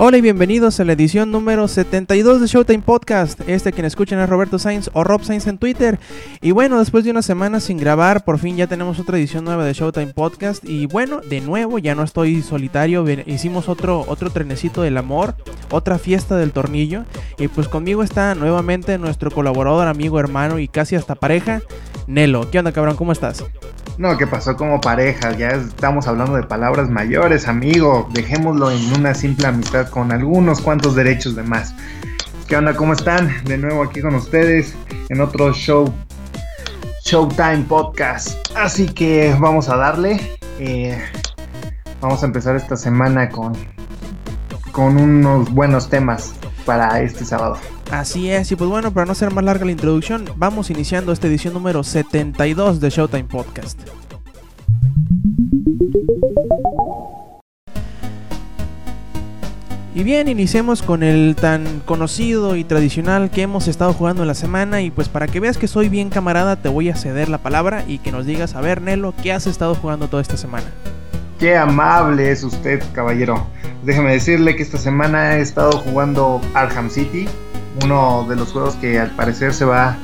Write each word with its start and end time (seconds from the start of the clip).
Hola 0.00 0.16
y 0.16 0.20
bienvenidos 0.20 0.78
a 0.78 0.84
la 0.84 0.92
edición 0.92 1.32
número 1.32 1.66
72 1.66 2.40
de 2.40 2.46
Showtime 2.46 2.84
Podcast. 2.84 3.40
Este 3.48 3.72
quien 3.72 3.84
escuchan 3.84 4.20
es 4.20 4.28
Roberto 4.28 4.60
Sainz 4.60 4.90
o 4.92 5.02
Rob 5.02 5.24
Sainz 5.24 5.48
en 5.48 5.58
Twitter. 5.58 5.98
Y 6.40 6.52
bueno, 6.52 6.78
después 6.78 7.02
de 7.02 7.10
una 7.10 7.20
semana 7.20 7.58
sin 7.58 7.78
grabar, 7.78 8.24
por 8.24 8.38
fin 8.38 8.56
ya 8.56 8.68
tenemos 8.68 9.00
otra 9.00 9.18
edición 9.18 9.44
nueva 9.44 9.64
de 9.64 9.72
Showtime 9.72 10.12
Podcast. 10.12 10.62
Y 10.64 10.86
bueno, 10.86 11.20
de 11.20 11.40
nuevo, 11.40 11.80
ya 11.80 11.96
no 11.96 12.04
estoy 12.04 12.42
solitario. 12.42 13.04
Hicimos 13.26 13.68
otro, 13.68 14.04
otro 14.06 14.30
trenecito 14.30 14.82
del 14.82 14.98
amor, 14.98 15.34
otra 15.72 15.98
fiesta 15.98 16.36
del 16.36 16.52
tornillo. 16.52 17.02
Y 17.36 17.48
pues 17.48 17.66
conmigo 17.66 18.04
está 18.04 18.36
nuevamente 18.36 18.98
nuestro 18.98 19.32
colaborador, 19.32 19.88
amigo, 19.88 20.20
hermano 20.20 20.60
y 20.60 20.68
casi 20.68 20.94
hasta 20.94 21.16
pareja, 21.16 21.60
Nelo. 22.06 22.48
¿Qué 22.52 22.60
onda, 22.60 22.70
cabrón? 22.70 22.94
¿Cómo 22.94 23.10
estás? 23.10 23.44
No, 23.98 24.16
¿qué 24.16 24.28
pasó 24.28 24.56
como 24.56 24.80
pareja? 24.80 25.32
Ya 25.32 25.48
estamos 25.48 26.06
hablando 26.06 26.36
de 26.36 26.44
palabras 26.44 26.88
mayores, 26.88 27.48
amigo. 27.48 28.08
Dejémoslo 28.12 28.70
en 28.70 28.92
una 28.96 29.12
simple 29.12 29.48
amistad 29.48 29.87
con 29.90 30.12
algunos 30.12 30.60
cuantos 30.60 30.94
derechos 30.94 31.34
de 31.36 31.42
más. 31.42 31.74
¿Qué 32.46 32.56
onda? 32.56 32.74
¿Cómo 32.74 32.92
están? 32.92 33.44
De 33.44 33.58
nuevo 33.58 33.82
aquí 33.82 34.00
con 34.00 34.14
ustedes 34.14 34.74
en 35.08 35.20
otro 35.20 35.52
show, 35.52 35.92
Showtime 37.04 37.64
Podcast. 37.68 38.38
Así 38.56 38.86
que 38.86 39.34
vamos 39.38 39.68
a 39.68 39.76
darle. 39.76 40.38
Eh, 40.58 40.98
vamos 42.00 42.22
a 42.22 42.26
empezar 42.26 42.56
esta 42.56 42.76
semana 42.76 43.28
con, 43.28 43.52
con 44.72 44.96
unos 44.96 45.50
buenos 45.50 45.88
temas 45.88 46.34
para 46.64 47.00
este 47.02 47.24
sábado. 47.24 47.58
Así 47.90 48.30
es, 48.30 48.52
y 48.52 48.56
pues 48.56 48.68
bueno, 48.68 48.92
para 48.92 49.06
no 49.06 49.14
ser 49.14 49.32
más 49.32 49.42
larga 49.42 49.64
la 49.64 49.72
introducción, 49.72 50.26
vamos 50.36 50.70
iniciando 50.70 51.12
esta 51.12 51.26
edición 51.26 51.54
número 51.54 51.82
72 51.82 52.80
de 52.80 52.90
Showtime 52.90 53.24
Podcast. 53.24 53.80
Y 59.98 60.04
bien, 60.04 60.28
iniciemos 60.28 60.80
con 60.80 61.02
el 61.02 61.34
tan 61.34 61.80
conocido 61.80 62.54
y 62.54 62.62
tradicional 62.62 63.32
que 63.32 63.42
hemos 63.42 63.66
estado 63.66 63.92
jugando 63.92 64.22
en 64.22 64.28
la 64.28 64.34
semana. 64.34 64.80
Y 64.80 64.92
pues 64.92 65.08
para 65.08 65.26
que 65.26 65.40
veas 65.40 65.58
que 65.58 65.66
soy 65.66 65.88
bien 65.88 66.08
camarada, 66.08 66.54
te 66.54 66.68
voy 66.68 66.88
a 66.88 66.94
ceder 66.94 67.28
la 67.28 67.38
palabra 67.38 67.82
y 67.84 67.98
que 67.98 68.12
nos 68.12 68.24
digas, 68.24 68.54
a 68.54 68.60
ver, 68.60 68.80
Nelo, 68.80 69.12
¿qué 69.20 69.32
has 69.32 69.48
estado 69.48 69.74
jugando 69.74 70.06
toda 70.06 70.22
esta 70.22 70.36
semana? 70.36 70.66
Qué 71.40 71.56
amable 71.56 72.30
es 72.30 72.44
usted, 72.44 72.80
caballero. 72.92 73.44
Déjeme 73.82 74.12
decirle 74.12 74.54
que 74.54 74.62
esta 74.62 74.78
semana 74.78 75.36
he 75.36 75.40
estado 75.40 75.72
jugando 75.72 76.40
Arkham 76.54 76.90
City, 76.90 77.26
uno 77.82 78.24
de 78.28 78.36
los 78.36 78.52
juegos 78.52 78.76
que 78.76 79.00
al 79.00 79.10
parecer 79.16 79.52
se 79.52 79.64
va 79.64 79.88
a 79.88 79.96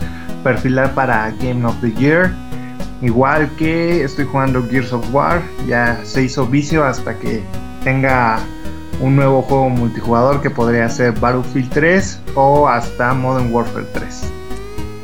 perfilar 0.42 0.92
para 0.96 1.30
Game 1.40 1.64
of 1.64 1.80
the 1.80 1.92
Year. 1.92 2.34
Igual 3.00 3.48
que 3.54 4.02
estoy 4.02 4.24
jugando 4.24 4.60
Gears 4.68 4.92
of 4.92 5.06
War, 5.14 5.40
ya 5.68 6.00
se 6.02 6.24
hizo 6.24 6.48
vicio 6.48 6.82
hasta 6.82 7.16
que 7.16 7.44
tenga 7.84 8.40
un 9.00 9.16
nuevo 9.16 9.42
juego 9.42 9.68
multijugador 9.68 10.40
que 10.40 10.50
podría 10.50 10.88
ser 10.88 11.12
Battlefield 11.12 11.70
3 11.70 12.20
o 12.34 12.68
hasta 12.68 13.14
Modern 13.14 13.52
Warfare 13.52 13.86
3. 13.92 14.22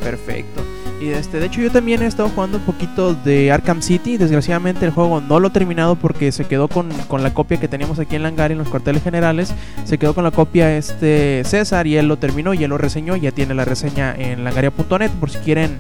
Perfecto. 0.03 0.63
Y 1.01 1.09
este, 1.09 1.41
de 1.41 1.47
hecho 1.47 1.63
yo 1.63 1.71
también 1.71 2.03
he 2.03 2.07
estado 2.07 2.29
jugando 2.29 2.59
un 2.59 2.65
poquito 2.65 3.15
de 3.15 3.51
Arkham 3.51 3.81
City. 3.81 4.19
Desgraciadamente 4.19 4.85
el 4.85 4.91
juego 4.91 5.23
no 5.23 5.41
lo 5.41 5.49
he 5.49 5.51
terminado 5.51 5.97
porque 5.97 6.31
se 6.31 6.45
quedó 6.45 6.69
con, 6.69 6.91
la 7.23 7.33
copia 7.33 7.59
que 7.59 7.69
teníamos 7.69 7.99
aquí 7.99 8.17
en 8.17 8.23
Langar 8.23 8.53
en 8.53 8.59
los 8.59 8.69
cuarteles 8.69 9.03
generales. 9.03 9.55
Se 9.85 9.97
quedó 9.97 10.15
con 10.15 10.25
la 10.25 10.31
copia 10.31 10.77
este 10.77 11.43
César 11.45 11.87
y 11.87 11.97
él 11.97 12.07
lo 12.07 12.19
terminó 12.19 12.53
y 12.53 12.65
él 12.65 12.71
lo 12.71 12.77
reseñó. 12.77 13.17
Ya 13.17 13.33
tiene 13.33 13.55
la 13.55 13.65
reseña 13.65 14.15
en 14.15 14.45
langaria.net 14.45 15.11
por 15.19 15.31
si 15.31 15.39
quieren 15.39 15.79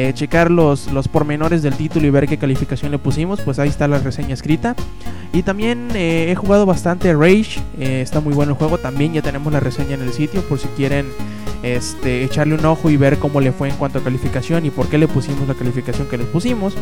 eh, 0.00 0.12
checar 0.14 0.48
los, 0.48 0.92
los 0.92 1.08
pormenores 1.08 1.60
del 1.60 1.74
título 1.74 2.06
y 2.06 2.10
ver 2.10 2.28
qué 2.28 2.38
calificación 2.38 2.92
le 2.92 3.00
pusimos. 3.00 3.40
Pues 3.40 3.58
ahí 3.58 3.68
está 3.68 3.88
la 3.88 3.98
reseña 3.98 4.32
escrita. 4.32 4.76
Y 5.32 5.42
también 5.42 5.88
eh, 5.94 6.30
he 6.30 6.36
jugado 6.36 6.66
bastante 6.66 7.12
Rage. 7.14 7.60
Eh, 7.80 8.00
está 8.00 8.20
muy 8.20 8.32
bueno 8.32 8.52
el 8.52 8.58
juego. 8.58 8.78
También 8.78 9.12
ya 9.12 9.22
tenemos 9.22 9.52
la 9.52 9.58
reseña 9.58 9.94
en 9.94 10.02
el 10.02 10.12
sitio 10.12 10.42
por 10.42 10.60
si 10.60 10.68
quieren 10.68 11.06
este, 11.62 12.24
echarle 12.24 12.54
un 12.54 12.64
ojo 12.64 12.90
y 12.90 12.96
ver 12.96 13.18
cómo 13.18 13.40
le 13.40 13.52
fue 13.52 13.68
en 13.68 13.76
cuanto 13.76 13.98
a 13.98 14.04
calificación 14.04 14.64
y 14.66 14.70
por 14.70 14.88
qué 14.88 14.98
le 14.98 15.08
pusimos 15.08 15.48
la 15.48 15.54
calificación 15.54 16.08
que 16.08 16.18
le 16.18 16.24
pusimos. 16.24 16.74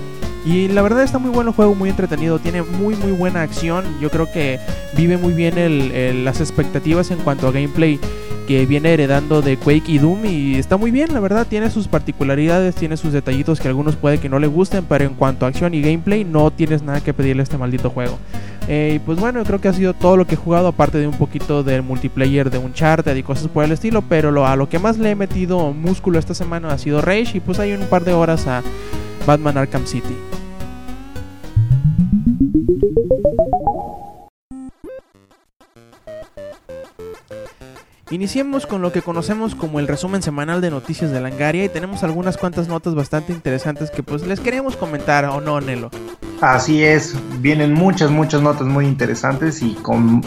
Y 0.44 0.68
la 0.68 0.82
verdad 0.82 1.02
está 1.02 1.18
muy 1.18 1.30
bueno 1.30 1.50
el 1.50 1.56
juego, 1.56 1.74
muy 1.74 1.90
entretenido, 1.90 2.38
tiene 2.38 2.62
muy 2.62 2.94
muy 2.96 3.12
buena 3.12 3.42
acción. 3.42 3.84
Yo 4.00 4.10
creo 4.10 4.30
que 4.30 4.60
vive 4.96 5.16
muy 5.16 5.32
bien 5.32 6.24
las 6.24 6.40
expectativas 6.40 7.10
en 7.10 7.18
cuanto 7.18 7.48
a 7.48 7.52
gameplay 7.52 7.98
que 8.46 8.64
viene 8.64 8.92
heredando 8.92 9.42
de 9.42 9.56
Quake 9.56 9.90
y 9.90 9.98
Doom 9.98 10.24
y 10.24 10.54
está 10.54 10.76
muy 10.76 10.92
bien, 10.92 11.12
la 11.12 11.20
verdad, 11.20 11.46
tiene 11.48 11.68
sus 11.68 11.88
particularidades, 11.88 12.76
tiene 12.76 12.96
sus 12.96 13.12
detallitos 13.12 13.60
que 13.60 13.66
algunos 13.68 13.96
puede 13.96 14.18
que 14.18 14.28
no 14.28 14.38
le 14.38 14.46
gusten, 14.46 14.84
pero 14.88 15.04
en 15.04 15.14
cuanto 15.14 15.44
a 15.44 15.48
acción 15.48 15.74
y 15.74 15.82
gameplay 15.82 16.24
no 16.24 16.52
tienes 16.52 16.82
nada 16.82 17.00
que 17.00 17.12
pedirle 17.12 17.42
a 17.42 17.44
este 17.44 17.58
maldito 17.58 17.90
juego. 17.90 18.18
Eh, 18.68 18.94
y 18.96 18.98
pues 18.98 19.18
bueno, 19.18 19.44
creo 19.44 19.60
que 19.60 19.68
ha 19.68 19.72
sido 19.72 19.94
todo 19.94 20.16
lo 20.16 20.26
que 20.26 20.34
he 20.34 20.38
jugado, 20.38 20.68
aparte 20.68 20.98
de 20.98 21.06
un 21.06 21.16
poquito 21.16 21.62
del 21.62 21.82
multiplayer 21.82 22.50
de 22.50 22.58
Uncharted 22.58 23.14
y 23.14 23.22
cosas 23.22 23.48
por 23.48 23.64
el 23.64 23.72
estilo. 23.72 24.02
Pero 24.02 24.30
lo, 24.30 24.46
a 24.46 24.56
lo 24.56 24.68
que 24.68 24.78
más 24.78 24.98
le 24.98 25.10
he 25.10 25.14
metido 25.14 25.72
músculo 25.72 26.18
esta 26.18 26.34
semana 26.34 26.72
ha 26.72 26.78
sido 26.78 27.00
Rage. 27.00 27.38
Y 27.38 27.40
pues 27.40 27.58
hay 27.58 27.72
un 27.72 27.86
par 27.86 28.04
de 28.04 28.12
horas 28.12 28.46
a 28.46 28.62
Batman 29.26 29.58
Arkham 29.58 29.86
City. 29.86 30.14
Iniciemos 38.08 38.66
con 38.66 38.82
lo 38.82 38.92
que 38.92 39.02
conocemos 39.02 39.56
como 39.56 39.80
el 39.80 39.88
resumen 39.88 40.22
semanal 40.22 40.60
de 40.60 40.70
noticias 40.70 41.10
de 41.10 41.20
Langaria 41.20 41.64
y 41.64 41.68
tenemos 41.68 42.04
algunas 42.04 42.36
cuantas 42.36 42.68
notas 42.68 42.94
bastante 42.94 43.32
interesantes 43.32 43.90
que 43.90 44.04
pues 44.04 44.24
les 44.24 44.38
queremos 44.38 44.76
comentar 44.76 45.24
o 45.24 45.40
no, 45.40 45.60
Nelo. 45.60 45.90
Así 46.40 46.84
es, 46.84 47.14
vienen 47.40 47.72
muchas, 47.72 48.10
muchas 48.10 48.42
notas 48.42 48.66
muy 48.66 48.86
interesantes 48.86 49.62
y 49.62 49.74
con 49.74 50.22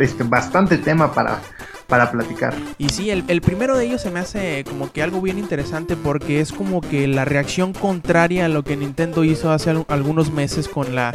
este, 0.00 0.22
bastante 0.22 0.78
tema 0.78 1.12
para, 1.12 1.40
para 1.88 2.10
platicar. 2.10 2.54
Y 2.78 2.90
sí, 2.90 3.10
el, 3.10 3.24
el, 3.26 3.40
primero 3.40 3.76
de 3.76 3.86
ellos 3.86 4.02
se 4.02 4.10
me 4.10 4.20
hace 4.20 4.64
como 4.64 4.92
que 4.92 5.02
algo 5.02 5.20
bien 5.20 5.38
interesante 5.38 5.96
porque 5.96 6.40
es 6.40 6.52
como 6.52 6.80
que 6.80 7.08
la 7.08 7.24
reacción 7.24 7.72
contraria 7.72 8.44
a 8.44 8.48
lo 8.48 8.62
que 8.62 8.76
Nintendo 8.76 9.24
hizo 9.24 9.50
hace 9.50 9.74
algunos 9.88 10.32
meses 10.32 10.68
con 10.68 10.94
la 10.94 11.12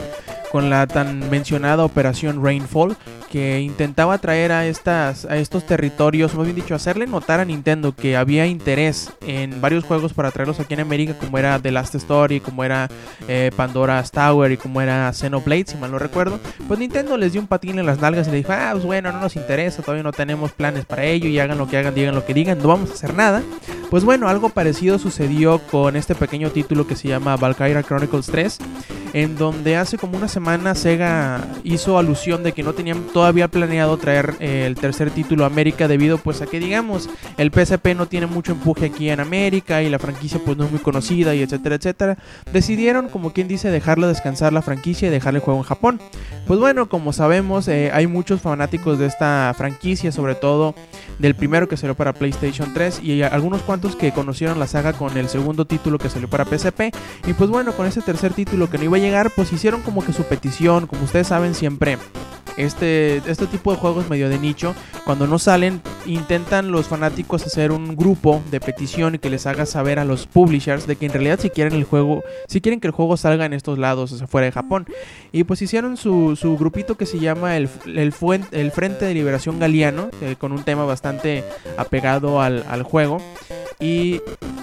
con 0.52 0.70
la 0.70 0.86
tan 0.86 1.30
mencionada 1.30 1.86
operación 1.86 2.44
Rainfall, 2.44 2.98
que 3.32 3.62
intentaba 3.62 4.18
traer 4.18 4.52
a, 4.52 4.66
estas, 4.66 5.24
a 5.26 5.38
estos 5.38 5.66
territorios, 5.66 6.36
más 6.36 6.46
bien 6.46 6.56
dicho, 6.56 6.76
hacerle 6.76 7.08
notar 7.08 7.40
a 7.40 7.46
Nintendo 7.46 7.96
que 7.96 8.18
había 8.18 8.46
interés 8.46 9.14
en 9.26 9.62
varios 9.62 9.86
juegos 9.86 10.14
para 10.14 10.32
traerlos 10.32 10.60
aquí 10.60 10.74
en 10.74 10.82
América, 10.82 11.16
como 11.18 11.38
era 11.38 11.58
The 11.58 11.72
Last 11.72 11.96
Story, 11.96 12.42
como 12.42 12.66
era 12.66 12.90
eh, 13.30 13.52
Pandora's 13.56 14.12
Tower 14.12 14.52
y 14.52 14.58
como 14.58 14.82
era 14.82 15.12
Xenoblade, 15.14 15.68
si 15.68 15.78
mal 15.78 15.92
no 15.92 16.00
recuerdo. 16.00 16.40
Pues 16.68 16.80
Nintendo 16.80 17.16
les 17.16 17.32
dio 17.32 17.40
un 17.40 17.48
patín 17.48 17.80
en 17.80 17.86
las 17.86 18.02
nalgas 18.02 18.28
y 18.28 18.32
le 18.32 18.38
dijo, 18.38 18.52
ah, 18.52 18.72
pues 18.74 18.84
bueno, 18.84 19.14
no 19.14 19.22
nos 19.22 19.38
interesa, 19.38 19.82
todavía 19.82 20.04
no 20.04 20.12
tenemos 20.12 20.52
planes 20.52 20.84
para 20.84 21.06
ello 21.06 21.30
y 21.30 21.40
hagan 21.40 21.58
lo 21.58 21.68
que 21.68 21.78
hagan, 21.78 21.96
digan 21.96 22.14
lo 22.14 22.26
que 22.26 22.34
digan, 22.34 22.58
no 22.58 22.68
vamos 22.68 22.90
a 22.92 22.94
hacer 22.94 23.14
nada. 23.14 23.42
Pues 23.90 24.04
bueno, 24.04 24.28
algo 24.28 24.50
parecido 24.50 25.00
sucedió 25.00 25.60
con 25.60 25.96
este 25.96 26.16
pequeño 26.16 26.50
título 26.50 26.88
que 26.88 26.98
se 26.98 27.08
llama 27.08 27.38
Valkyria 27.38 27.84
Chronicles 27.84 28.26
3 28.26 28.60
en 29.14 29.38
donde 29.38 29.76
hace 29.76 29.98
como 29.98 30.18
una 30.18 30.28
semana 30.28 30.41
Sega 30.76 31.48
hizo 31.64 31.98
alusión 31.98 32.44
de 32.44 32.52
que 32.52 32.64
no 32.64 32.74
tenían 32.74 33.04
todavía 33.14 33.48
planeado 33.48 33.98
traer 33.98 34.36
eh, 34.40 34.66
el 34.66 34.76
tercer 34.76 35.12
título 35.12 35.44
a 35.44 35.48
América 35.48 35.88
debido 35.88 36.18
pues 36.18 36.42
a 36.42 36.48
que 36.48 36.60
digamos 36.60 37.10
el 37.38 37.52
PSP 37.52 37.96
no 37.96 38.08
tiene 38.08 38.26
mucho 38.26 38.54
empuje 38.54 38.88
aquí 38.88 39.10
en 39.10 39.20
América 39.20 39.82
y 39.82 39.90
la 39.90 40.00
franquicia 40.00 40.40
pues 40.44 40.58
no 40.58 40.66
es 40.66 40.72
muy 40.72 40.80
conocida 40.80 41.36
y 41.36 41.42
etcétera 41.42 41.76
etcétera 41.76 42.18
decidieron 42.52 43.10
como 43.10 43.34
quien 43.34 43.48
dice 43.48 43.70
dejarla 43.70 44.08
descansar 44.08 44.54
la 44.54 44.62
franquicia 44.62 45.08
y 45.08 45.12
dejarle 45.12 45.40
el 45.40 45.46
juego 45.46 45.60
en 45.60 45.66
Japón. 45.66 46.00
Pues 46.48 46.60
bueno 46.60 46.90
como 46.90 47.14
sabemos 47.14 47.68
eh, 47.68 47.92
hay 47.94 48.08
muchos 48.08 48.42
fanáticos 48.42 49.00
de 49.00 49.06
esta 49.06 49.54
franquicia 49.58 50.12
sobre 50.12 50.36
todo 50.36 50.76
del 51.20 51.36
primero 51.36 51.68
que 51.68 51.78
salió 51.78 51.96
para 51.96 52.14
PlayStation 52.14 52.74
3 52.74 53.02
y 53.04 53.22
algunos 53.22 53.62
cuantos 53.62 53.96
que 53.96 54.12
conocieron 54.12 54.60
la 54.60 54.68
saga 54.68 54.94
con 54.94 55.18
el 55.18 55.30
segundo 55.30 55.66
título 55.66 56.00
que 56.00 56.10
salió 56.10 56.30
para 56.30 56.46
PSP 56.46 56.94
y 57.28 57.34
pues 57.34 57.50
bueno 57.50 57.74
con 57.74 57.86
ese 57.86 58.02
tercer 58.02 58.34
título 58.34 58.70
que 58.70 58.78
no 58.78 58.86
iba 58.86 58.98
a 58.98 59.00
llegar, 59.00 59.32
pues 59.36 59.54
hicieron 59.54 59.82
como 59.82 60.04
que 60.04 60.14
su 60.14 60.24
como 60.88 61.04
ustedes 61.04 61.28
saben 61.28 61.56
siempre. 61.56 61.98
Este, 62.58 63.18
este 63.18 63.48
tipo 63.48 63.72
de 63.72 63.78
juegos 63.78 64.10
medio 64.10 64.30
de 64.30 64.38
nicho, 64.38 64.76
cuando 65.06 65.26
no 65.26 65.40
salen, 65.40 65.82
intentan 66.06 66.72
los 66.72 66.88
fanáticos 66.88 67.46
hacer 67.46 67.72
un 67.72 67.96
grupo 67.96 68.42
de 68.52 68.60
petición 68.60 69.18
que 69.18 69.30
les 69.30 69.46
haga 69.46 69.66
saber 69.66 70.00
a 70.00 70.06
los 70.06 70.28
publishers 70.28 70.88
de 70.88 70.96
que 70.96 71.06
en 71.06 71.14
realidad 71.14 71.40
si 71.40 71.50
quieren 71.50 71.74
el 71.74 71.84
juego, 71.84 72.24
si 72.48 72.62
quieren 72.62 72.80
que 72.80 72.88
el 72.88 72.94
juego 72.94 73.18
salga 73.18 73.46
en 73.46 73.54
estos 73.54 73.78
lados, 73.78 74.12
o 74.12 74.18
sea, 74.18 74.28
de 74.42 74.52
Japón. 74.52 74.86
Y 75.32 75.44
pues 75.44 75.62
hicieron 75.62 75.98
su, 75.98 76.36
su 76.36 76.58
grupito 76.58 76.96
que 76.96 77.06
se 77.06 77.20
llama 77.20 77.58
el, 77.58 77.70
el, 77.86 78.14
el 78.52 78.72
Frente 78.72 79.06
de 79.06 79.14
Liberación 79.14 79.60
Galiano, 79.60 80.10
eh, 80.22 80.36
con 80.38 80.52
un 80.52 80.64
tema 80.64 80.86
bastante 80.86 81.44
apegado 81.78 82.42
al, 82.42 82.66
al 82.70 82.84
juego. 82.84 83.22
Y 83.80 84.22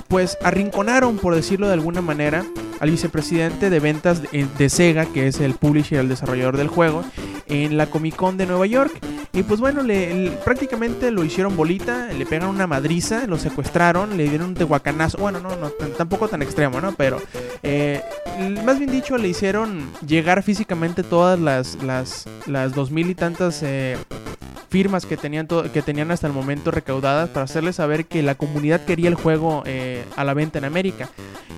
pues 0.08 0.38
arrinconaron, 0.42 1.18
por 1.18 1.34
decirlo 1.34 1.66
de 1.66 1.74
alguna 1.74 2.00
manera, 2.00 2.44
al 2.80 2.90
vicepresidente 2.90 3.70
de 3.70 3.80
ventas 3.80 4.22
de, 4.22 4.68
Sega, 4.70 5.06
que 5.06 5.26
es 5.26 5.40
el 5.40 5.54
publisher 5.54 5.98
el 5.98 6.08
desarrollador 6.08 6.56
del 6.56 6.68
juego, 6.68 7.04
en 7.46 7.76
la 7.76 7.86
Comic 7.86 8.16
Con 8.16 8.36
de 8.36 8.46
Nueva 8.46 8.66
York. 8.66 8.92
Y 9.32 9.42
pues 9.42 9.60
bueno, 9.60 9.82
prácticamente 10.44 11.10
lo 11.10 11.24
hicieron 11.28 11.56
bolita, 11.56 12.08
le 12.08 12.26
pegan 12.26 12.48
una 12.48 12.66
madriza, 12.66 13.26
lo 13.26 13.38
secuestraron, 13.38 14.16
le 14.16 14.28
dieron 14.28 14.48
un 14.48 14.54
tehuacanazo. 14.54 15.18
Bueno, 15.18 15.40
no, 15.40 15.56
no 15.56 15.70
tampoco 15.96 16.28
tan 16.28 16.42
extremo, 16.42 16.80
¿no? 16.80 16.92
Pero 16.92 17.20
eh, 17.62 18.02
más 18.64 18.78
bien 18.78 18.90
dicho, 18.90 19.16
le 19.16 19.28
hicieron 19.28 19.90
llegar 20.06 20.42
físicamente 20.42 21.02
todas 21.02 21.38
las, 21.38 21.82
las, 21.82 22.26
las 22.46 22.74
dos 22.74 22.90
mil 22.90 23.10
y 23.10 23.14
tantas 23.14 23.62
eh, 23.62 23.96
firmas 24.68 25.06
que 25.06 25.16
tenían, 25.16 25.46
que 25.46 25.82
tenían 25.82 26.10
hasta 26.10 26.26
el 26.26 26.32
momento 26.32 26.70
recaudadas 26.70 27.30
para 27.30 27.44
hacerles 27.44 27.76
saber 27.76 28.06
que 28.06 28.22
la 28.22 28.34
comunidad 28.34 28.84
quería 28.84 29.08
el 29.08 29.14
juego 29.14 29.62
eh, 29.66 30.04
a 30.16 30.24
la 30.24 30.34
venta 30.34 30.58
en 30.58 30.64
América. 30.64 31.08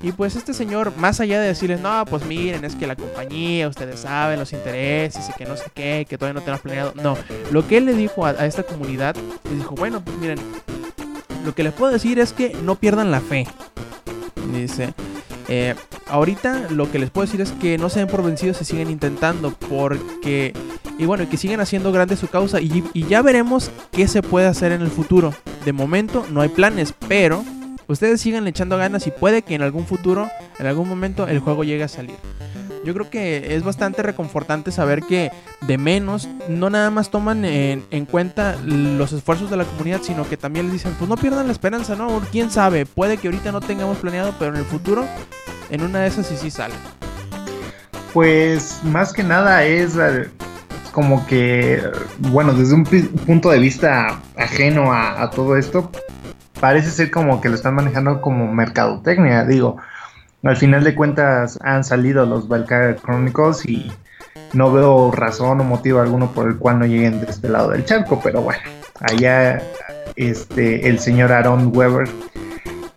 Y 0.03 0.12
pues 0.12 0.37
este 0.37 0.55
señor, 0.55 0.97
más 0.97 1.21
allá 1.21 1.41
de 1.41 1.49
decirles, 1.49 1.81
no, 1.81 2.05
pues 2.07 2.25
miren, 2.25 2.65
es 2.65 2.75
que 2.75 2.87
la 2.87 2.97
compañía, 2.97 3.69
ustedes 3.69 4.01
saben 4.01 4.39
los 4.39 4.53
intereses 4.53 5.29
y 5.29 5.33
que 5.35 5.45
no 5.45 5.57
sé 5.57 5.65
qué, 5.75 6.07
que 6.09 6.17
todavía 6.17 6.35
no 6.35 6.41
tenemos 6.41 6.61
planeado. 6.61 6.93
No, 6.95 7.19
lo 7.51 7.67
que 7.67 7.79
él 7.79 7.87
le 7.87 7.95
dijo 7.95 8.25
a, 8.25 8.33
esta 8.47 8.62
comunidad, 8.62 9.15
le 9.45 9.56
dijo, 9.56 9.75
bueno, 9.75 10.03
pues 10.03 10.17
miren, 10.17 10.39
lo 11.45 11.55
que 11.55 11.65
les 11.65 11.73
puedo 11.73 11.93
decir 11.93 12.19
es 12.19 12.33
que 12.33 12.56
no 12.63 12.77
pierdan 12.77 13.11
la 13.11 13.21
fe. 13.21 13.47
Dice, 14.55 14.95
eh, 15.52 15.75
ahorita 16.06 16.69
lo 16.70 16.91
que 16.91 17.00
les 17.00 17.11
puedo 17.11 17.26
decir 17.26 17.41
es 17.41 17.50
que 17.50 17.76
no 17.76 17.91
se 17.91 17.99
den 17.99 18.08
por 18.08 18.23
vencidos 18.23 18.62
y 18.62 18.64
siguen 18.64 18.88
intentando 18.88 19.50
porque 19.50 20.55
y 20.97 21.06
bueno, 21.06 21.29
que 21.29 21.37
sigan 21.37 21.58
haciendo 21.58 21.91
grande 21.91 22.14
su 22.14 22.29
causa 22.29 22.61
y, 22.61 22.85
ya 23.08 23.20
veremos 23.20 23.70
qué 23.91 24.06
se 24.06 24.23
puede 24.23 24.47
hacer 24.47 24.70
en 24.70 24.82
el 24.82 24.91
futuro. 24.91 25.35
De 25.64 25.73
momento 25.73 26.25
no 26.31 26.41
hay 26.41 26.50
planes, 26.50 26.94
pero 27.08 27.43
ustedes 27.88 28.20
sigan 28.20 28.47
echando 28.47 28.76
ganas 28.76 29.06
y 29.06 29.11
puede 29.11 29.43
que 29.43 29.55
en 29.55 29.62
algún 29.62 29.87
futuro, 29.87 30.29
en 30.58 30.67
algún 30.67 30.88
momento, 30.88 31.26
el 31.26 31.41
juego 31.41 31.64
llegue 31.64 31.85
a 31.85 31.88
salir. 31.88 32.17
Yo 32.85 32.94
creo 32.94 33.11
que 33.11 33.55
es 33.55 33.62
bastante 33.62 34.03
reconfortante 34.03 34.73
saber 34.73 35.03
que 35.03 35.31
de 35.67 35.77
menos 35.77 36.29
no 36.49 36.71
nada 36.71 36.91
más 36.91 37.11
toman 37.11 37.44
en, 37.44 37.85
en, 37.91 38.06
cuenta 38.06 38.56
los 38.65 39.12
esfuerzos 39.12 39.50
de 39.50 39.59
la 39.59 39.65
comunidad, 39.65 40.00
sino 40.03 40.27
que 40.29 40.37
también 40.37 40.67
les 40.67 40.75
dicen, 40.75 40.94
pues 40.99 41.09
no 41.09 41.17
pierdan 41.17 41.47
la 41.47 41.53
esperanza, 41.53 41.94
¿no? 41.94 42.21
Quién 42.32 42.50
sabe, 42.50 42.87
puede 42.87 43.19
que 43.19 43.29
ahorita 43.29 43.53
no 43.53 43.61
tengamos 43.61 43.99
planeado, 43.99 44.35
pero 44.38 44.53
en 44.53 44.59
el 44.59 44.65
futuro, 44.65 45.05
en 45.69 45.82
una 45.82 46.00
de 46.00 46.09
esas 46.09 46.27
sí 46.27 46.37
sí 46.37 46.50
sale. 46.50 46.75
Pues 48.12 48.81
más 48.85 49.12
que 49.12 49.23
nada 49.23 49.62
es 49.65 49.97
como 50.91 51.27
que, 51.27 51.82
bueno, 52.19 52.53
desde 52.53 52.75
un 52.75 52.85
punto 52.85 53.50
de 53.50 53.59
vista 53.59 54.21
ajeno 54.37 54.93
a, 54.93 55.31
todo 55.31 55.56
esto, 55.56 55.91
parece 56.59 56.91
ser 56.91 57.11
como 57.11 57.41
que 57.41 57.49
lo 57.49 57.55
están 57.55 57.75
manejando 57.75 58.21
como 58.21 58.53
mercadotecnia. 58.53 59.44
Digo, 59.44 59.77
al 60.43 60.57
final 60.57 60.85
de 60.85 60.95
cuentas 60.95 61.59
han 61.63 61.85
salido 61.85 62.25
los 62.27 62.49
Valkyrie 62.49 62.97
Chronicles 62.97 63.67
y 63.67 63.93
no 64.53 64.73
veo 64.73 65.11
razón 65.11 65.61
o 65.61 65.65
motivo 65.65 66.01
alguno 66.01 66.33
por 66.33 66.49
el 66.49 66.57
cual 66.57 66.79
no 66.79 66.87
lleguen 66.87 67.21
de 67.21 67.31
este 67.31 67.49
lado 67.49 67.71
del 67.71 67.85
charco, 67.85 68.21
pero 68.23 68.43
bueno, 68.43 68.63
allá 69.01 69.63
este, 70.17 70.89
el 70.89 70.99
señor 70.99 71.33
Aaron 71.33 71.73
Weber 71.75 72.09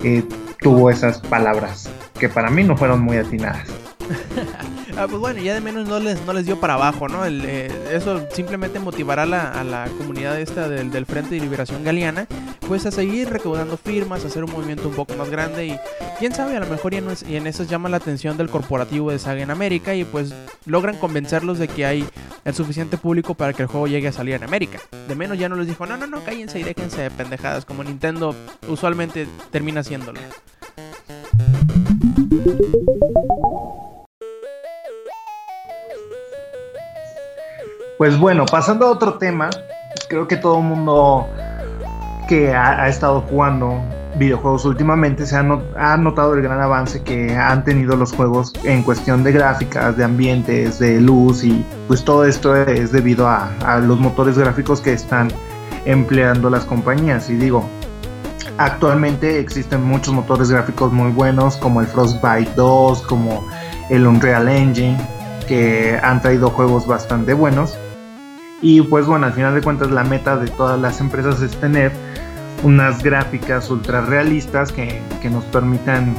eh, 0.04 0.24
tuvo 0.60 0.90
esas 0.90 1.20
palabras 1.20 1.90
que 2.20 2.30
para 2.30 2.50
mí 2.50 2.64
no 2.64 2.78
fueron 2.78 3.02
muy 3.02 3.18
atinadas. 3.18 3.68
Ah, 4.96 5.08
pues 5.08 5.20
bueno, 5.20 5.42
ya 5.42 5.56
de 5.56 5.62
menos 5.62 5.88
no 5.88 6.00
les, 6.00 6.24
no 6.24 6.34
les 6.34 6.46
dio 6.46 6.60
para 6.60 6.76
abajo, 6.76 7.08
¿no? 7.08 7.26
Eh, 7.26 7.72
eso 7.92 8.22
simplemente 8.32 8.80
motivará 8.80 9.24
a 9.24 9.64
la 9.64 9.88
comunidad 9.98 10.40
esta 10.40 10.70
del, 10.70 11.06
Frente 11.08 11.34
de 11.34 11.42
Liberación 11.42 11.84
Galeana, 11.84 12.28
pues 12.68 12.86
a 12.86 12.92
seguir 12.92 13.30
recaudando 13.30 13.76
firmas, 13.76 14.24
a 14.24 14.28
hacer 14.28 14.44
un 14.44 14.52
movimiento 14.52 14.88
un 14.88 14.94
poco 14.94 15.16
más 15.16 15.32
grande 15.32 15.66
y 15.66 15.80
quién 16.20 16.34
sabe, 16.34 16.56
a 16.56 16.60
lo 16.60 16.68
mejor 16.68 16.94
y 16.94 16.98
en, 16.98 17.08
y 17.28 17.36
en 17.36 17.48
eso 17.48 17.64
llama 17.64 17.90
la 17.90 17.98
atención 17.98 18.38
del 18.38 18.50
corporativo 18.50 19.12
de 19.12 19.20
Saga 19.20 19.42
en 19.42 19.52
América 19.52 19.96
y 19.96 20.04
pues 20.04 20.34
logran 20.66 20.98
convencerlos 20.98 21.60
de 21.60 21.68
que 21.68 21.86
hay 21.86 22.08
el 22.46 22.54
suficiente 22.54 22.98
público 22.98 23.34
para 23.34 23.54
que 23.54 23.64
el 23.64 23.68
juego 23.68 23.88
llegue 23.88 24.08
a 24.08 24.12
salir 24.12 24.36
en 24.36 24.44
América. 24.44 24.80
De 25.08 25.16
menos 25.16 25.38
ya 25.38 25.50
no 25.50 25.56
les 25.56 25.68
dijo, 25.68 25.86
no, 25.86 25.98
no, 25.98 26.08
no, 26.08 26.24
cállense 26.24 26.60
y 26.60 26.64
déjense 26.64 27.02
de 27.04 27.12
pendejadas, 27.12 27.66
como 27.66 27.84
Nintendo 27.84 28.36
usualmente 28.68 29.28
termina 29.52 29.82
haciéndolo. 29.82 30.20
Pues 37.98 38.20
bueno, 38.20 38.46
pasando 38.46 38.88
a 38.88 38.92
otro 38.92 39.14
tema, 39.18 39.50
creo 40.10 40.28
que 40.28 40.36
todo 40.36 40.58
el 40.58 40.64
mundo 40.64 41.28
que 42.28 42.54
ha, 42.54 42.88
estado 42.88 43.22
jugando 43.22 43.82
videojuegos 44.18 44.66
últimamente 44.66 45.26
se 45.26 45.36
ha, 45.36 45.44
notado 45.44 46.34
el 46.36 46.42
gran 46.42 46.62
avance 46.62 47.02
que 47.02 47.36
han 47.36 47.64
tenido 47.64 47.96
los 47.96 48.14
juegos 48.14 48.54
en 48.64 48.84
cuestión 48.84 49.24
de 49.24 49.32
gráficas, 49.32 49.98
de 49.98 50.04
ambientes, 50.04 50.80
de 50.80 51.02
luz 51.02 51.44
y 51.44 51.66
pues 51.88 52.04
todo 52.04 52.26
esto 52.26 52.56
es 52.56 52.92
debido 52.92 53.28
a, 53.28 53.52
a 53.66 53.80
los 53.80 54.00
motores 54.00 54.38
gráficos 54.38 54.82
que 54.82 54.94
están 54.94 55.30
empleando 55.86 56.50
las 56.50 56.66
compañías. 56.66 57.30
Y 57.30 57.36
digo 57.36 57.68
actualmente 58.58 59.40
existen 59.40 59.84
muchos 59.84 60.14
motores 60.14 60.52
gráficos 60.52 60.92
muy 60.92 61.12
buenos 61.12 61.58
como 61.58 61.82
el 61.82 61.88
Frostbite 61.88 62.52
2 62.56 63.02
como 63.04 63.44
el 63.90 64.06
Unreal 64.06 64.48
Engine 64.48 64.98
que 65.48 66.00
han 66.02 66.22
traído 66.22 66.50
juegos 66.50 66.88
bastante 66.88 67.34
buenos. 67.34 67.78
Y 68.62 68.82
pues 68.82 69.06
bueno, 69.06 69.26
al 69.26 69.34
final 69.34 69.54
de 69.54 69.62
cuentas 69.62 69.92
la 69.92 70.04
meta 70.04 70.38
de 70.38 70.48
todas 70.48 70.80
las 70.80 71.02
empresas 71.02 71.42
es 71.42 71.52
tener 71.60 71.92
unas 72.64 73.04
gráficas 73.04 73.70
ultra 73.70 74.02
realistas 74.02 74.72
que, 74.72 75.02
nos 75.30 75.44
permitan 75.46 76.16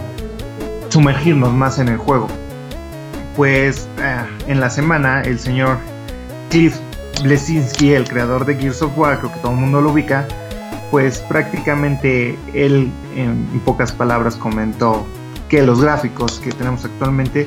sumergirnos 0.88 1.52
más 1.52 1.78
en 1.78 1.88
el 1.88 1.96
juego. 1.96 2.28
Pues 3.36 3.88
eh, 3.98 4.24
en 4.46 4.60
la 4.60 4.70
semana 4.70 5.22
el 5.22 5.38
señor 5.38 5.78
Cliff 6.50 6.76
Blesinski, 7.22 7.92
el 7.92 8.08
creador 8.08 8.44
de 8.44 8.54
Gears 8.54 8.82
of 8.82 8.96
War, 8.96 9.18
creo 9.18 9.32
que 9.32 9.40
todo 9.40 9.52
el 9.52 9.58
mundo 9.58 9.80
lo 9.80 9.90
ubica, 9.90 10.26
pues 10.90 11.18
prácticamente 11.28 12.38
él 12.52 12.90
en 13.16 13.60
pocas 13.64 13.90
palabras 13.90 14.36
comentó 14.36 15.04
que 15.48 15.62
los 15.62 15.80
gráficos 15.80 16.40
que 16.40 16.52
tenemos 16.52 16.84
actualmente 16.84 17.46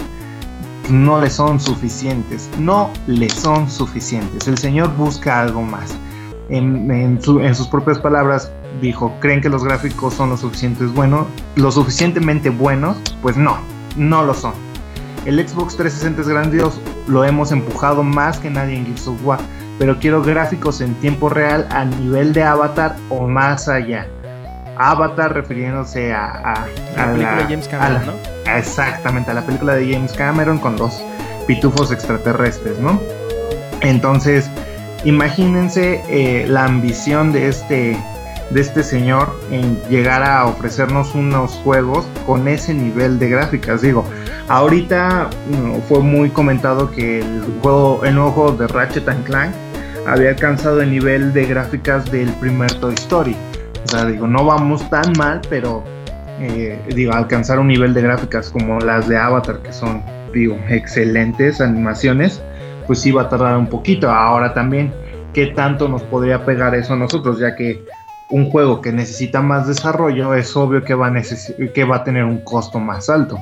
no 0.90 1.20
le 1.20 1.30
son 1.30 1.60
suficientes, 1.60 2.50
no 2.60 2.90
le 3.08 3.30
son 3.30 3.70
suficientes. 3.70 4.48
El 4.48 4.58
Señor 4.58 4.96
busca 4.96 5.42
algo 5.42 5.62
más. 5.62 5.96
En, 6.50 7.20
sus 7.22 7.68
propias 7.68 8.00
palabras 8.00 8.52
dijo, 8.82 9.16
¿creen 9.20 9.42
que 9.42 9.50
los 9.50 9.64
gráficos 9.64 10.14
son 10.14 10.30
lo, 10.30 10.38
suficientes 10.38 10.94
bueno, 10.94 11.28
lo 11.56 11.72
suficientemente 11.72 12.50
buenos? 12.50 12.98
Pues 13.22 13.38
no, 13.38 13.58
no 13.96 14.24
lo 14.24 14.34
son. 14.34 14.54
El 15.26 15.46
Xbox 15.46 15.76
360 15.76 16.22
es 16.22 16.28
grandioso, 16.28 16.82
lo 17.08 17.26
hemos 17.26 17.52
empujado 17.52 18.04
más 18.04 18.40
que 18.40 18.50
nadie 18.50 18.78
en 18.78 18.86
Gears 18.86 19.08
of 19.08 19.26
War, 19.26 19.40
pero 19.78 20.00
quiero 20.00 20.22
gráficos 20.22 20.80
en 20.80 20.96
tiempo 20.96 21.28
real 21.28 21.68
a 21.70 21.84
nivel 21.86 22.34
de 22.34 22.44
Avatar 22.44 22.96
o 23.10 23.28
más 23.28 23.68
allá. 23.68 24.08
Avatar 24.78 25.34
refiriéndose 25.34 26.14
a, 26.14 26.66
la 26.96 27.12
película 27.12 27.36
de 27.36 27.44
James 27.44 27.68
Cameron, 27.68 28.06
¿no? 28.06 28.14
Exactamente, 28.54 29.32
a 29.32 29.34
la 29.34 29.46
película 29.46 29.76
de 29.76 29.92
James 29.92 30.14
Cameron 30.14 30.60
con 30.60 30.78
dos 30.78 31.04
pitufos 31.48 31.92
extraterrestres, 31.92 32.80
¿no? 32.80 33.02
Entonces, 33.82 34.50
imagínense 35.04 36.04
eh, 36.08 36.46
la 36.48 36.66
ambición 36.66 37.32
de 37.32 37.48
este, 37.50 37.98
de 38.50 38.62
este 38.62 38.84
señor 38.84 39.38
en 39.52 39.80
llegar 39.90 40.24
a 40.24 40.46
ofrecernos 40.46 41.14
unos 41.16 41.52
juegos 41.64 42.08
con 42.26 42.48
ese 42.48 42.74
nivel 42.74 43.20
de 43.20 43.30
gráficas. 43.30 43.82
Digo, 43.82 44.06
ahorita 44.48 45.30
mm, 45.50 45.82
fue 45.88 46.00
muy 46.00 46.30
comentado 46.30 46.92
que 46.92 47.20
el, 47.20 47.44
juego, 47.62 48.04
el 48.06 48.16
nuevo 48.16 48.52
de 48.52 48.68
Ratchet 48.68 49.06
Clank 49.24 49.54
había 50.06 50.30
alcanzado 50.30 50.82
el 50.82 50.92
nivel 50.92 51.34
de 51.34 51.46
gráficas 51.46 52.10
del 52.12 52.30
primer 52.34 52.72
Toy 52.76 52.94
Story. 52.94 53.36
O 53.84 53.88
sea, 53.90 54.06
digo, 54.06 54.28
no 54.28 54.46
vamos 54.46 54.90
tan 54.90 55.14
mal, 55.18 55.42
pero 55.50 55.84
eh, 56.40 56.80
digo, 56.94 57.14
alcanzar 57.14 57.60
un 57.60 57.68
nivel 57.68 57.94
de 57.94 58.02
gráficas 58.02 58.50
como 58.50 58.80
las 58.80 59.08
de 59.08 59.18
Avatar, 59.18 59.60
que 59.60 59.74
son, 59.74 60.02
digo, 60.34 60.58
excelentes 60.70 61.60
animaciones, 61.60 62.42
pues 62.86 63.00
sí 63.00 63.12
va 63.12 63.24
a 63.24 63.30
tardar 63.30 63.58
un 63.58 63.68
poquito. 63.68 64.10
Ahora 64.10 64.54
también, 64.54 64.94
¿qué 65.34 65.48
tanto 65.48 65.90
nos 65.90 66.04
podría 66.04 66.46
pegar 66.46 66.74
eso 66.76 66.94
a 66.94 66.98
nosotros? 66.98 67.40
Ya 67.40 67.56
que 67.56 67.84
un 68.30 68.50
juego 68.50 68.82
que 68.82 68.92
necesita 68.92 69.42
más 69.42 69.68
desarrollo 69.68 70.34
es 70.34 70.56
obvio 70.56 70.84
que 70.84 70.94
va 70.94 71.08
a, 71.08 71.14
que 71.74 71.84
va 71.84 71.98
a 71.98 72.04
tener 72.04 72.24
un 72.24 72.40
costo 72.40 72.80
más 72.80 73.10
alto. 73.10 73.40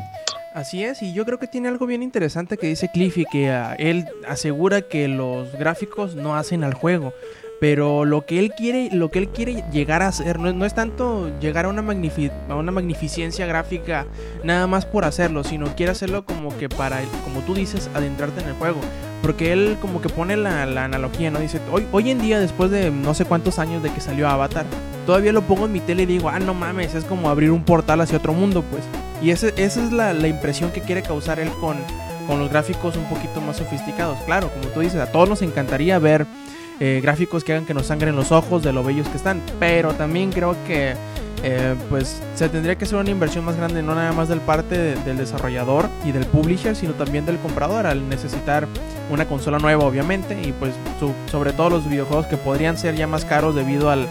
Así 0.54 0.86
es, 0.86 1.02
y 1.02 1.12
yo 1.14 1.26
creo 1.26 1.38
que 1.38 1.48
tiene 1.48 1.68
algo 1.68 1.86
bien 1.86 2.02
interesante 2.02 2.58
que 2.58 2.68
dice 2.68 2.90
Cliffy, 2.94 3.26
que 3.26 3.52
ah, 3.52 3.76
él 3.78 4.08
asegura 4.26 4.84
que 4.84 5.10
los 5.10 5.52
gráficos 5.58 6.16
no 6.16 6.38
hacen 6.38 6.64
al 6.64 6.74
juego 6.74 7.14
pero 7.60 8.06
lo 8.06 8.26
que 8.26 8.40
él 8.40 8.52
quiere 8.52 8.90
lo 8.92 9.12
que 9.12 9.20
él 9.20 9.30
quiere 9.30 9.64
llegar 9.72 10.02
a 10.02 10.08
hacer 10.08 10.40
no, 10.40 10.66
es 10.66 10.76
tanto 10.76 11.32
llegar 11.40 11.66
a 11.66 11.70
una, 11.70 11.82
a 12.50 12.56
una 12.56 12.72
magnificencia 12.72 13.46
gráfica 13.46 14.06
nada 14.44 14.68
más 14.68 14.86
por 14.86 15.06
hacerlo 15.06 15.44
sino 15.44 15.76
quiere 15.76 15.92
hacerlo 15.92 16.26
como 16.26 16.56
que 16.58 16.70
para 16.70 17.02
como 17.24 17.42
tú 17.42 17.54
dices 17.54 17.90
adentrarte 17.94 18.42
en 18.42 18.50
el 18.50 18.54
juego 18.56 18.80
porque 19.26 19.52
él 19.52 19.78
como 19.82 20.02
que 20.02 20.10
pone 20.10 20.38
la, 20.38 20.62
analogía 20.62 21.32
no 21.32 21.40
dice 21.40 21.60
hoy 21.72 21.88
hoy 21.92 22.12
en 22.12 22.22
día 22.22 22.40
después 22.40 22.70
de 22.70 22.92
no 22.92 23.16
sé 23.16 23.26
cuántos 23.26 23.58
años 23.58 23.82
de 23.82 23.92
que 23.92 24.00
salió 24.00 24.30
Avatar 24.30 24.68
todavía 25.08 25.34
lo 25.34 25.42
pongo 25.42 25.66
en 25.66 25.72
mi 25.72 25.80
tele 25.80 26.04
y 26.04 26.06
digo 26.06 26.30
ah 26.30 26.38
no 26.38 26.54
mames 26.54 26.94
es 26.94 27.06
como 27.06 27.28
abrir 27.28 27.50
un 27.50 27.64
portal 27.64 28.02
hacia 28.02 28.20
otro 28.20 28.34
mundo 28.34 28.64
pues 28.70 28.84
y 29.24 29.32
esa 29.32 29.48
es 29.48 29.92
la, 29.92 30.14
la 30.14 30.28
impresión 30.28 30.70
que 30.70 30.82
quiere 30.82 31.02
causar 31.02 31.40
él 31.40 31.50
con 31.60 31.76
con 32.28 32.40
los 32.40 32.52
gráficos 32.52 32.98
un 32.98 33.06
poquito 33.06 33.42
más 33.42 33.58
sofisticados 33.58 34.20
claro 34.28 34.50
como 34.50 34.68
tú 34.68 34.82
dices 34.82 35.02
a 35.02 35.12
todos 35.12 35.28
nos 35.28 35.42
encantaría 35.42 35.98
ver 35.98 36.28
eh, 36.80 37.00
gráficos 37.02 37.44
que 37.44 37.54
hagan 37.54 37.66
que 37.66 37.74
nos 37.74 37.88
sangren 37.88 38.16
los 38.16 38.32
ojos 38.32 38.62
de 38.62 38.74
lo 38.74 38.84
bellos 38.84 39.08
que 39.08 39.16
están. 39.16 39.42
Pero 39.60 39.94
también 39.94 40.32
creo 40.34 40.58
que 40.68 40.94
eh, 41.48 41.76
pues 41.90 42.22
se 42.34 42.50
tendría 42.50 42.76
que 42.76 42.86
hacer 42.86 42.98
una 42.98 43.12
inversión 43.12 43.46
más 43.46 43.56
grande, 43.56 43.84
no 43.84 43.94
nada 43.94 44.12
más 44.14 44.28
del 44.28 44.40
parte 44.42 44.76
de- 44.78 44.96
del 45.04 45.16
desarrollador 45.18 45.88
y 46.04 46.12
del 46.12 46.26
publisher, 46.26 46.76
sino 46.76 46.94
también 46.94 47.26
del 47.26 47.38
comprador 47.38 47.86
al 47.86 48.10
necesitar 48.10 48.68
una 49.12 49.26
consola 49.28 49.60
nueva, 49.60 49.86
obviamente, 49.86 50.36
y 50.42 50.52
pues 50.54 50.74
sobre 51.32 51.54
todo 51.54 51.70
los 51.70 51.88
videojuegos 51.88 52.26
que 52.26 52.38
podrían 52.38 52.78
ser 52.78 52.96
ya 52.96 53.06
más 53.06 53.26
caros 53.26 53.54
debido 53.56 53.92
al, 53.92 54.08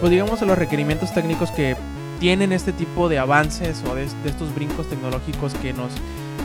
pues 0.00 0.10
digamos, 0.12 0.40
a 0.42 0.44
los 0.44 0.56
requerimientos 0.56 1.12
técnicos 1.12 1.50
que 1.50 1.76
tienen 2.20 2.52
este 2.52 2.72
tipo 2.72 3.08
de 3.08 3.18
avances 3.18 3.82
o 3.90 3.94
de, 3.96 4.02
de 4.04 4.30
estos 4.30 4.54
brincos 4.54 4.88
tecnológicos 4.88 5.54
que 5.54 5.72
nos, 5.72 5.90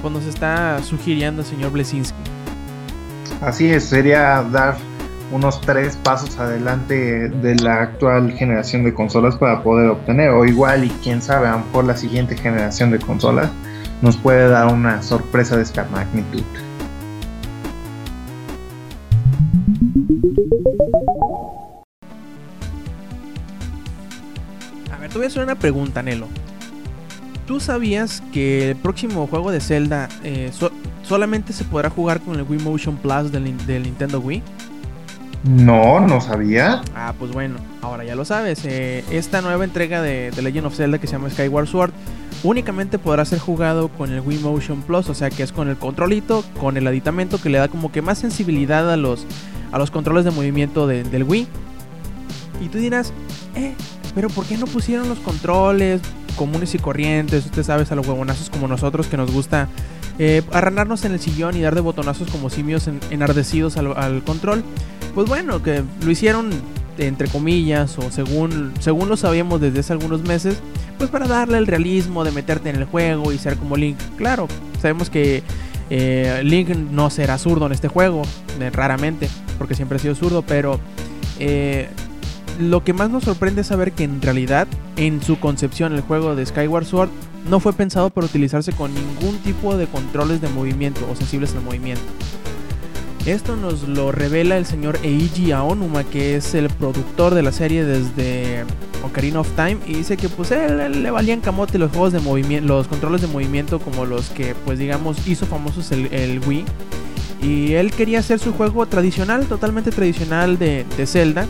pues, 0.02 0.12
nos 0.14 0.26
está 0.26 0.82
sugiriendo 0.84 1.44
el 1.44 1.48
señor 1.48 1.72
Blesinski. 1.72 2.18
Así 3.42 3.70
es, 3.72 3.86
sería 3.86 4.44
dar 4.52 4.76
unos 5.32 5.62
tres 5.62 5.96
pasos 5.98 6.38
adelante 6.38 7.30
de 7.30 7.56
la 7.56 7.82
actual 7.82 8.32
generación 8.34 8.84
de 8.84 8.94
consolas 8.94 9.36
para 9.38 9.64
poder 9.64 9.90
obtener, 9.90 10.30
o 10.32 10.46
igual 10.46 10.84
y 10.84 10.90
quién 11.04 11.22
sabe, 11.22 11.48
a 11.48 11.54
lo 11.54 11.60
mejor 11.60 11.86
la 11.86 11.96
siguiente 11.98 12.36
generación 12.36 12.92
de 12.92 13.00
consolas 13.00 13.50
nos 14.02 14.18
puede 14.18 14.48
dar 14.50 14.68
una 14.74 15.02
sorpresa 15.02 15.56
de 15.58 15.64
esta 15.64 15.86
magnitud. 15.86 16.44
A 24.94 24.98
ver, 24.98 25.10
te 25.10 25.16
voy 25.18 25.26
a 25.26 25.28
hacer 25.28 25.44
una 25.44 25.56
pregunta, 25.56 26.02
Nelo. 26.04 26.28
¿Tú 27.48 27.60
sabías 27.60 28.22
que 28.32 28.72
el 28.72 28.76
próximo 28.76 29.28
juego 29.28 29.52
de 29.52 29.60
Zelda 29.60 30.08
eh, 30.24 30.52
so- 30.54 30.72
solamente 31.04 31.54
se 31.54 31.64
podrá 31.64 31.90
jugar 31.90 32.22
con 32.22 32.36
el 32.36 32.44
Wii 32.44 32.60
Motion 32.62 32.96
Plus 32.98 33.32
del 33.32 33.44
Nintendo 33.84 34.20
Wii? 34.20 34.42
No, 35.44 36.00
no 36.00 36.22
sabía. 36.22 36.82
Ah, 36.96 37.14
pues 37.18 37.32
bueno, 37.32 37.56
ahora 37.82 38.04
ya 38.04 38.16
lo 38.16 38.26
sabes. 38.26 38.64
eh, 38.66 39.04
esta 39.10 39.42
nueva 39.42 39.64
entrega 39.64 40.02
de, 40.02 40.32
Legend 40.42 40.68
of 40.68 40.76
Zelda 40.76 41.00
que 41.00 41.08
se 41.08 41.14
llama 41.14 41.30
Skyward 41.30 41.68
Sword 41.68 41.92
únicamente 42.44 42.98
podrá 43.00 43.24
ser 43.26 43.40
jugado 43.40 43.90
con 43.90 44.12
el 44.12 44.20
Wii 44.22 44.40
Motion 44.40 44.82
Plus, 44.82 45.10
o 45.10 45.14
sea 45.14 45.30
que 45.30 45.44
es 45.44 45.52
con 45.52 45.68
el 45.70 45.78
controlito, 45.78 46.44
con 46.60 46.76
el 46.78 46.88
aditamento 46.88 47.40
que 47.40 47.50
le 47.50 47.58
da 47.60 47.68
como 47.68 47.92
que 47.92 48.02
más 48.02 48.18
sensibilidad 48.18 48.92
a 48.92 48.98
los, 48.98 49.26
a 49.72 49.78
los 49.78 49.92
controles 49.92 50.26
de 50.26 50.32
movimiento 50.32 50.88
de- 50.88 51.04
del 51.04 51.24
Wii. 51.24 51.48
Y 52.64 52.68
tú 52.70 52.78
dirás, 52.80 53.12
eh, 53.56 53.74
pero 54.16 54.30
¿por 54.30 54.46
qué 54.46 54.58
no 54.58 54.66
pusieron 54.68 55.08
los 55.10 55.20
controles 55.20 56.02
comunes 56.36 56.74
y 56.76 56.80
corrientes? 56.80 57.46
Usted 57.46 57.64
sabes, 57.64 57.92
a 57.92 57.96
los 57.96 58.08
huevonazos 58.08 58.50
como 58.50 58.68
nosotros 58.68 59.08
que 59.08 59.18
nos 59.18 59.32
gusta 59.32 59.68
eh, 60.24 60.44
arranarnos 60.52 61.04
en 61.04 61.14
el 61.14 61.20
sillón 61.20 61.58
y 61.58 61.62
dar 61.62 61.74
de 61.74 61.82
botonazos 61.82 62.30
como 62.30 62.52
simios 62.52 62.88
en- 62.88 63.00
enardecidos 63.10 63.76
al, 63.78 63.98
al 63.98 64.24
control. 64.24 64.64
Pues 65.16 65.28
bueno, 65.28 65.64
que 65.64 65.82
lo 66.06 66.12
hicieron 66.12 66.52
entre 66.98 67.28
comillas 67.28 67.98
o 67.98 68.12
según, 68.12 68.74
según 68.80 69.10
lo 69.10 69.18
sabíamos 69.18 69.60
desde 69.60 69.80
hace 69.80 69.94
algunos 69.94 70.22
meses, 70.22 70.58
pues 71.00 71.10
para 71.10 71.28
darle 71.28 71.58
el 71.58 71.66
realismo 71.66 72.24
de 72.24 72.32
meterte 72.32 72.70
en 72.70 72.76
el 72.76 72.86
juego 72.86 73.32
y 73.32 73.40
ser 73.40 73.56
como 73.58 73.76
Link. 73.76 73.98
Claro, 74.18 74.48
sabemos 74.80 75.10
que 75.10 75.42
eh, 75.90 76.42
Link 76.44 76.70
no 76.70 77.10
será 77.10 77.40
zurdo 77.40 77.66
en 77.66 77.72
este 77.72 77.88
juego, 77.88 78.22
eh, 78.60 78.70
raramente, 78.72 79.28
porque 79.58 79.74
siempre 79.74 79.96
ha 79.96 80.00
sido 80.00 80.14
zurdo, 80.14 80.44
pero 80.44 80.80
eh, 81.40 81.90
lo 82.62 82.84
que 82.84 82.94
más 82.94 83.10
nos 83.10 83.24
sorprende 83.24 83.62
es 83.62 83.68
saber 83.68 83.92
que 83.92 84.04
en 84.04 84.22
realidad, 84.22 84.68
en 84.96 85.22
su 85.22 85.40
concepción, 85.40 85.94
el 85.94 86.02
juego 86.02 86.36
de 86.36 86.46
Skyward 86.46 86.86
Sword 86.86 87.10
no 87.50 87.60
fue 87.60 87.74
pensado 87.74 88.10
para 88.10 88.28
utilizarse 88.28 88.72
con 88.72 88.94
ningún 88.94 89.38
tipo 89.40 89.76
de 89.76 89.88
controles 89.88 90.42
de 90.42 90.50
movimiento 90.50 91.02
o 91.12 91.16
sensibles 91.16 91.56
al 91.56 91.64
movimiento. 91.64 92.04
Esto 93.26 93.56
nos 93.56 93.88
lo 93.88 94.12
revela 94.12 94.58
el 94.58 94.66
señor 94.66 94.98
Eiji 95.04 95.52
Aonuma, 95.52 96.04
que 96.04 96.36
es 96.36 96.56
el 96.56 96.70
productor 96.70 97.36
de 97.36 97.44
la 97.44 97.52
serie 97.52 97.86
desde 97.86 98.66
Ocarina 99.04 99.42
of 99.42 99.50
Time, 99.56 99.78
y 99.86 99.94
dice 99.94 100.18
que 100.18 100.28
pues 100.28 100.52
él, 100.52 101.04
le 101.04 101.12
valían 101.12 101.40
camote 101.40 101.78
los 101.78 101.92
juegos 101.92 102.14
de 102.14 102.20
movimiento, 102.20 102.68
los 102.68 102.88
controles 102.88 103.22
de 103.22 103.28
movimiento 103.28 103.80
como 103.80 104.06
los 104.06 104.30
que 104.30 104.56
pues 104.66 104.80
digamos 104.80 105.28
hizo 105.28 105.46
famosos 105.46 105.92
el, 105.92 106.12
el 106.14 106.40
Wii. 106.40 106.66
Y 107.44 107.74
él 107.74 107.92
quería 107.92 108.20
hacer 108.20 108.40
su 108.40 108.54
juego 108.54 108.86
tradicional, 108.86 109.46
totalmente 109.48 109.92
tradicional 109.92 110.58
de, 110.60 110.86
de 110.98 111.08
Zelda, 111.08 111.48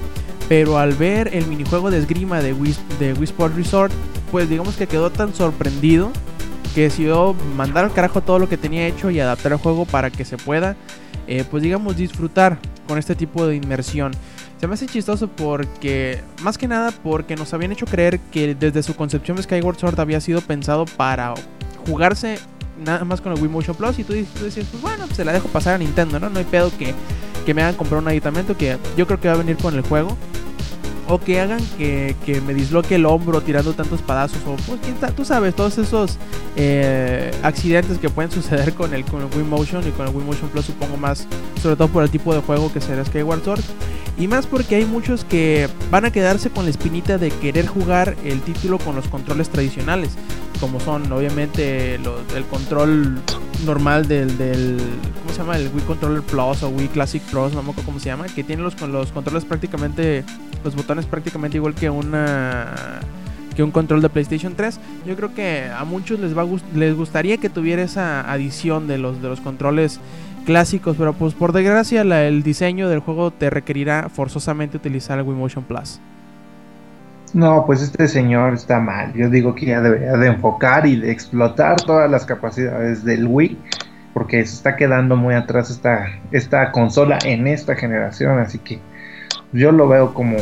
pero 0.51 0.77
al 0.77 0.95
ver 0.95 1.33
el 1.33 1.47
minijuego 1.47 1.89
de 1.89 1.97
esgrima 1.97 2.41
de 2.41 2.51
Wii, 2.51 2.75
de 2.99 3.13
Wii 3.13 3.31
Resort, 3.55 3.93
pues 4.31 4.49
digamos 4.49 4.75
que 4.75 4.85
quedó 4.85 5.09
tan 5.09 5.33
sorprendido 5.33 6.11
que 6.75 6.81
decidió 6.81 7.33
mandar 7.55 7.85
al 7.85 7.93
carajo 7.93 8.19
todo 8.19 8.37
lo 8.37 8.49
que 8.49 8.57
tenía 8.57 8.85
hecho 8.85 9.09
y 9.09 9.21
adaptar 9.21 9.53
el 9.53 9.59
juego 9.59 9.85
para 9.85 10.09
que 10.09 10.25
se 10.25 10.35
pueda, 10.35 10.75
eh, 11.25 11.45
pues 11.49 11.63
digamos, 11.63 11.95
disfrutar 11.95 12.59
con 12.85 12.97
este 12.97 13.15
tipo 13.15 13.47
de 13.47 13.55
inmersión. 13.55 14.11
Se 14.59 14.67
me 14.67 14.73
hace 14.73 14.87
chistoso 14.87 15.29
porque, 15.29 16.21
más 16.41 16.57
que 16.57 16.67
nada, 16.67 16.91
porque 17.01 17.37
nos 17.37 17.53
habían 17.53 17.71
hecho 17.71 17.85
creer 17.85 18.19
que 18.19 18.53
desde 18.53 18.83
su 18.83 18.93
concepción 18.97 19.41
Skyward 19.41 19.79
Sword 19.79 20.01
había 20.01 20.19
sido 20.19 20.41
pensado 20.41 20.83
para 20.83 21.33
jugarse 21.87 22.39
nada 22.83 23.05
más 23.05 23.21
con 23.21 23.31
el 23.33 23.39
Wii 23.41 23.49
Motion 23.49 23.75
Plus. 23.75 23.99
Y 23.99 24.03
tú, 24.03 24.13
dices- 24.13 24.33
tú 24.37 24.43
decías, 24.45 24.65
pues 24.71 24.81
bueno, 24.81 25.05
se 25.13 25.23
la 25.25 25.33
dejo 25.33 25.47
pasar 25.47 25.75
a 25.75 25.77
Nintendo, 25.77 26.19
¿no? 26.19 26.29
No 26.29 26.39
hay 26.39 26.45
pedo 26.45 26.71
que, 26.77 26.93
que 27.45 27.53
me 27.53 27.61
hagan 27.61 27.75
comprar 27.75 28.01
un 28.01 28.07
aditamento 28.07 28.57
que 28.57 28.77
yo 28.97 29.07
creo 29.07 29.19
que 29.19 29.27
va 29.27 29.35
a 29.35 29.37
venir 29.37 29.57
con 29.57 29.75
el 29.75 29.81
juego. 29.81 30.17
O 31.07 31.19
que 31.19 31.41
hagan 31.41 31.59
que, 31.77 32.15
que 32.25 32.39
me 32.39 32.53
disloque 32.53 32.95
el 32.95 33.05
hombro 33.05 33.41
tirando 33.41 33.73
tantos 33.73 33.99
espadazos. 33.99 34.37
O 34.45 34.55
pues 34.55 34.79
quién 34.81 34.95
tú 35.13 35.25
sabes, 35.25 35.53
todos 35.55 35.77
esos 35.77 36.17
eh, 36.55 37.31
accidentes 37.43 37.97
que 37.97 38.09
pueden 38.09 38.31
suceder 38.31 38.73
con 38.73 38.93
el, 38.93 39.03
con 39.03 39.21
el 39.21 39.27
Wii 39.35 39.43
Motion 39.45 39.85
y 39.85 39.91
con 39.91 40.07
el 40.07 40.15
Wii 40.15 40.25
Motion 40.25 40.49
Plus, 40.49 40.65
supongo 40.67 40.95
más, 40.97 41.27
sobre 41.61 41.75
todo 41.75 41.89
por 41.89 42.03
el 42.03 42.09
tipo 42.09 42.33
de 42.33 42.39
juego 42.41 42.71
que 42.71 42.79
será 42.79 43.03
Skyward 43.03 43.43
Sword. 43.43 43.61
Y 44.21 44.27
más 44.27 44.45
porque 44.45 44.75
hay 44.75 44.85
muchos 44.85 45.25
que 45.25 45.67
van 45.89 46.05
a 46.05 46.11
quedarse 46.11 46.51
con 46.51 46.65
la 46.65 46.69
espinita 46.69 47.17
de 47.17 47.31
querer 47.31 47.65
jugar 47.65 48.15
el 48.23 48.39
título 48.41 48.77
con 48.77 48.95
los 48.95 49.07
controles 49.07 49.49
tradicionales. 49.49 50.11
Como 50.59 50.79
son 50.79 51.11
obviamente 51.11 51.95
el 51.95 52.45
control 52.51 53.19
normal 53.65 54.07
del. 54.07 54.29
¿Cómo 55.21 55.31
se 55.31 55.39
llama? 55.39 55.57
El 55.57 55.71
Wii 55.73 55.85
Controller 55.85 56.21
Plus 56.21 56.61
o 56.61 56.69
Wii 56.69 56.89
Classic 56.89 57.23
Plus, 57.31 57.53
no 57.53 57.63
me 57.63 57.71
acuerdo 57.71 57.87
cómo 57.87 57.99
se 57.99 58.09
llama. 58.09 58.25
Que 58.27 58.43
tiene 58.43 58.61
los, 58.61 58.79
los 58.79 59.11
controles 59.11 59.43
prácticamente. 59.43 60.23
Los 60.63 60.75
botones 60.75 61.07
prácticamente 61.07 61.57
igual 61.57 61.73
que 61.73 61.89
una. 61.89 62.99
Que 63.55 63.63
un 63.63 63.71
control 63.71 64.03
de 64.03 64.09
PlayStation 64.09 64.53
3. 64.55 64.79
Yo 65.07 65.15
creo 65.15 65.33
que 65.33 65.63
a 65.75 65.83
muchos 65.83 66.19
les 66.19 66.37
va 66.37 66.45
les 66.75 66.95
gustaría 66.95 67.37
que 67.37 67.49
tuviera 67.49 67.81
esa 67.81 68.31
adición 68.31 68.87
de 68.87 68.99
los, 68.99 69.19
de 69.19 69.29
los 69.29 69.41
controles 69.41 69.99
clásicos, 70.41 70.95
pero 70.97 71.13
pues 71.13 71.33
por 71.33 71.53
desgracia 71.53 72.03
la- 72.03 72.23
el 72.25 72.43
diseño 72.43 72.89
del 72.89 72.99
juego 72.99 73.31
te 73.31 73.49
requerirá 73.49 74.09
forzosamente 74.09 74.77
utilizar 74.77 75.17
el 75.19 75.25
Wii 75.25 75.37
Motion 75.37 75.63
Plus. 75.63 75.99
No, 77.33 77.65
pues 77.65 77.81
este 77.81 78.07
señor 78.09 78.53
está 78.53 78.79
mal. 78.79 79.13
Yo 79.13 79.29
digo 79.29 79.55
que 79.55 79.67
ya 79.67 79.79
debería 79.81 80.13
de 80.17 80.27
enfocar 80.27 80.85
y 80.85 80.97
de 80.97 81.11
explotar 81.11 81.77
todas 81.81 82.11
las 82.11 82.25
capacidades 82.25 83.05
del 83.05 83.25
Wii, 83.25 83.57
porque 84.13 84.45
se 84.45 84.55
está 84.55 84.75
quedando 84.75 85.15
muy 85.15 85.33
atrás 85.33 85.69
esta, 85.69 86.07
esta 86.31 86.71
consola 86.73 87.17
en 87.23 87.47
esta 87.47 87.75
generación, 87.75 88.39
así 88.39 88.57
que 88.59 88.79
yo 89.53 89.71
lo 89.71 89.87
veo 89.87 90.13
como 90.13 90.35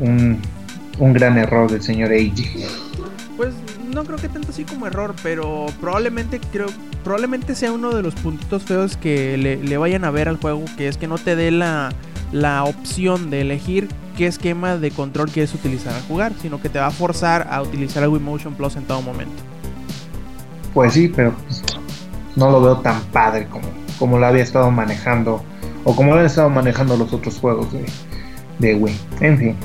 un, 0.00 0.38
un 0.98 1.12
gran 1.14 1.38
error 1.38 1.70
del 1.70 1.80
señor 1.80 2.12
Eiji. 2.12 2.66
Pues 3.38 3.54
no 3.92 4.04
creo 4.04 4.18
que 4.18 4.28
tanto 4.28 4.50
así 4.50 4.64
como 4.64 4.86
error, 4.86 5.14
pero 5.22 5.66
probablemente 5.80 6.40
creo 6.50 6.66
probablemente 7.04 7.54
sea 7.54 7.72
uno 7.72 7.94
de 7.94 8.02
los 8.02 8.14
puntitos 8.14 8.62
feos 8.62 8.96
que 8.96 9.36
le, 9.36 9.56
le 9.56 9.76
vayan 9.76 10.04
a 10.04 10.10
ver 10.10 10.28
al 10.28 10.36
juego, 10.36 10.64
que 10.76 10.88
es 10.88 10.96
que 10.96 11.08
no 11.08 11.18
te 11.18 11.36
dé 11.36 11.50
la, 11.50 11.92
la 12.32 12.64
opción 12.64 13.30
de 13.30 13.42
elegir 13.42 13.88
qué 14.16 14.26
esquema 14.26 14.76
de 14.76 14.90
control 14.90 15.30
quieres 15.30 15.54
utilizar 15.54 15.94
al 15.94 16.02
jugar, 16.02 16.32
sino 16.40 16.60
que 16.60 16.68
te 16.68 16.78
va 16.78 16.86
a 16.86 16.90
forzar 16.90 17.48
a 17.50 17.62
utilizar 17.62 18.02
el 18.02 18.08
Wii 18.08 18.20
Motion 18.20 18.54
Plus 18.54 18.76
en 18.76 18.84
todo 18.84 19.02
momento. 19.02 19.42
Pues 20.74 20.94
sí, 20.94 21.12
pero 21.14 21.32
pues, 21.32 21.62
no 22.36 22.50
lo 22.50 22.62
veo 22.62 22.78
tan 22.78 23.00
padre 23.12 23.46
como, 23.48 23.68
como 23.98 24.18
lo 24.18 24.26
había 24.26 24.42
estado 24.42 24.70
manejando, 24.70 25.42
o 25.84 25.94
como 25.94 26.14
lo 26.14 26.20
han 26.20 26.26
estado 26.26 26.48
manejando 26.48 26.96
los 26.96 27.12
otros 27.12 27.38
juegos 27.38 27.72
de, 27.72 27.84
de 28.58 28.74
Wii. 28.74 28.96
En 29.20 29.38
fin. 29.38 29.56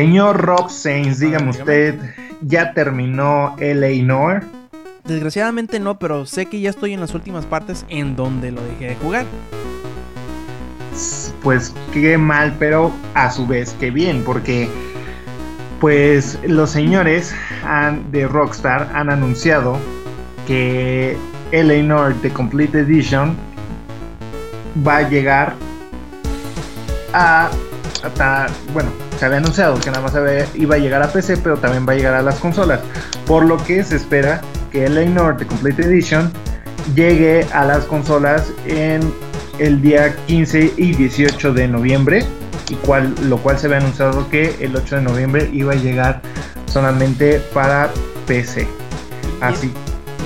Señor 0.00 0.42
Rob 0.42 0.68
Sainz, 0.68 1.20
dígame 1.20 1.46
Ah, 1.46 1.50
usted, 1.52 1.94
¿ya 2.42 2.74
terminó 2.74 3.56
LA 3.58 4.02
Noir? 4.04 4.42
Desgraciadamente 5.04 5.80
no, 5.80 5.98
pero 5.98 6.26
sé 6.26 6.44
que 6.44 6.60
ya 6.60 6.68
estoy 6.68 6.92
en 6.92 7.00
las 7.00 7.14
últimas 7.14 7.46
partes 7.46 7.86
en 7.88 8.14
donde 8.14 8.50
lo 8.50 8.60
dejé 8.62 8.88
de 8.88 8.96
jugar. 8.96 9.24
Pues 11.42 11.72
qué 11.94 12.18
mal, 12.18 12.54
pero 12.58 12.92
a 13.14 13.30
su 13.30 13.46
vez 13.46 13.74
qué 13.80 13.90
bien, 13.90 14.22
porque 14.22 14.68
pues 15.80 16.38
los 16.46 16.68
señores 16.68 17.34
han- 17.64 18.12
de 18.12 18.28
Rockstar 18.28 18.90
han 18.92 19.08
anunciado 19.08 19.78
que 20.46 21.16
LA 21.52 21.82
Noir 21.82 22.14
The 22.20 22.28
Complete 22.34 22.80
Edition 22.80 23.34
va 24.86 24.98
a 24.98 25.08
llegar 25.08 25.54
a 27.14 27.48
hasta, 28.02 28.48
bueno, 28.74 28.90
se 29.18 29.24
había 29.24 29.38
anunciado 29.38 29.78
que 29.80 29.90
nada 29.90 30.02
más 30.02 30.14
iba 30.54 30.74
a 30.76 30.78
llegar 30.78 31.02
a 31.02 31.08
PC, 31.08 31.38
pero 31.38 31.56
también 31.58 31.86
va 31.88 31.92
a 31.92 31.96
llegar 31.96 32.14
a 32.14 32.22
las 32.22 32.36
consolas, 32.36 32.80
por 33.26 33.44
lo 33.44 33.62
que 33.64 33.82
se 33.82 33.96
espera 33.96 34.40
que 34.70 34.88
LA 34.88 35.06
Noir 35.06 35.36
The 35.36 35.46
Complete 35.46 35.82
Edition 35.82 36.30
llegue 36.94 37.46
a 37.52 37.64
las 37.64 37.84
consolas 37.84 38.52
en 38.66 39.00
el 39.58 39.80
día 39.80 40.14
15 40.26 40.74
y 40.76 40.92
18 40.92 41.52
de 41.52 41.68
noviembre, 41.68 42.24
lo 43.22 43.38
cual 43.38 43.58
se 43.58 43.66
había 43.66 43.78
anunciado 43.78 44.28
que 44.28 44.54
el 44.60 44.76
8 44.76 44.96
de 44.96 45.02
noviembre 45.02 45.50
iba 45.52 45.72
a 45.72 45.76
llegar 45.76 46.20
solamente 46.66 47.40
para 47.54 47.90
PC. 48.26 48.68
Así. 49.40 49.72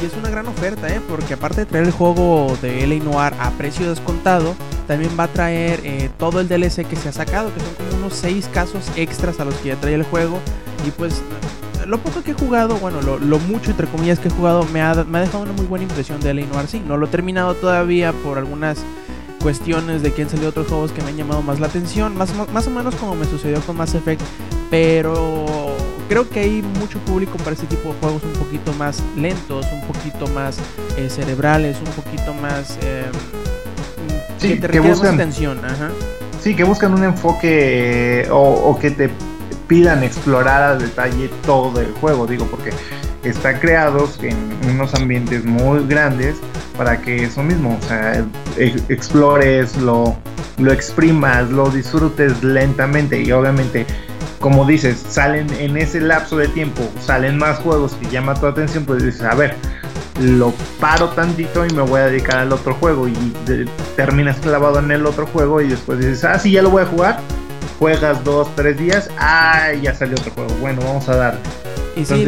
Y 0.02 0.07
es 0.07 0.14
una 0.16 0.30
gran 0.30 0.47
oferta, 0.47 0.88
¿eh? 0.88 1.00
porque 1.07 1.35
aparte 1.35 1.61
de 1.61 1.66
traer 1.66 1.85
el 1.85 1.92
juego 1.92 2.57
de 2.62 2.87
LA 2.87 3.04
Noir 3.04 3.35
a 3.38 3.50
precio 3.50 3.90
descontado, 3.90 4.54
también 4.87 5.11
va 5.19 5.25
a 5.25 5.28
traer 5.28 5.80
eh, 5.85 6.09
todo 6.19 6.40
el 6.40 6.49
DLC 6.49 6.87
que 6.87 6.97
se 6.97 7.11
ha 7.11 7.12
sacado, 7.12 7.52
que 7.52 7.61
son 7.61 7.75
como 7.75 8.04
unos 8.04 8.14
6 8.14 8.49
casos 8.52 8.90
extras 8.97 9.40
a 9.40 9.45
los 9.45 9.54
que 9.57 9.69
ya 9.69 9.76
trae 9.76 9.95
el 9.95 10.04
juego. 10.04 10.38
Y 10.87 10.90
pues 10.90 11.21
lo 11.87 11.99
poco 11.99 12.23
que 12.23 12.30
he 12.30 12.35
jugado, 12.35 12.76
bueno, 12.76 13.02
lo, 13.02 13.38
mucho 13.40 13.73
entre 13.73 13.87
comillas 13.88 14.19
que 14.19 14.28
he 14.28 14.30
jugado, 14.30 14.64
me 14.73 14.80
ha, 14.80 14.95
dejado 14.95 15.42
una 15.42 15.52
muy 15.52 15.66
buena 15.66 15.85
impresión 15.85 16.19
de 16.21 16.33
LA 16.33 16.47
Noir. 16.47 16.66
Sí, 16.66 16.83
no 16.87 16.97
lo 16.97 17.04
he 17.04 17.11
terminado 17.11 17.54
todavía 17.54 18.14
por 18.14 18.38
algunas 18.38 18.78
cuestiones 19.42 20.02
de 20.02 20.14
que 20.14 20.23
han 20.23 20.30
salido 20.30 20.49
otros 20.49 20.69
juegos 20.69 20.92
que 20.92 21.02
me 21.02 21.11
han 21.11 21.16
llamado 21.19 21.42
más 21.42 21.61
la 21.61 21.66
atención, 21.66 22.16
más 22.16 22.30
o 22.30 22.71
menos 22.71 22.95
como 22.95 23.14
me 23.16 23.26
sucedió 23.26 23.61
con 23.61 23.76
Mass 23.76 23.95
Effect, 23.95 24.23
pero 24.71 25.69
creo 26.10 26.28
que 26.28 26.40
hay 26.40 26.62
mucho 26.80 26.98
público 26.98 27.36
para 27.38 27.52
este 27.52 27.66
tipo 27.66 27.90
de 27.90 28.00
juegos 28.00 28.24
un 28.24 28.32
poquito 28.32 28.72
más 28.72 29.00
lentos, 29.16 29.64
un 29.72 29.80
poquito 29.82 30.26
más 30.26 30.58
eh, 30.96 31.08
cerebrales, 31.08 31.78
un 31.78 31.92
poquito 31.92 32.34
más... 32.34 32.76
Eh, 32.82 33.04
sí, 34.36 34.58
que 34.58 34.68
te 34.68 34.80
buscan, 34.80 35.14
atención. 35.14 35.60
Sí, 36.40 36.56
que 36.56 36.64
buscan 36.64 36.94
un 36.94 37.04
enfoque 37.04 38.26
o, 38.28 38.40
o 38.40 38.78
que 38.80 38.90
te 38.90 39.08
pidan 39.68 40.02
explorar 40.02 40.64
a 40.64 40.76
detalle 40.76 41.30
todo 41.46 41.80
el 41.80 41.92
juego, 41.92 42.26
digo, 42.26 42.44
porque 42.46 42.70
está 43.22 43.60
creados 43.60 44.18
en 44.20 44.36
unos 44.68 44.92
ambientes 44.94 45.44
muy 45.44 45.86
grandes 45.86 46.34
para 46.76 47.00
que 47.00 47.22
eso 47.22 47.44
mismo, 47.44 47.78
o 47.80 47.86
sea, 47.86 48.26
explores, 48.56 49.76
lo, 49.76 50.16
lo 50.58 50.72
exprimas, 50.72 51.50
lo 51.50 51.70
disfrutes 51.70 52.42
lentamente 52.42 53.22
y 53.22 53.30
obviamente, 53.30 53.86
como 54.40 54.64
dices, 54.64 55.04
salen 55.09 55.49
en 55.59 55.76
ese 55.76 56.00
lapso 56.00 56.38
de 56.38 56.49
tiempo, 56.49 56.82
salen 57.00 57.37
más 57.37 57.59
juegos 57.59 57.92
que 57.94 58.09
llaman 58.09 58.40
tu 58.40 58.47
atención, 58.47 58.85
pues 58.85 59.04
dices, 59.04 59.23
a 59.23 59.35
ver, 59.35 59.54
lo 60.18 60.52
paro 60.80 61.11
tantito 61.11 61.64
y 61.66 61.70
me 61.75 61.82
voy 61.82 62.00
a 62.00 62.06
dedicar 62.06 62.38
al 62.38 62.52
otro 62.52 62.75
juego 62.75 63.06
y 63.06 63.14
terminas 63.97 64.38
clavado 64.38 64.78
en 64.78 64.90
el 64.90 65.06
otro 65.06 65.26
juego 65.26 65.61
y 65.61 65.68
después 65.68 65.99
dices, 65.99 66.25
ah, 66.25 66.38
sí, 66.38 66.52
ya 66.52 66.62
lo 66.62 66.70
voy 66.70 66.82
a 66.82 66.87
jugar, 66.87 67.20
juegas 67.78 68.25
dos, 68.25 68.49
tres 68.56 68.78
días, 68.78 69.11
ah, 69.18 69.73
ya 69.80 69.94
salió 69.94 70.16
otro 70.18 70.32
juego, 70.32 70.54
bueno, 70.61 70.80
vamos 70.85 71.09
a 71.11 71.16
dar 71.16 71.38
y 71.97 72.04
sí 72.04 72.25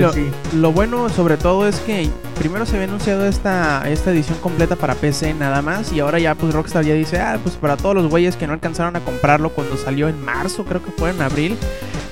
lo, 0.54 0.72
bueno 0.72 1.08
sobre 1.08 1.36
todo 1.36 1.68
es 1.68 1.76
que 1.80 2.08
primero 2.38 2.66
se 2.66 2.74
había 2.74 2.88
anunciado 2.88 3.26
esta, 3.26 3.88
esta 3.88 4.10
edición 4.10 4.38
completa 4.38 4.76
para 4.76 4.94
PC 4.94 5.34
nada 5.34 5.62
más 5.62 5.92
y 5.92 6.00
ahora 6.00 6.18
ya 6.18 6.34
pues 6.34 6.52
Rockstar 6.52 6.84
ya 6.84 6.94
dice, 6.94 7.20
ah, 7.20 7.38
pues 7.42 7.54
para 7.56 7.76
todos 7.76 7.94
los 7.94 8.08
güeyes 8.08 8.36
que 8.36 8.46
no 8.46 8.52
alcanzaron 8.52 8.96
a 8.96 9.00
comprarlo 9.00 9.50
cuando 9.50 9.76
salió 9.76 10.08
en 10.08 10.22
marzo, 10.24 10.64
creo 10.64 10.82
que 10.84 10.90
fue 10.90 11.10
en 11.10 11.22
abril, 11.22 11.56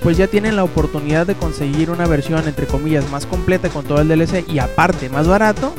pues 0.03 0.17
ya 0.17 0.27
tienen 0.27 0.57
la 0.57 0.65
oportunidad 0.65 1.27
de 1.27 1.35
conseguir 1.35 1.91
una 1.91 2.07
versión 2.07 2.47
entre 2.47 2.67
comillas 2.67 3.09
más 3.11 3.27
completa 3.27 3.69
con 3.69 3.85
todo 3.85 4.01
el 4.01 4.09
DLC 4.09 4.49
y 4.49 4.59
aparte 4.59 5.09
más 5.09 5.27
barato. 5.27 5.75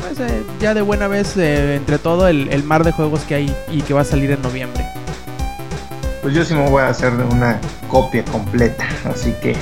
Pues 0.00 0.18
eh, 0.20 0.42
ya 0.60 0.74
de 0.74 0.82
buena 0.82 1.08
vez 1.08 1.36
eh, 1.36 1.76
entre 1.76 1.98
todo 1.98 2.28
el, 2.28 2.48
el 2.52 2.62
mar 2.62 2.84
de 2.84 2.92
juegos 2.92 3.20
que 3.22 3.34
hay 3.34 3.56
y 3.70 3.82
que 3.82 3.94
va 3.94 4.02
a 4.02 4.04
salir 4.04 4.30
en 4.30 4.40
noviembre. 4.42 4.84
Pues 6.22 6.34
yo 6.34 6.44
sí 6.44 6.54
me 6.54 6.68
voy 6.68 6.82
a 6.82 6.88
hacer 6.88 7.12
una 7.12 7.60
copia 7.88 8.24
completa, 8.24 8.86
así 9.04 9.32
que 9.42 9.54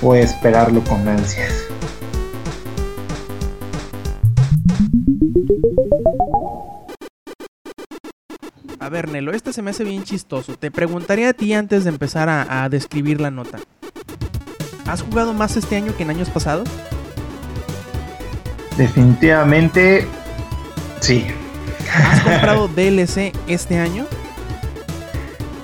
voy 0.00 0.18
a 0.18 0.22
esperarlo 0.22 0.82
con 0.84 1.08
ansias. 1.08 1.67
A 8.88 8.90
ver, 8.90 9.10
Nelo, 9.10 9.34
este 9.34 9.52
se 9.52 9.60
me 9.60 9.72
hace 9.72 9.84
bien 9.84 10.02
chistoso. 10.02 10.56
Te 10.56 10.70
preguntaría 10.70 11.28
a 11.28 11.32
ti 11.34 11.52
antes 11.52 11.84
de 11.84 11.90
empezar 11.90 12.30
a, 12.30 12.66
describir 12.70 13.20
la 13.20 13.30
nota. 13.30 13.58
¿Has 14.86 15.02
jugado 15.02 15.34
más 15.34 15.58
este 15.58 15.76
año 15.76 15.94
que 15.94 16.04
en 16.04 16.08
años 16.08 16.30
pasados? 16.30 16.66
Definitivamente, 18.78 20.06
sí. 21.00 21.26
¿Has 21.94 22.20
comprado 22.22 22.66
DLC 22.68 23.34
este 23.46 23.78
año? 23.78 24.06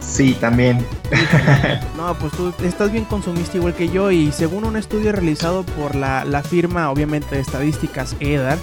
Sí, 0.01 0.37
también. 0.39 0.85
No, 1.97 2.15
pues 2.19 2.33
tú 2.33 2.53
estás 2.63 2.93
bien 2.93 3.07
consumista 3.07 3.57
igual 3.57 3.73
que 3.73 3.89
yo 3.89 4.11
y 4.11 4.33
según 4.33 4.65
un 4.65 4.77
estudio 4.77 5.13
realizado 5.13 5.63
por 5.63 5.95
la, 5.95 6.43
firma, 6.43 6.91
obviamente, 6.91 7.37
de 7.37 7.41
estadísticas 7.41 8.17
EDAR, 8.21 8.59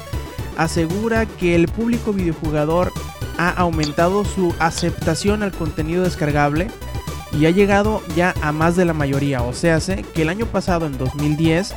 asegura 0.56 1.26
que 1.26 1.56
el 1.56 1.67
público 1.67 2.13
videojugador 2.13 2.91
ha 3.38 3.50
aumentado 3.50 4.26
su 4.26 4.54
aceptación 4.60 5.44
al 5.44 5.52
contenido 5.52 6.04
descargable 6.04 6.70
y 7.32 7.46
ha 7.46 7.52
llegado 7.52 8.02
ya 8.15 8.34
a 8.41 8.52
más 8.52 8.76
de 8.76 8.86
la 8.86 8.94
mayoría. 8.94 9.41
O 9.44 9.54
sea, 9.54 9.80
que 9.80 10.22
el 10.22 10.30
año 10.30 10.46
pasado, 10.46 10.86
en 10.86 10.98
2010, 10.98 11.74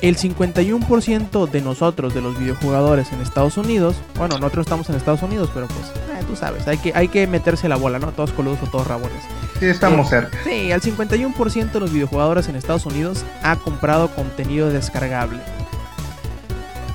el 0.00 0.16
51% 0.16 1.50
de 1.50 1.60
nosotros, 1.60 2.14
de 2.14 2.20
los 2.20 2.38
videojugadores 2.38 3.12
en 3.12 3.20
Estados 3.20 3.56
Unidos, 3.56 3.96
bueno, 4.16 4.38
nosotros 4.38 4.66
estamos 4.66 4.88
en 4.90 4.96
Estados 4.96 5.22
Unidos, 5.22 5.50
pero 5.54 5.68
pues 5.68 5.86
eh, 5.88 6.24
tú 6.26 6.34
sabes, 6.36 6.66
hay 6.66 6.78
que, 6.78 6.92
hay 6.94 7.08
que 7.08 7.26
meterse 7.26 7.68
la 7.68 7.76
bola, 7.76 7.98
¿no? 7.98 8.12
Todos 8.12 8.32
coludos 8.32 8.58
o 8.62 8.66
todos 8.66 8.86
rabones. 8.86 9.22
Sí, 9.60 9.66
estamos 9.66 10.06
eh, 10.06 10.10
cerca. 10.10 10.38
Sí, 10.44 10.72
el 10.72 10.80
51% 10.80 11.72
de 11.72 11.80
los 11.80 11.92
videojugadores 11.92 12.48
en 12.48 12.56
Estados 12.56 12.86
Unidos 12.86 13.24
ha 13.42 13.56
comprado 13.56 14.08
contenido 14.14 14.70
descargable. 14.70 15.38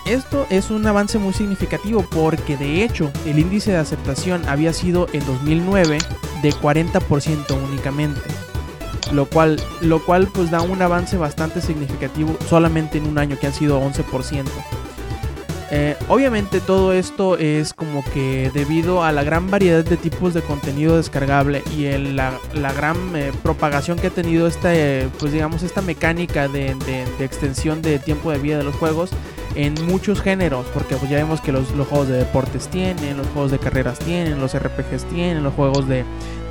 Esto 0.08 0.48
es 0.50 0.70
un 0.70 0.86
avance 0.88 1.18
muy 1.18 1.34
significativo 1.34 2.06
porque 2.10 2.56
de 2.56 2.84
hecho 2.84 3.12
el 3.26 3.40
índice 3.40 3.72
de 3.72 3.78
aceptación 3.78 4.48
había 4.48 4.72
sido 4.72 5.08
en 5.12 5.26
2009 5.26 5.98
de 6.42 6.54
40% 6.54 7.64
únicamente 7.70 8.22
lo 9.12 9.26
cual, 9.26 9.62
lo 9.82 10.04
cual 10.04 10.28
pues 10.28 10.52
da 10.52 10.62
un 10.62 10.82
avance 10.82 11.18
bastante 11.18 11.62
significativo 11.62 12.36
solamente 12.50 12.98
en 12.98 13.08
un 13.08 13.18
año 13.18 13.38
que 13.40 13.48
han 13.48 13.54
sido 13.54 13.82
11%. 13.82 14.46
Eh, 15.70 15.98
obviamente 16.08 16.62
todo 16.62 16.94
esto 16.94 17.38
es 17.38 17.74
como 17.74 18.02
que 18.14 18.50
debido 18.54 19.04
a 19.04 19.12
la 19.12 19.24
gran 19.24 19.52
variedad 19.52 19.84
de 19.84 19.98
tipos 19.98 20.34
de 20.34 20.42
contenido 20.42 20.96
descargable 20.96 21.62
y 21.76 21.90
la, 22.14 22.40
gran 22.74 22.96
eh, 23.18 23.34
propagación 23.44 24.00
que 24.00 24.08
ha 24.08 24.12
tenido 24.12 24.48
esta, 24.48 24.74
eh, 24.74 25.10
pues 25.20 25.34
digamos, 25.34 25.64
esta 25.64 25.82
mecánica 25.82 26.48
de, 26.48 26.74
extensión 27.20 27.82
de 27.82 28.00
tiempo 28.00 28.32
de 28.32 28.38
vida 28.38 28.58
de 28.58 28.64
los 28.64 28.76
juegos 28.76 29.10
en 29.58 29.74
muchos 29.88 30.22
géneros, 30.22 30.68
porque 30.72 30.96
pues 30.98 31.10
ya 31.10 31.18
vemos 31.18 31.42
que 31.42 31.52
los, 31.52 31.68
juegos 31.70 32.08
de 32.08 32.18
deportes 32.18 32.68
tienen, 32.68 33.18
los 33.18 33.26
juegos 33.30 33.50
de 33.50 33.58
carreras 33.58 33.98
tienen, 33.98 34.40
los 34.40 34.56
RPGs 34.56 35.06
tienen, 35.06 35.44
los 35.44 35.54
juegos 35.56 35.88
de, 35.88 36.06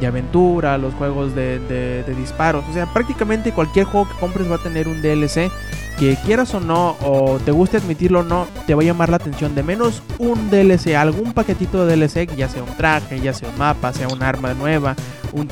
aventura, 0.04 0.76
los 0.76 0.92
juegos 0.94 1.32
de, 1.32 2.04
disparos, 2.18 2.64
o 2.68 2.72
sea, 2.72 2.92
prácticamente 2.92 3.52
cualquier 3.52 3.86
juego 3.86 4.08
que 4.08 4.18
compres 4.18 4.50
va 4.50 4.56
a 4.56 4.62
tener 4.62 4.88
un 4.88 5.00
DLC 5.02 5.52
que 6.00 6.16
quieras 6.26 6.52
o 6.54 6.60
no, 6.60 6.96
o 7.00 7.38
te 7.44 7.52
guste 7.52 7.76
admitirlo 7.76 8.20
o 8.20 8.24
no, 8.24 8.48
te 8.66 8.74
va 8.74 8.82
a 8.82 8.84
llamar 8.84 9.08
la 9.08 9.16
atención 9.16 9.54
de 9.54 9.62
menos 9.62 10.02
un 10.18 10.50
DLC, 10.50 10.96
algún 10.96 11.32
paquetito 11.32 11.86
de 11.86 11.96
DLC, 11.96 12.34
ya 12.34 12.48
sea 12.48 12.64
un 12.64 12.76
traje, 12.76 13.20
ya 13.20 13.32
sea 13.32 13.48
un 13.48 13.56
mapa, 13.56 13.92
sea 13.92 14.08
un 14.08 14.20
arma 14.20 14.52
nueva, 14.52 14.96
un, 15.32 15.48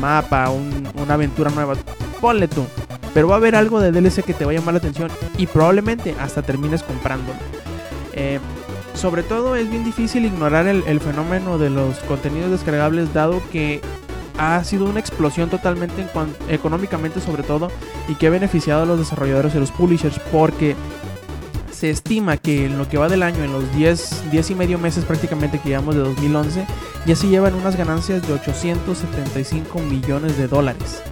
mapa, 0.00 0.48
una 0.48 1.14
aventura 1.14 1.50
nueva, 1.50 1.74
ponle 2.22 2.48
tú. 2.48 2.64
Pero 3.14 3.28
va 3.28 3.34
a 3.34 3.38
haber 3.38 3.54
algo 3.54 3.80
de 3.80 3.92
DLC 3.92 4.22
que 4.22 4.34
te 4.34 4.44
va 4.44 4.52
a 4.52 4.54
llamar 4.54 4.74
la 4.74 4.78
atención 4.78 5.10
y 5.36 5.46
probablemente 5.46 6.14
hasta 6.20 6.42
termines 6.42 6.82
comprándolo. 6.82 7.38
Eh, 8.12 8.38
sobre 8.94 9.22
todo 9.22 9.54
es 9.56 9.70
bien 9.70 9.84
difícil 9.84 10.24
ignorar 10.24 10.66
el 10.66 11.00
fenómeno 11.00 11.56
de 11.56 11.70
los 11.70 11.98
contenidos 12.00 12.50
descargables 12.50 13.14
dado 13.14 13.40
que 13.52 13.80
ha 14.38 14.62
sido 14.64 14.86
una 14.86 15.00
explosión 15.00 15.50
totalmente 15.50 16.06
económicamente 16.48 17.20
sobre 17.20 17.42
todo 17.42 17.70
y 18.08 18.14
que 18.14 18.28
ha 18.28 18.30
beneficiado 18.30 18.84
a 18.84 18.86
los 18.86 18.98
desarrolladores 18.98 19.54
y 19.54 19.58
los 19.58 19.72
publishers 19.72 20.18
porque 20.32 20.76
se 21.72 21.90
estima 21.90 22.36
que 22.36 22.66
en 22.66 22.78
lo 22.78 22.88
que 22.88 22.98
va 22.98 23.08
del 23.08 23.22
año, 23.22 23.44
en 23.44 23.52
los 23.52 23.72
10, 23.76 24.30
10 24.30 24.50
y 24.50 24.54
medio 24.54 24.78
meses 24.78 25.04
prácticamente 25.04 25.60
que 25.60 25.68
llevamos 25.68 25.94
de 25.94 26.00
2011, 26.00 26.66
ya 27.06 27.14
se 27.14 27.28
llevan 27.28 27.54
unas 27.54 27.76
ganancias 27.76 28.26
de 28.26 28.32
875 28.32 29.78
millones 29.80 30.36
de 30.38 30.48
dólares. 30.48 31.02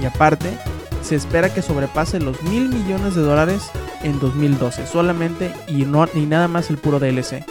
Y 0.00 0.06
aparte, 0.06 0.56
se 1.04 1.16
espera 1.16 1.52
que 1.52 1.62
sobrepase 1.62 2.18
los 2.18 2.42
mil 2.42 2.68
millones 2.68 3.14
de 3.14 3.22
dólares 3.22 3.70
en 4.02 4.18
2012, 4.18 4.86
solamente 4.86 5.52
y, 5.68 5.84
no, 5.84 6.06
ni 6.14 6.26
nada 6.26 6.48
más 6.48 6.70
el 6.70 6.78
puro 6.78 6.98
DLC. 6.98 7.44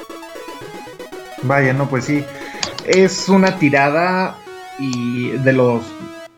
Vaya, 1.44 1.74
no, 1.74 1.88
pues 1.88 2.06
sí. 2.06 2.26
Es 2.86 3.30
una 3.30 3.58
tirada 3.60 4.36
y 4.80 5.30
de 5.30 5.54
los 5.54 5.84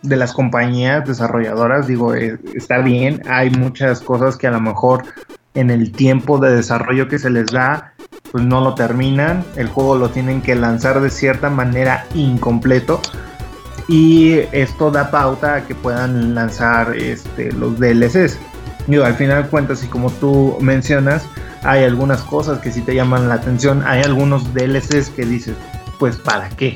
de 0.02 0.18
las 0.18 0.34
compañías 0.34 1.08
desarrolladoras, 1.08 1.88
digo, 1.88 2.14
eh, 2.14 2.38
está 2.54 2.78
bien, 2.80 3.24
hay 3.28 3.50
muchas 3.50 4.02
cosas 4.02 4.38
que 4.38 4.46
a 4.46 4.52
lo 4.52 4.60
mejor 4.60 5.04
en 5.56 5.72
el 5.72 5.92
tiempo 5.92 6.38
de 6.38 6.56
desarrollo 6.56 7.08
que 7.08 7.18
se 7.18 7.32
les 7.32 7.48
da, 7.48 7.94
pues 8.32 8.44
no 8.44 8.62
lo 8.62 8.76
terminan, 8.76 9.44
el 9.56 9.68
juego 9.68 9.96
lo 9.96 10.10
tienen 10.10 10.44
que 10.44 10.54
lanzar 10.54 11.02
de 11.02 11.10
cierta 11.10 11.50
manera 11.50 12.06
incompleto 12.14 13.02
y 13.88 14.40
esto 14.52 14.92
da 14.92 15.12
pauta 15.12 15.56
a 15.56 15.66
que 15.66 15.76
puedan 15.76 16.34
lanzar 16.34 16.96
este, 16.96 17.52
los 17.52 17.80
DLCs. 17.80 18.38
Digo, 18.88 19.04
al 19.04 19.16
final 19.16 19.48
cuentas 19.50 19.84
y 19.84 19.88
como 19.88 20.12
tú 20.12 20.58
mencionas, 20.60 21.26
hay 21.64 21.84
algunas 21.84 22.22
cosas 22.22 22.60
que 22.60 22.72
sí 22.72 22.82
te 22.82 22.94
llaman 22.94 23.28
la 23.28 23.36
atención, 23.36 23.84
hay 23.86 24.04
algunos 24.04 24.54
DLCs 24.54 25.10
que 25.10 25.26
dices, 25.26 25.56
pues 26.00 26.18
¿para 26.18 26.50
qué? 26.50 26.74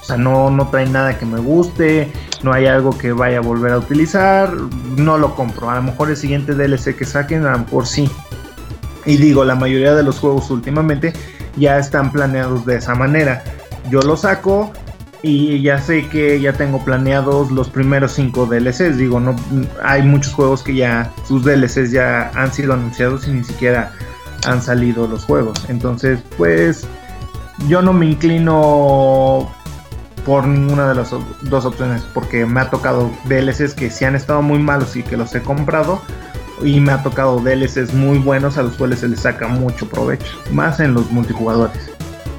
O 0.00 0.04
sea, 0.04 0.16
no, 0.16 0.50
no 0.50 0.68
trae 0.68 0.86
nada 0.86 1.18
que 1.18 1.24
me 1.24 1.38
guste, 1.38 2.10
no 2.42 2.52
hay 2.52 2.66
algo 2.66 2.96
que 2.96 3.12
vaya 3.12 3.38
a 3.38 3.40
volver 3.40 3.72
a 3.72 3.78
utilizar, 3.78 4.52
no 4.96 5.18
lo 5.18 5.34
compro. 5.34 5.70
A 5.70 5.76
lo 5.76 5.82
mejor 5.82 6.10
el 6.10 6.16
siguiente 6.16 6.54
DLC 6.54 6.96
que 6.96 7.04
saquen, 7.04 7.46
a 7.46 7.52
lo 7.52 7.58
mejor 7.60 7.86
sí. 7.86 8.10
Y 9.06 9.16
digo, 9.16 9.44
la 9.44 9.54
mayoría 9.54 9.94
de 9.94 10.02
los 10.02 10.18
juegos 10.18 10.50
últimamente 10.50 11.12
ya 11.56 11.78
están 11.78 12.12
planeados 12.12 12.66
de 12.66 12.76
esa 12.76 12.94
manera. 12.94 13.42
Yo 13.90 14.00
lo 14.00 14.16
saco 14.16 14.72
y 15.22 15.60
ya 15.62 15.80
sé 15.80 16.08
que 16.08 16.40
ya 16.40 16.52
tengo 16.52 16.82
planeados 16.84 17.50
los 17.50 17.68
primeros 17.68 18.12
5 18.12 18.46
DLCs. 18.46 18.96
Digo, 18.96 19.20
no 19.20 19.36
hay 19.82 20.02
muchos 20.02 20.32
juegos 20.32 20.62
que 20.62 20.74
ya 20.74 21.12
sus 21.26 21.44
DLCs 21.44 21.92
ya 21.92 22.30
han 22.34 22.52
sido 22.52 22.72
anunciados 22.72 23.28
y 23.28 23.32
ni 23.32 23.44
siquiera 23.44 23.92
han 24.46 24.62
salido 24.62 25.06
los 25.06 25.24
juegos. 25.24 25.58
Entonces, 25.68 26.20
pues 26.36 26.86
yo 27.68 27.82
no 27.82 27.92
me 27.92 28.06
inclino 28.06 29.52
por 30.24 30.46
ninguna 30.46 30.88
de 30.88 30.94
las 30.94 31.14
dos 31.42 31.64
opciones 31.64 32.02
porque 32.14 32.46
me 32.46 32.60
ha 32.60 32.70
tocado 32.70 33.10
DLCs 33.24 33.74
que 33.74 33.90
sí 33.90 34.04
han 34.04 34.14
estado 34.14 34.42
muy 34.42 34.58
malos 34.58 34.96
y 34.96 35.02
que 35.02 35.16
los 35.16 35.34
he 35.34 35.42
comprado 35.42 36.00
y 36.62 36.80
me 36.80 36.92
ha 36.92 37.02
tocado 37.02 37.40
DLCs 37.40 37.94
muy 37.94 38.18
buenos 38.18 38.58
a 38.58 38.62
los 38.62 38.74
cuales 38.74 39.00
se 39.00 39.08
les 39.08 39.20
saca 39.20 39.48
mucho 39.48 39.88
provecho, 39.88 40.32
más 40.52 40.80
en 40.80 40.94
los 40.94 41.10
multijugadores. 41.10 41.90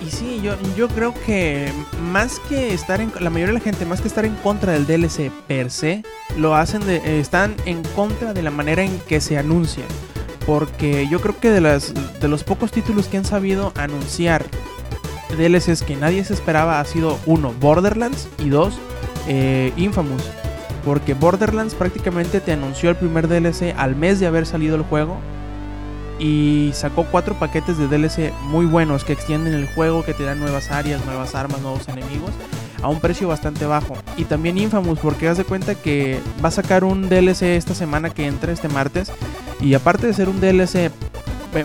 Y 0.06 0.10
sí, 0.10 0.40
yo, 0.44 0.56
yo 0.76 0.88
creo 0.90 1.14
que 1.26 1.72
más 2.12 2.40
que 2.50 2.74
estar 2.74 3.02
en 3.02 3.12
la 3.20 3.30
mayoría 3.30 3.54
de 3.54 3.60
la 3.60 3.64
gente, 3.64 3.86
más 3.86 4.02
que 4.02 4.08
estar 4.08 4.26
en 4.26 4.36
contra 4.36 4.74
del 4.74 4.86
DLC 4.86 5.32
per 5.48 5.72
se, 5.72 6.04
lo 6.38 6.56
hacen 6.56 6.86
de, 6.86 6.98
eh, 6.98 7.20
están 7.20 7.56
en 7.66 7.82
contra 7.96 8.34
de 8.34 8.44
la 8.44 8.52
manera 8.52 8.84
en 8.84 9.00
que 9.00 9.22
se 9.22 9.38
anuncia. 9.38 9.86
Porque 10.46 11.08
yo 11.08 11.22
creo 11.22 11.40
que 11.40 11.50
de, 11.50 11.62
las, 11.62 11.94
de 12.20 12.28
los 12.28 12.44
pocos 12.44 12.72
títulos 12.72 13.08
que 13.08 13.18
han 13.18 13.26
sabido 13.26 13.72
anunciar 13.76 14.46
DLCs 15.38 15.84
que 15.84 15.96
nadie 15.96 16.24
se 16.24 16.34
esperaba 16.34 16.80
ha 16.80 16.86
sido 16.86 17.18
uno, 17.26 17.54
Borderlands 17.60 18.28
y 18.40 18.50
dos, 18.50 18.78
eh, 19.28 19.72
Infamous. 19.78 20.24
Porque 20.84 21.14
Borderlands 21.14 21.76
prácticamente 21.76 22.42
te 22.42 22.52
anunció 22.52 22.90
el 22.90 22.96
primer 22.96 23.28
DLC 23.28 23.74
al 23.78 23.96
mes 23.96 24.20
de 24.20 24.28
haber 24.28 24.46
salido 24.46 24.76
el 24.76 24.82
juego. 24.82 25.20
Y 26.22 26.70
sacó 26.74 27.06
cuatro 27.06 27.34
paquetes 27.34 27.80
de 27.80 27.88
DLC 27.88 28.32
muy 28.44 28.68
buenos 28.68 29.04
que 29.04 29.12
extienden 29.12 29.56
el 29.56 29.68
juego, 29.74 30.06
que 30.06 30.14
te 30.14 30.24
dan 30.24 30.40
nuevas 30.40 30.70
áreas, 30.70 31.04
nuevas 31.06 31.34
armas, 31.34 31.62
nuevos 31.62 31.88
enemigos 31.88 32.32
a 32.84 32.88
un 32.90 33.00
precio 33.00 33.28
bastante 33.28 33.66
bajo. 33.66 33.96
Y 34.18 34.26
también 34.26 34.58
Infamous, 34.58 35.00
porque 35.00 35.28
haz 35.28 35.38
de 35.38 35.44
cuenta 35.44 35.76
que 35.76 36.20
va 36.44 36.50
a 36.50 36.52
sacar 36.52 36.84
un 36.84 37.10
DLC 37.10 37.44
esta 37.58 37.74
semana 37.74 38.12
que 38.12 38.28
entra, 38.28 38.52
este 38.52 38.70
martes. 38.70 39.12
Y 39.60 39.74
aparte 39.74 40.08
de 40.08 40.14
ser 40.14 40.30
un 40.30 40.40
DLC 40.40 40.92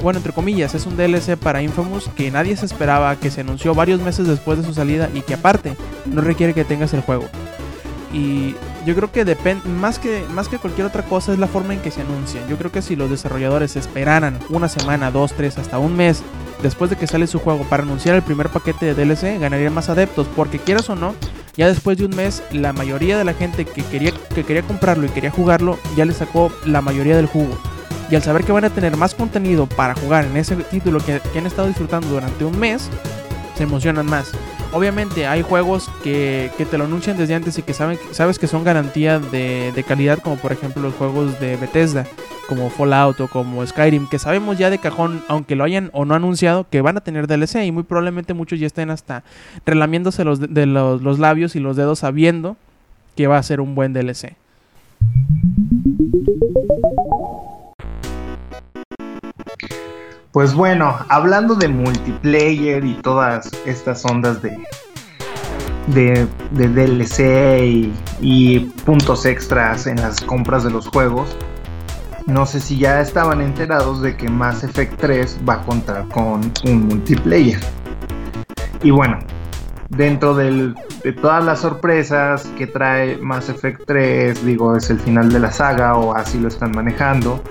bueno, 0.02 0.18
entre 0.18 0.32
comillas, 0.32 0.74
es 0.74 0.84
un 0.84 0.96
DLC 0.96 1.36
para 1.36 1.62
Infamous 1.62 2.08
que 2.16 2.30
nadie 2.32 2.56
se 2.56 2.66
esperaba, 2.66 3.14
que 3.16 3.30
se 3.30 3.42
anunció 3.42 3.72
varios 3.72 4.00
meses 4.00 4.26
después 4.26 4.58
de 4.58 4.64
su 4.64 4.74
salida 4.74 5.08
y 5.14 5.20
que 5.20 5.34
aparte 5.34 5.76
no 6.06 6.22
requiere 6.22 6.54
que 6.54 6.64
tengas 6.64 6.92
el 6.92 7.02
juego. 7.02 7.26
Y 8.12 8.56
yo 8.86 8.94
creo 8.94 9.10
que 9.10 9.24
depende, 9.24 9.68
más 9.68 9.98
que, 9.98 10.24
más 10.32 10.48
que 10.48 10.58
cualquier 10.58 10.86
otra 10.86 11.02
cosa, 11.02 11.32
es 11.32 11.40
la 11.40 11.48
forma 11.48 11.74
en 11.74 11.80
que 11.80 11.90
se 11.90 12.02
anuncian. 12.02 12.48
Yo 12.48 12.56
creo 12.56 12.70
que 12.70 12.82
si 12.82 12.94
los 12.94 13.10
desarrolladores 13.10 13.74
esperaran 13.74 14.38
una 14.48 14.68
semana, 14.68 15.10
dos, 15.10 15.32
tres, 15.32 15.58
hasta 15.58 15.78
un 15.78 15.96
mes 15.96 16.22
después 16.62 16.88
de 16.88 16.96
que 16.96 17.08
sale 17.08 17.26
su 17.26 17.40
juego 17.40 17.64
para 17.64 17.82
anunciar 17.82 18.14
el 18.14 18.22
primer 18.22 18.48
paquete 18.48 18.86
de 18.86 18.94
DLC, 18.94 19.40
ganarían 19.40 19.74
más 19.74 19.88
adeptos. 19.88 20.28
Porque 20.36 20.60
quieras 20.60 20.88
o 20.88 20.94
no, 20.94 21.16
ya 21.56 21.66
después 21.66 21.98
de 21.98 22.04
un 22.04 22.14
mes, 22.14 22.44
la 22.52 22.72
mayoría 22.72 23.18
de 23.18 23.24
la 23.24 23.34
gente 23.34 23.64
que 23.64 23.82
quería, 23.82 24.12
que 24.34 24.44
quería 24.44 24.62
comprarlo 24.62 25.06
y 25.06 25.08
quería 25.10 25.32
jugarlo, 25.32 25.80
ya 25.96 26.04
le 26.04 26.12
sacó 26.12 26.52
la 26.64 26.80
mayoría 26.80 27.16
del 27.16 27.26
jugo. 27.26 27.58
Y 28.08 28.14
al 28.14 28.22
saber 28.22 28.44
que 28.44 28.52
van 28.52 28.64
a 28.64 28.70
tener 28.70 28.96
más 28.96 29.16
contenido 29.16 29.66
para 29.66 29.94
jugar 29.94 30.26
en 30.26 30.36
ese 30.36 30.54
título 30.54 31.00
que, 31.00 31.20
han 31.36 31.46
estado 31.46 31.66
disfrutando 31.66 32.06
durante 32.06 32.44
un 32.44 32.56
mes, 32.56 32.88
se 33.56 33.64
emocionan 33.64 34.06
más. 34.06 34.30
Obviamente 34.72 35.26
hay 35.26 35.42
juegos 35.42 35.90
que, 36.02 36.50
te 36.58 36.78
lo 36.78 36.84
anuncian 36.84 37.16
desde 37.16 37.34
antes 37.34 37.58
y 37.58 37.62
que 37.62 37.72
saben, 37.72 37.98
sabes 38.10 38.38
que 38.38 38.46
son 38.46 38.64
garantía 38.64 39.18
de, 39.18 39.72
de, 39.74 39.84
calidad, 39.84 40.18
como 40.18 40.36
por 40.36 40.52
ejemplo 40.52 40.82
los 40.82 40.94
juegos 40.94 41.40
de 41.40 41.56
Bethesda, 41.56 42.06
como 42.48 42.70
Fallout 42.70 43.20
o 43.20 43.28
como 43.28 43.64
Skyrim, 43.66 44.08
que 44.08 44.18
sabemos 44.18 44.58
ya 44.58 44.70
de 44.70 44.78
cajón, 44.78 45.22
aunque 45.28 45.56
lo 45.56 45.64
hayan 45.64 45.90
o 45.92 46.04
no 46.04 46.14
anunciado, 46.14 46.66
que 46.68 46.80
van 46.80 46.96
a 46.96 47.00
tener 47.00 47.26
DLC 47.26 47.64
y 47.64 47.72
muy 47.72 47.84
probablemente 47.84 48.34
muchos 48.34 48.60
ya 48.60 48.66
estén 48.66 48.90
hasta 48.90 49.24
relamiéndose 49.64 50.24
los, 50.24 50.40
de 50.40 50.66
los, 50.66 51.02
los 51.02 51.18
labios 51.18 51.56
y 51.56 51.60
los 51.60 51.76
dedos 51.76 52.00
sabiendo 52.00 52.56
que 53.16 53.26
va 53.26 53.38
a 53.38 53.42
ser 53.42 53.60
un 53.60 53.74
buen 53.74 53.92
DLC. 53.92 54.36
Pues 60.36 60.52
bueno, 60.52 60.94
hablando 61.08 61.54
de 61.54 61.66
multiplayer 61.66 62.84
y 62.84 62.92
todas 62.96 63.50
estas 63.64 64.04
ondas 64.04 64.42
de, 64.42 64.54
de, 65.86 66.28
DLC 66.68 67.90
y, 68.20 68.58
puntos 68.84 69.24
extras 69.24 69.86
en 69.86 69.96
las 69.96 70.20
compras 70.20 70.62
de 70.62 70.70
los 70.70 70.88
juegos, 70.88 71.34
no 72.26 72.44
sé 72.44 72.60
si 72.60 72.76
ya 72.76 73.00
estaban 73.00 73.40
enterados 73.40 74.02
de 74.02 74.14
que 74.14 74.28
Mass 74.28 74.62
Effect 74.62 75.00
3 75.00 75.38
va 75.48 75.54
a 75.54 75.62
contar 75.62 76.06
con 76.08 76.52
un 76.66 76.86
multiplayer. 76.86 77.58
Y 78.82 78.90
bueno, 78.90 79.18
dentro 79.88 80.34
de 80.34 80.74
todas 81.22 81.42
las 81.46 81.60
sorpresas 81.60 82.44
que 82.58 82.66
trae 82.66 83.16
Mass 83.16 83.48
Effect 83.48 83.84
3, 83.86 84.44
digo, 84.44 84.76
es 84.76 84.90
el 84.90 85.00
final 85.00 85.32
de 85.32 85.40
la 85.40 85.50
saga 85.50 85.94
o 85.94 86.14
así 86.14 86.38
lo 86.38 86.48
están 86.48 86.72
manejando 86.72 87.42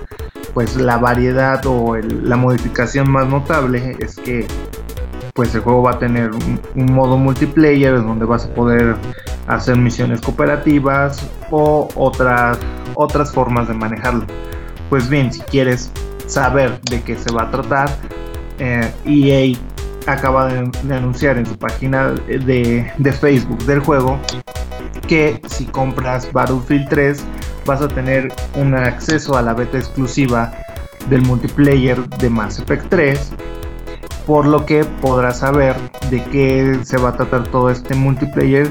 pues 0.56 0.74
la 0.76 0.96
variedad 0.96 1.60
o 1.66 1.98
la 1.98 2.34
modificación 2.34 3.10
más 3.10 3.28
notable 3.28 3.94
es 3.98 4.16
que 4.16 4.46
pues 5.34 5.54
el 5.54 5.60
juego 5.60 5.82
va 5.82 5.90
a 5.90 5.98
tener 5.98 6.30
un, 6.30 6.86
modo 6.94 7.18
multiplayer 7.18 7.96
donde 7.96 8.24
vas 8.24 8.46
a 8.46 8.54
poder 8.54 8.96
hacer 9.48 9.76
misiones 9.76 10.22
cooperativas 10.22 11.28
o 11.50 11.90
otras 11.94 12.58
otras 12.94 13.34
formas 13.34 13.68
de 13.68 13.74
manejarlo. 13.74 14.24
Pues 14.88 15.10
bien, 15.10 15.30
si 15.30 15.42
quieres 15.42 15.92
saber 16.26 16.80
de 16.84 17.02
qué 17.02 17.16
se 17.16 17.30
va 17.34 17.42
a 17.42 17.50
tratar, 17.50 17.90
EA 18.58 18.88
eh, 19.04 19.52
e 19.52 19.58
acaba 20.06 20.46
de, 20.46 20.70
anunciar 20.94 21.36
en 21.36 21.44
su 21.44 21.58
página 21.58 22.12
de, 22.12 22.90
de 22.96 23.12
Facebook 23.12 23.62
del 23.66 23.80
juego 23.80 24.18
que 25.06 25.40
si 25.48 25.64
compras 25.66 26.30
Battlefield 26.32 26.88
3 26.88 27.24
vas 27.64 27.82
a 27.82 27.88
tener 27.88 28.32
un 28.54 28.74
acceso 28.74 29.36
a 29.36 29.42
la 29.42 29.54
beta 29.54 29.78
exclusiva 29.78 30.52
del 31.10 31.22
multiplayer 31.22 32.08
de 32.08 32.30
Mass 32.30 32.58
Effect 32.58 32.88
3, 32.88 33.32
por 34.26 34.46
lo 34.46 34.64
que 34.66 34.84
podrás 34.84 35.40
saber 35.40 35.76
de 36.10 36.22
qué 36.24 36.78
se 36.82 36.96
va 36.96 37.10
a 37.10 37.12
tratar 37.16 37.44
todo 37.48 37.70
este 37.70 37.94
multiplayer 37.94 38.68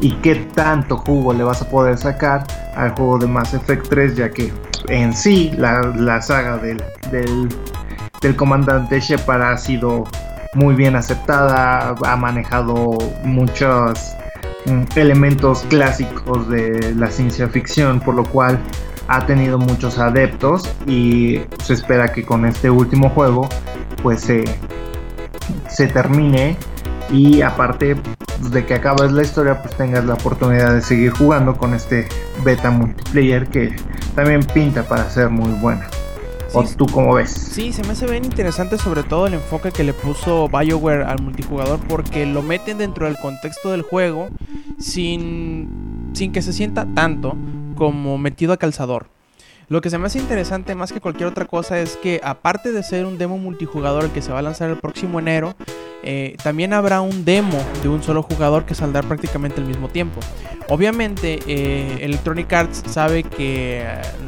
y 0.00 0.12
qué 0.16 0.36
tanto 0.54 0.96
jugo 0.96 1.32
le 1.32 1.44
vas 1.44 1.62
a 1.62 1.68
poder 1.68 1.96
sacar 1.98 2.46
al 2.76 2.90
juego 2.90 3.18
de 3.18 3.26
Mass 3.26 3.54
Effect 3.54 3.88
3, 3.88 4.16
ya 4.16 4.30
que 4.30 4.52
en 4.88 5.14
sí 5.14 5.52
la, 5.56 6.20
saga 6.22 6.56
del, 6.58 6.82
del, 7.10 7.48
del 8.22 8.36
comandante 8.36 9.00
Shepard 9.00 9.42
ha 9.42 9.56
sido 9.56 10.04
muy 10.54 10.74
bien 10.74 10.96
aceptada, 10.96 11.94
ha 12.04 12.16
manejado 12.16 12.96
muchos 13.24 14.16
elementos 14.96 15.64
clásicos 15.68 16.48
de 16.48 16.94
la 16.96 17.10
ciencia 17.10 17.48
ficción, 17.48 18.00
por 18.00 18.14
lo 18.14 18.24
cual 18.24 18.58
ha 19.08 19.26
tenido 19.26 19.58
muchos 19.58 19.98
adeptos 19.98 20.70
y 20.86 21.40
se 21.64 21.74
espera 21.74 22.12
que 22.12 22.24
con 22.24 22.44
este 22.44 22.70
último 22.70 23.10
juego 23.10 23.48
pues 24.02 24.20
se, 24.20 24.44
termine 25.88 26.56
y 27.10 27.42
aparte 27.42 27.96
de 28.52 28.66
que 28.66 28.74
acabes 28.74 29.10
la 29.10 29.22
historia 29.22 29.60
pues 29.60 29.76
tengas 29.76 30.04
la 30.04 30.14
oportunidad 30.14 30.74
de 30.74 30.80
seguir 30.80 31.10
jugando 31.10 31.56
con 31.56 31.74
este 31.74 32.08
beta 32.44 32.70
multiplayer 32.70 33.48
que 33.48 33.74
también 34.14 34.44
pinta 34.44 34.84
para 34.84 35.10
ser 35.10 35.28
muy 35.28 35.50
buena. 35.60 35.88
¿O 36.52 36.64
tú 36.64 36.86
cómo 36.86 37.14
ves? 37.14 37.30
Sí, 37.30 37.72
se 37.72 37.82
me 37.84 37.90
hace 37.90 38.06
bien 38.06 38.24
interesante 38.24 38.76
sobre 38.76 39.02
todo 39.02 39.26
el 39.26 39.34
enfoque 39.34 39.70
que 39.70 39.84
le 39.84 39.92
puso 39.92 40.48
BioWare 40.48 41.04
al 41.04 41.22
multijugador 41.22 41.78
porque 41.88 42.26
lo 42.26 42.42
meten 42.42 42.78
dentro 42.78 43.06
del 43.06 43.16
contexto 43.18 43.70
del 43.70 43.82
juego 43.82 44.28
sin, 44.78 46.10
sin 46.12 46.32
que 46.32 46.42
se 46.42 46.52
sienta 46.52 46.86
tanto 46.94 47.36
como 47.76 48.18
metido 48.18 48.52
a 48.52 48.56
calzador. 48.56 49.06
Lo 49.68 49.80
que 49.80 49.90
se 49.90 49.98
me 49.98 50.06
hace 50.06 50.18
interesante 50.18 50.74
más 50.74 50.92
que 50.92 51.00
cualquier 51.00 51.28
otra 51.28 51.44
cosa 51.44 51.78
es 51.78 51.96
que 51.96 52.20
aparte 52.24 52.72
de 52.72 52.82
ser 52.82 53.06
un 53.06 53.18
demo 53.18 53.38
multijugador 53.38 54.04
el 54.04 54.10
que 54.10 54.20
se 54.20 54.32
va 54.32 54.40
a 54.40 54.42
lanzar 54.42 54.68
el 54.68 54.78
próximo 54.78 55.20
enero, 55.20 55.54
eh, 56.02 56.36
también 56.42 56.72
habrá 56.72 57.00
un 57.00 57.24
demo 57.24 57.58
de 57.82 57.88
un 57.88 58.02
solo 58.02 58.22
jugador 58.22 58.64
que 58.64 58.74
saldrá 58.74 59.02
prácticamente 59.02 59.60
al 59.60 59.66
mismo 59.66 59.88
tiempo. 59.88 60.20
Obviamente 60.68 61.40
eh, 61.46 61.98
Electronic 62.00 62.52
Arts 62.52 62.82
sabe 62.86 63.22
que 63.22 63.84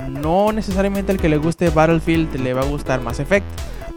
no 0.09 0.53
necesariamente 0.53 1.13
al 1.13 1.19
que 1.19 1.29
le 1.29 1.37
guste 1.37 1.71
Battlefield 1.71 2.35
le 2.41 2.55
va 2.55 2.63
a 2.63 2.67
gustar 2.67 3.01
Mass 3.01 3.21
Effect. 3.21 3.47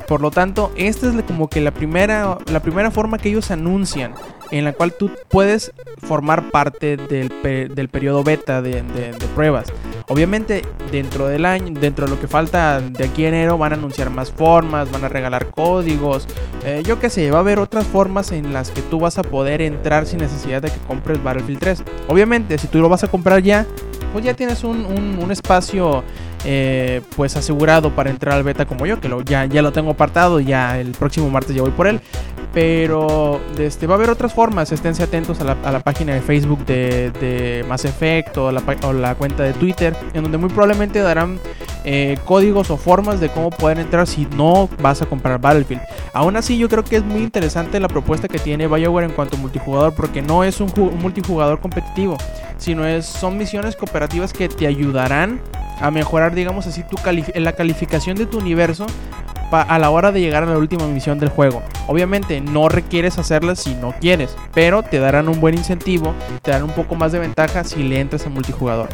Por 0.07 0.21
lo 0.21 0.29
tanto, 0.29 0.71
esta 0.75 1.07
es 1.07 1.23
como 1.23 1.49
que 1.49 1.61
la 1.61 1.71
primera, 1.71 2.37
la 2.51 2.59
primera 2.61 2.91
forma 2.91 3.17
que 3.17 3.29
ellos 3.29 3.49
anuncian 3.49 4.13
en 4.51 4.65
la 4.65 4.73
cual 4.73 4.93
tú 4.93 5.11
puedes 5.29 5.71
formar 5.99 6.51
parte 6.51 6.97
del, 6.97 7.89
periodo 7.89 8.23
beta 8.23 8.61
de, 8.61 8.83
pruebas. 9.33 9.71
Obviamente, 10.07 10.63
dentro 10.91 11.27
del 11.27 11.45
año, 11.45 11.79
dentro 11.79 12.05
de 12.05 12.11
lo 12.11 12.19
que 12.19 12.27
falta 12.27 12.79
de 12.79 13.05
aquí 13.05 13.25
a 13.25 13.29
enero, 13.29 13.57
van 13.57 13.73
a 13.73 13.75
anunciar 13.75 14.09
más 14.09 14.31
formas, 14.31 14.91
van 14.91 15.03
a 15.03 15.09
regalar 15.09 15.47
códigos. 15.47 16.27
Eh, 16.63 16.83
yo 16.85 16.99
qué 16.99 17.09
sé, 17.09 17.31
va 17.31 17.37
a 17.37 17.41
haber 17.41 17.59
otras 17.59 17.85
formas 17.87 18.31
en 18.31 18.53
las 18.53 18.69
que 18.69 18.81
tú 18.83 18.99
vas 18.99 19.17
a 19.17 19.23
poder 19.23 19.61
entrar 19.61 20.05
sin 20.05 20.19
necesidad 20.19 20.61
de 20.61 20.69
que 20.69 20.77
compres 20.87 21.23
Battlefield 21.23 21.59
3. 21.59 21.83
Obviamente, 22.07 22.57
si 22.57 22.67
tú 22.67 22.79
lo 22.79 22.89
vas 22.89 23.03
a 23.03 23.07
comprar 23.07 23.41
ya, 23.41 23.65
pues 24.13 24.23
ya 24.23 24.33
tienes 24.35 24.63
un, 24.63 24.85
un 24.85 25.31
espacio 25.31 26.03
eh, 26.45 27.01
pues 27.15 27.35
asegurado 27.35 27.89
para 27.95 28.09
entrar 28.09 28.35
al 28.35 28.43
beta 28.43 28.65
como 28.65 28.85
yo, 28.85 28.99
que 29.01 29.09
lo, 29.09 29.21
ya, 29.21 29.45
ya 29.45 29.61
lo 29.61 29.71
tengo 29.71 29.91
apartado, 29.91 30.39
ya 30.39 30.79
el 30.79 30.91
próximo 30.91 31.29
martes 31.29 31.55
ya 31.55 31.61
voy 31.61 31.71
por 31.71 31.87
él. 31.87 31.99
Pero 32.53 33.41
este, 33.57 33.85
va 33.85 33.95
a 33.95 33.97
haber 33.97 34.09
otras 34.09 34.33
formas, 34.33 34.71
esténse 34.71 35.03
atentos 35.03 35.41
a 35.41 35.43
la, 35.43 35.79
página 35.81 36.13
de 36.13 36.21
Facebook 36.21 36.65
de, 36.65 37.11
de 37.11 37.65
Mass 37.67 37.83
Effect 37.83 38.37
o 38.37 38.51
la, 38.51 38.63
la, 38.93 39.15
cuenta 39.15 39.43
de 39.43 39.51
Twitter, 39.53 39.93
en 40.13 40.23
donde 40.23 40.37
muy 40.37 40.49
probablemente 40.49 40.99
darán 40.99 41.37
eh, 41.83 42.17
códigos 42.23 42.71
o 42.71 42.77
formas 42.77 43.19
de 43.19 43.27
cómo 43.29 43.49
poder 43.49 43.79
entrar 43.79 44.07
si 44.07 44.25
no 44.37 44.69
vas 44.81 45.01
a 45.01 45.05
comprar 45.05 45.41
Battlefield. 45.41 45.81
Aún 46.13 46.37
así 46.37 46.57
yo 46.57 46.69
creo 46.69 46.85
que 46.85 46.95
es 46.95 47.03
muy 47.03 47.23
interesante 47.23 47.79
la 47.79 47.89
propuesta 47.89 48.29
que 48.29 48.39
tiene 48.39 48.67
BioWare 48.67 49.07
en 49.07 49.11
cuanto 49.11 49.35
a 49.35 49.39
multijugador, 49.39 49.93
porque 49.93 50.21
no 50.21 50.43
es 50.43 50.61
un 50.61 50.71
multijugador 51.01 51.59
competitivo, 51.59 52.17
sino 52.57 52.85
es, 52.85 53.05
son 53.05 53.37
misiones 53.37 53.75
cooperativas 53.75 54.33
que 54.33 54.49
te 54.49 54.67
ayudarán 54.67 55.41
a 55.79 55.91
mejorar, 55.91 56.33
digamos 56.35 56.67
así, 56.67 56.83
tu 56.83 56.97
la 57.35 57.53
calificación 57.53 58.17
de 58.17 58.25
tu 58.25 58.37
universo 58.37 58.85
a 59.51 59.79
la 59.79 59.89
hora 59.89 60.11
de 60.11 60.19
llegar 60.19 60.43
a 60.43 60.47
la 60.47 60.57
última 60.57 60.87
misión 60.87 61.19
del 61.19 61.29
juego. 61.29 61.61
Obviamente 61.87 62.41
no 62.41 62.67
requieres 62.69 63.17
hacerla 63.17 63.55
si 63.55 63.75
no 63.75 63.93
quieres, 63.99 64.35
pero 64.53 64.83
te 64.83 64.99
darán 64.99 65.29
un 65.29 65.39
buen 65.39 65.55
incentivo, 65.55 66.13
te 66.41 66.51
darán 66.51 66.69
un 66.69 66.75
poco 66.75 66.95
más 66.95 67.11
de 67.11 67.19
ventaja 67.19 67.63
si 67.63 67.83
le 67.83 67.99
entras 67.99 68.25
a 68.25 68.29
multijugador. 68.29 68.89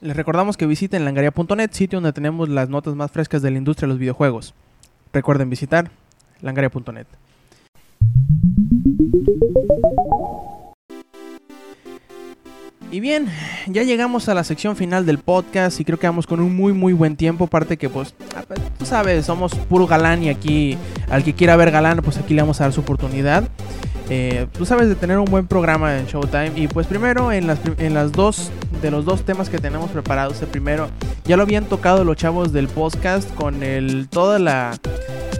Les 0.00 0.14
recordamos 0.14 0.56
que 0.56 0.66
visiten 0.66 1.04
langaria.net, 1.04 1.70
sitio 1.72 1.96
donde 1.96 2.12
tenemos 2.12 2.48
las 2.48 2.68
notas 2.68 2.94
más 2.94 3.10
frescas 3.10 3.42
de 3.42 3.50
la 3.50 3.58
industria 3.58 3.86
de 3.86 3.94
los 3.94 3.98
videojuegos. 3.98 4.54
Recuerden 5.12 5.48
visitar 5.50 5.90
langaria.net. 6.42 7.06
Y 12.90 13.00
bien, 13.00 13.26
ya 13.66 13.82
llegamos 13.82 14.28
a 14.28 14.34
la 14.34 14.44
sección 14.44 14.76
final 14.76 15.06
del 15.06 15.18
podcast 15.18 15.80
y 15.80 15.84
creo 15.84 15.98
que 15.98 16.06
vamos 16.06 16.26
con 16.26 16.40
un 16.40 16.54
muy 16.54 16.72
muy 16.72 16.92
buen 16.92 17.16
tiempo. 17.16 17.44
Aparte 17.44 17.76
que 17.76 17.88
pues, 17.88 18.14
ah, 18.36 18.44
pues, 18.46 18.60
tú 18.78 18.86
sabes, 18.86 19.26
somos 19.26 19.54
puro 19.54 19.86
galán 19.86 20.22
y 20.22 20.28
aquí 20.28 20.78
al 21.10 21.24
que 21.24 21.34
quiera 21.34 21.56
ver 21.56 21.70
galán, 21.72 21.98
pues 21.98 22.16
aquí 22.18 22.34
le 22.34 22.42
vamos 22.42 22.60
a 22.60 22.64
dar 22.64 22.72
su 22.72 22.80
oportunidad. 22.80 23.48
Eh, 24.08 24.46
tú 24.56 24.64
sabes 24.64 24.88
de 24.88 24.94
tener 24.94 25.18
un 25.18 25.24
buen 25.24 25.48
programa 25.48 25.98
en 25.98 26.06
Showtime 26.06 26.52
y 26.54 26.68
pues 26.68 26.86
primero 26.86 27.32
en 27.32 27.48
las, 27.48 27.58
en 27.78 27.92
las 27.92 28.12
dos 28.12 28.52
de 28.80 28.92
los 28.92 29.04
dos 29.04 29.24
temas 29.24 29.48
que 29.48 29.58
tenemos 29.58 29.90
preparados 29.90 30.40
el 30.42 30.48
primero 30.48 30.88
ya 31.24 31.36
lo 31.36 31.42
habían 31.42 31.64
tocado 31.64 32.04
los 32.04 32.16
chavos 32.16 32.52
del 32.52 32.68
podcast 32.68 33.28
con 33.34 33.64
el 33.64 34.06
toda 34.08 34.38
la 34.38 34.78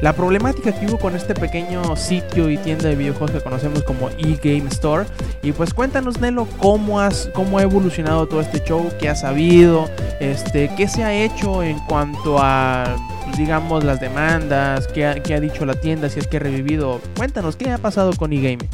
la 0.02 0.12
problemática 0.12 0.72
que 0.72 0.86
hubo 0.86 0.98
con 0.98 1.16
este 1.16 1.34
pequeño 1.34 1.96
sitio 1.96 2.50
y 2.50 2.58
tienda 2.58 2.88
de 2.88 2.96
videojuegos 2.96 3.30
que 3.30 3.40
conocemos 3.40 3.82
como 3.82 4.10
eGame 4.18 4.68
Store. 4.68 5.06
Y 5.42 5.52
pues 5.52 5.72
cuéntanos, 5.72 6.20
Nelo, 6.20 6.46
cómo, 6.58 7.00
has, 7.00 7.30
cómo 7.34 7.58
ha 7.58 7.62
evolucionado 7.62 8.26
todo 8.26 8.40
este 8.40 8.62
show, 8.64 8.88
qué 8.98 9.08
has 9.08 9.20
sabido, 9.20 9.88
este, 10.20 10.70
qué 10.76 10.88
se 10.88 11.04
ha 11.04 11.14
hecho 11.14 11.62
en 11.62 11.78
cuanto 11.80 12.38
a, 12.38 12.96
digamos, 13.36 13.84
las 13.84 14.00
demandas, 14.00 14.86
qué 14.88 15.06
ha, 15.06 15.12
ha 15.12 15.40
dicho 15.40 15.64
la 15.64 15.74
tienda, 15.74 16.08
si 16.08 16.20
es 16.20 16.26
que 16.26 16.36
ha 16.36 16.40
revivido. 16.40 17.00
Cuéntanos, 17.16 17.56
¿qué 17.56 17.70
ha 17.70 17.78
pasado 17.78 18.12
con 18.12 18.32
eGame? 18.32 18.68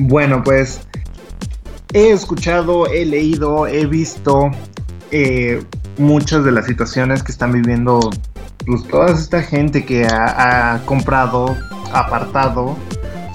Bueno, 0.00 0.42
pues 0.44 0.80
he 1.92 2.10
escuchado, 2.10 2.86
he 2.86 3.04
leído, 3.06 3.66
he 3.66 3.86
visto 3.86 4.50
eh, 5.10 5.62
muchas 5.96 6.44
de 6.44 6.52
las 6.52 6.66
situaciones 6.66 7.22
que 7.22 7.32
están 7.32 7.52
viviendo 7.52 7.98
pues 8.68 8.86
toda 8.86 9.12
esta 9.12 9.42
gente 9.42 9.82
que 9.82 10.06
ha, 10.06 10.80
comprado, 10.84 11.56
apartado 11.92 12.76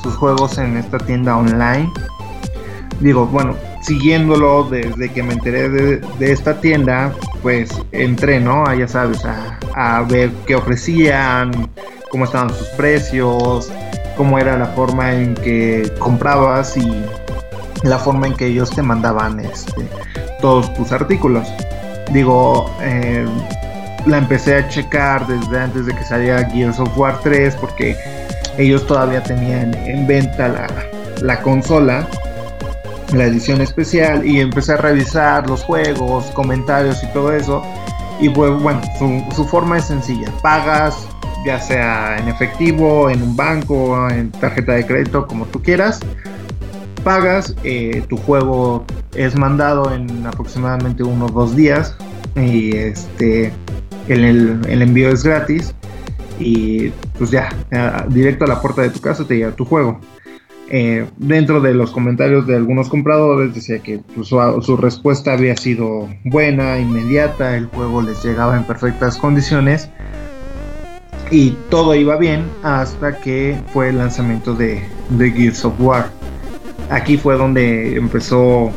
sus 0.02 0.16
juegos 0.16 0.60
en 0.60 0.78
esta 0.78 1.00
tienda 1.00 1.36
online. 1.36 1.92
Digo, 3.00 3.26
bueno, 3.26 3.56
siguiéndolo 3.82 4.66
desde 4.66 5.12
que 5.12 5.24
me 5.24 5.34
enteré 5.34 5.70
de, 5.70 6.32
esta 6.32 6.62
tienda, 6.62 7.12
pues 7.42 7.72
entré, 7.92 8.40
¿no? 8.40 8.64
Ah, 8.68 8.76
ya 8.76 8.88
sabes, 8.88 9.26
a, 9.26 10.02
ver 10.04 10.30
qué 10.46 10.56
ofrecían, 10.56 11.68
cómo 12.12 12.26
estaban 12.26 12.52
sus 12.52 12.68
precios, 12.70 13.72
cómo 14.16 14.38
era 14.38 14.56
la 14.56 14.68
forma 14.68 15.14
en 15.14 15.34
que 15.34 15.92
comprabas 15.98 16.78
y 16.78 17.04
la 17.82 17.98
forma 17.98 18.28
en 18.28 18.36
que 18.36 18.46
ellos 18.46 18.70
te 18.70 18.84
mandaban 18.84 19.40
este, 19.40 19.88
todos 20.42 20.72
tus 20.76 20.92
artículos. 20.92 21.48
Digo, 22.12 22.70
eh, 22.82 23.26
la 24.06 24.18
empecé 24.18 24.56
a 24.56 24.68
checar 24.68 25.26
desde 25.28 25.60
antes 25.60 25.86
de 25.86 25.96
que 25.96 26.04
saliera 26.04 26.50
Gears 26.50 26.80
of 26.80 26.98
War 26.98 27.20
3 27.22 27.56
porque 27.56 27.96
ellos 28.58 28.86
todavía 28.86 29.24
tenían 29.24 29.74
en 29.74 30.06
venta 30.06 30.48
la, 30.48 30.68
la 31.22 31.42
consola, 31.42 32.08
la 33.14 33.26
edición 33.26 33.62
especial 33.62 34.26
y 34.26 34.40
empecé 34.40 34.74
a 34.74 34.78
revisar 34.78 35.48
los 35.50 35.64
juegos, 35.64 36.26
comentarios 36.32 37.04
y 37.04 37.08
todo 37.08 37.34
eso. 37.34 37.64
Y 38.20 38.30
pues 38.30 38.52
bueno, 38.62 38.82
su, 39.36 39.46
forma 39.46 39.78
es 39.78 39.86
sencilla, 39.86 40.32
pagas 40.42 41.08
ya 41.46 41.60
sea 41.60 42.18
en 42.18 42.30
efectivo, 42.30 43.10
en 43.10 43.22
un 43.22 43.36
banco, 43.36 44.10
en 44.10 44.32
tarjeta 44.32 44.74
de 44.74 44.86
crédito, 44.86 45.28
como 45.28 45.46
tú 45.48 45.62
quieras. 45.62 46.00
Pagas, 47.04 47.54
eh, 47.66 48.02
tu 48.08 48.16
juego 48.16 48.86
es 49.14 49.36
mandado 49.36 49.94
en 49.94 50.26
aproximadamente 50.26 51.04
unos 51.04 51.34
dos 51.34 51.54
días 51.54 51.98
y 52.38 52.78
este 52.78 53.52
el, 54.08 54.82
envío 54.82 55.10
es 55.10 55.24
gratis 55.24 55.74
y 56.40 56.90
pues 57.18 57.32
ya, 57.32 57.50
directo 58.10 58.46
a 58.46 58.48
la 58.48 58.62
puerta 58.62 58.82
de 58.82 58.90
tu 58.90 59.00
casa 59.00 59.26
te 59.26 59.38
llega 59.38 59.52
tu 59.52 59.66
juego. 59.66 60.00
Eh, 60.70 61.06
dentro 61.18 61.62
de 61.62 61.74
los 61.74 61.92
comentarios 61.92 62.48
de 62.48 62.56
algunos 62.56 62.90
compradores 62.90 63.54
decía 63.54 63.80
que 63.80 64.00
pues, 64.16 64.30
su, 64.30 64.78
respuesta 64.78 65.34
había 65.34 65.56
sido 65.56 66.10
buena, 66.24 66.80
inmediata, 66.80 67.58
el 67.58 67.68
juego 67.68 68.02
les 68.02 68.24
llegaba 68.24 68.58
en 68.58 68.64
perfectas 68.64 69.18
condiciones 69.18 69.90
y 71.30 71.52
todo 71.70 71.94
iba 71.96 72.16
bien 72.16 72.46
hasta 72.64 73.20
que 73.20 73.56
fue 73.72 73.90
el 73.90 73.98
lanzamiento 73.98 74.56
de, 74.56 74.82
de 75.10 75.32
Gears 75.32 75.66
of 75.66 75.74
War. 75.80 76.10
Aquí 76.90 77.18
fue 77.18 77.36
donde 77.38 77.96
empezó 77.96 78.72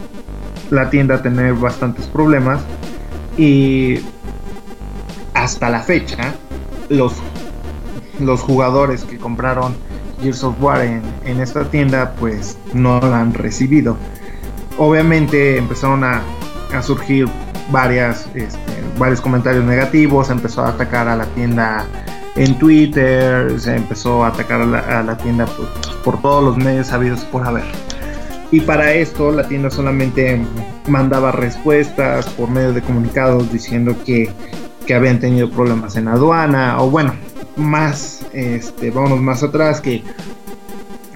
la 0.70 0.90
tienda 0.90 1.16
a 1.16 1.22
tener 1.22 1.54
bastantes 1.54 2.06
problemas 2.06 2.60
y 3.38 4.00
hasta 5.36 5.68
la 5.68 5.80
fecha, 5.80 6.34
los, 6.88 7.12
los 8.20 8.40
jugadores 8.40 9.04
que 9.04 9.18
compraron 9.18 9.76
Gears 10.20 10.42
of 10.42 10.56
War 10.60 10.80
en, 10.82 11.40
esta 11.40 11.64
tienda, 11.64 12.14
pues 12.18 12.56
no 12.72 13.00
la 13.00 13.20
han 13.20 13.34
recibido. 13.34 13.96
Obviamente 14.78 15.58
empezaron 15.58 16.04
a, 16.04 16.22
surgir 16.82 17.26
varias, 17.70 18.28
este, 18.34 18.58
varios 18.98 19.20
comentarios 19.20 19.64
negativos, 19.64 20.30
empezó 20.30 20.62
a 20.62 20.68
atacar 20.70 21.08
a 21.08 21.16
la 21.16 21.26
tienda 21.26 21.86
en 22.34 22.58
Twitter, 22.58 23.58
se 23.58 23.76
empezó 23.76 24.24
a 24.24 24.28
atacar 24.28 24.62
a 24.62 25.02
la, 25.02 25.16
tienda 25.18 25.46
por, 25.46 25.68
por, 26.02 26.22
todos 26.22 26.44
los 26.44 26.56
medios 26.56 26.92
habidos 26.92 27.24
por 27.24 27.46
haber. 27.46 27.64
Y 28.50 28.60
para 28.60 28.92
esto 28.92 29.32
la 29.32 29.46
tienda 29.48 29.70
solamente 29.70 30.40
mandaba 30.86 31.32
respuestas 31.32 32.26
por 32.30 32.48
medio 32.50 32.72
de 32.72 32.82
comunicados 32.82 33.50
diciendo 33.52 33.94
que 34.04 34.30
que 34.86 34.94
habían 34.94 35.18
tenido 35.18 35.50
problemas 35.50 35.96
en 35.96 36.08
aduana, 36.08 36.80
o 36.80 36.90
bueno, 36.90 37.14
más, 37.56 38.24
este, 38.32 38.90
vamos 38.90 39.20
más 39.20 39.42
atrás, 39.42 39.80
que 39.80 40.02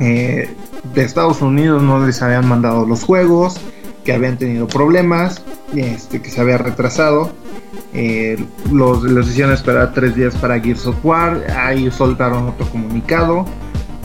eh, 0.00 0.54
de 0.94 1.02
Estados 1.02 1.40
Unidos 1.40 1.82
no 1.82 2.04
les 2.04 2.20
habían 2.22 2.48
mandado 2.48 2.84
los 2.86 3.04
juegos, 3.04 3.60
que 4.04 4.12
habían 4.12 4.38
tenido 4.38 4.66
problemas, 4.66 5.42
este, 5.74 6.20
que 6.20 6.30
se 6.30 6.40
había 6.40 6.58
retrasado. 6.58 7.32
Eh, 7.92 8.42
los, 8.72 9.02
los 9.02 9.28
hicieron 9.28 9.52
esperar 9.52 9.92
tres 9.92 10.14
días 10.14 10.34
para 10.36 10.58
Gears 10.60 10.86
of 10.86 10.96
War. 11.04 11.44
Ahí 11.56 11.90
soltaron 11.90 12.48
otro 12.48 12.66
comunicado 12.70 13.44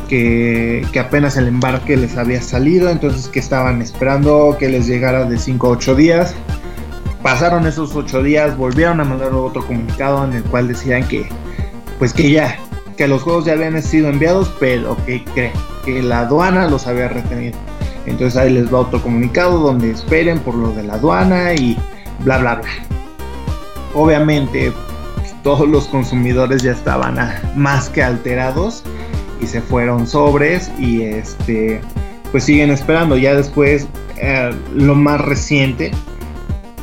que, 0.08 0.86
que, 0.92 1.00
apenas 1.00 1.38
el 1.38 1.48
embarque 1.48 1.98
les 1.98 2.18
había 2.18 2.42
salido, 2.42 2.90
entonces 2.90 3.28
que 3.28 3.40
estaban 3.40 3.82
esperando 3.82 4.56
que 4.60 4.70
les 4.70 4.86
llegara 4.88 5.26
de 5.26 5.38
5 5.38 5.68
a 5.68 5.70
8 5.72 5.96
días. 5.96 6.36
Pasaron 7.26 7.66
esos 7.66 7.96
ocho 7.96 8.22
días, 8.22 8.56
volvieron 8.56 9.02
a 9.02 9.04
mandar 9.04 9.34
otro 9.34 9.66
comunicado 9.66 10.24
en 10.26 10.34
el 10.34 10.44
cual 10.44 10.68
decían 10.68 11.08
que, 11.08 11.28
pues 11.98 12.14
que 12.14 12.30
ya, 12.30 12.60
que 12.98 13.08
los 13.08 13.24
juegos 13.24 13.46
ya 13.46 13.54
habían 13.54 13.82
sido 13.82 14.10
enviados, 14.10 14.54
pero 14.60 14.96
que 15.08 15.24
creen 15.34 15.52
que 15.84 16.04
la 16.04 16.20
aduana 16.20 16.68
los 16.68 16.86
había 16.86 17.08
retenido. 17.08 17.58
Entonces 18.06 18.38
ahí 18.38 18.54
les 18.54 18.72
va 18.72 18.82
otro 18.82 19.02
comunicado 19.02 19.58
donde 19.58 19.90
esperen 19.90 20.38
por 20.38 20.54
lo 20.54 20.72
de 20.74 20.84
la 20.84 20.94
aduana 20.94 21.56
y 21.56 21.76
bla 22.20 22.38
bla 22.38 22.56
bla. 22.58 22.70
Obviamente 23.96 24.72
todos 25.42 25.68
los 25.68 25.88
consumidores 25.88 26.62
ya 26.62 26.74
estaban 26.74 27.18
más 27.56 27.90
que 27.90 28.04
alterados 28.04 28.84
y 29.42 29.48
se 29.48 29.62
fueron 29.62 30.06
sobres 30.06 30.72
y 30.78 31.02
este 31.02 31.82
pues 32.32 32.44
siguen 32.44 32.70
esperando. 32.70 33.18
Ya 33.18 33.34
después, 33.34 33.88
eh, 34.18 34.54
lo 34.76 34.94
más 34.94 35.22
reciente 35.22 35.90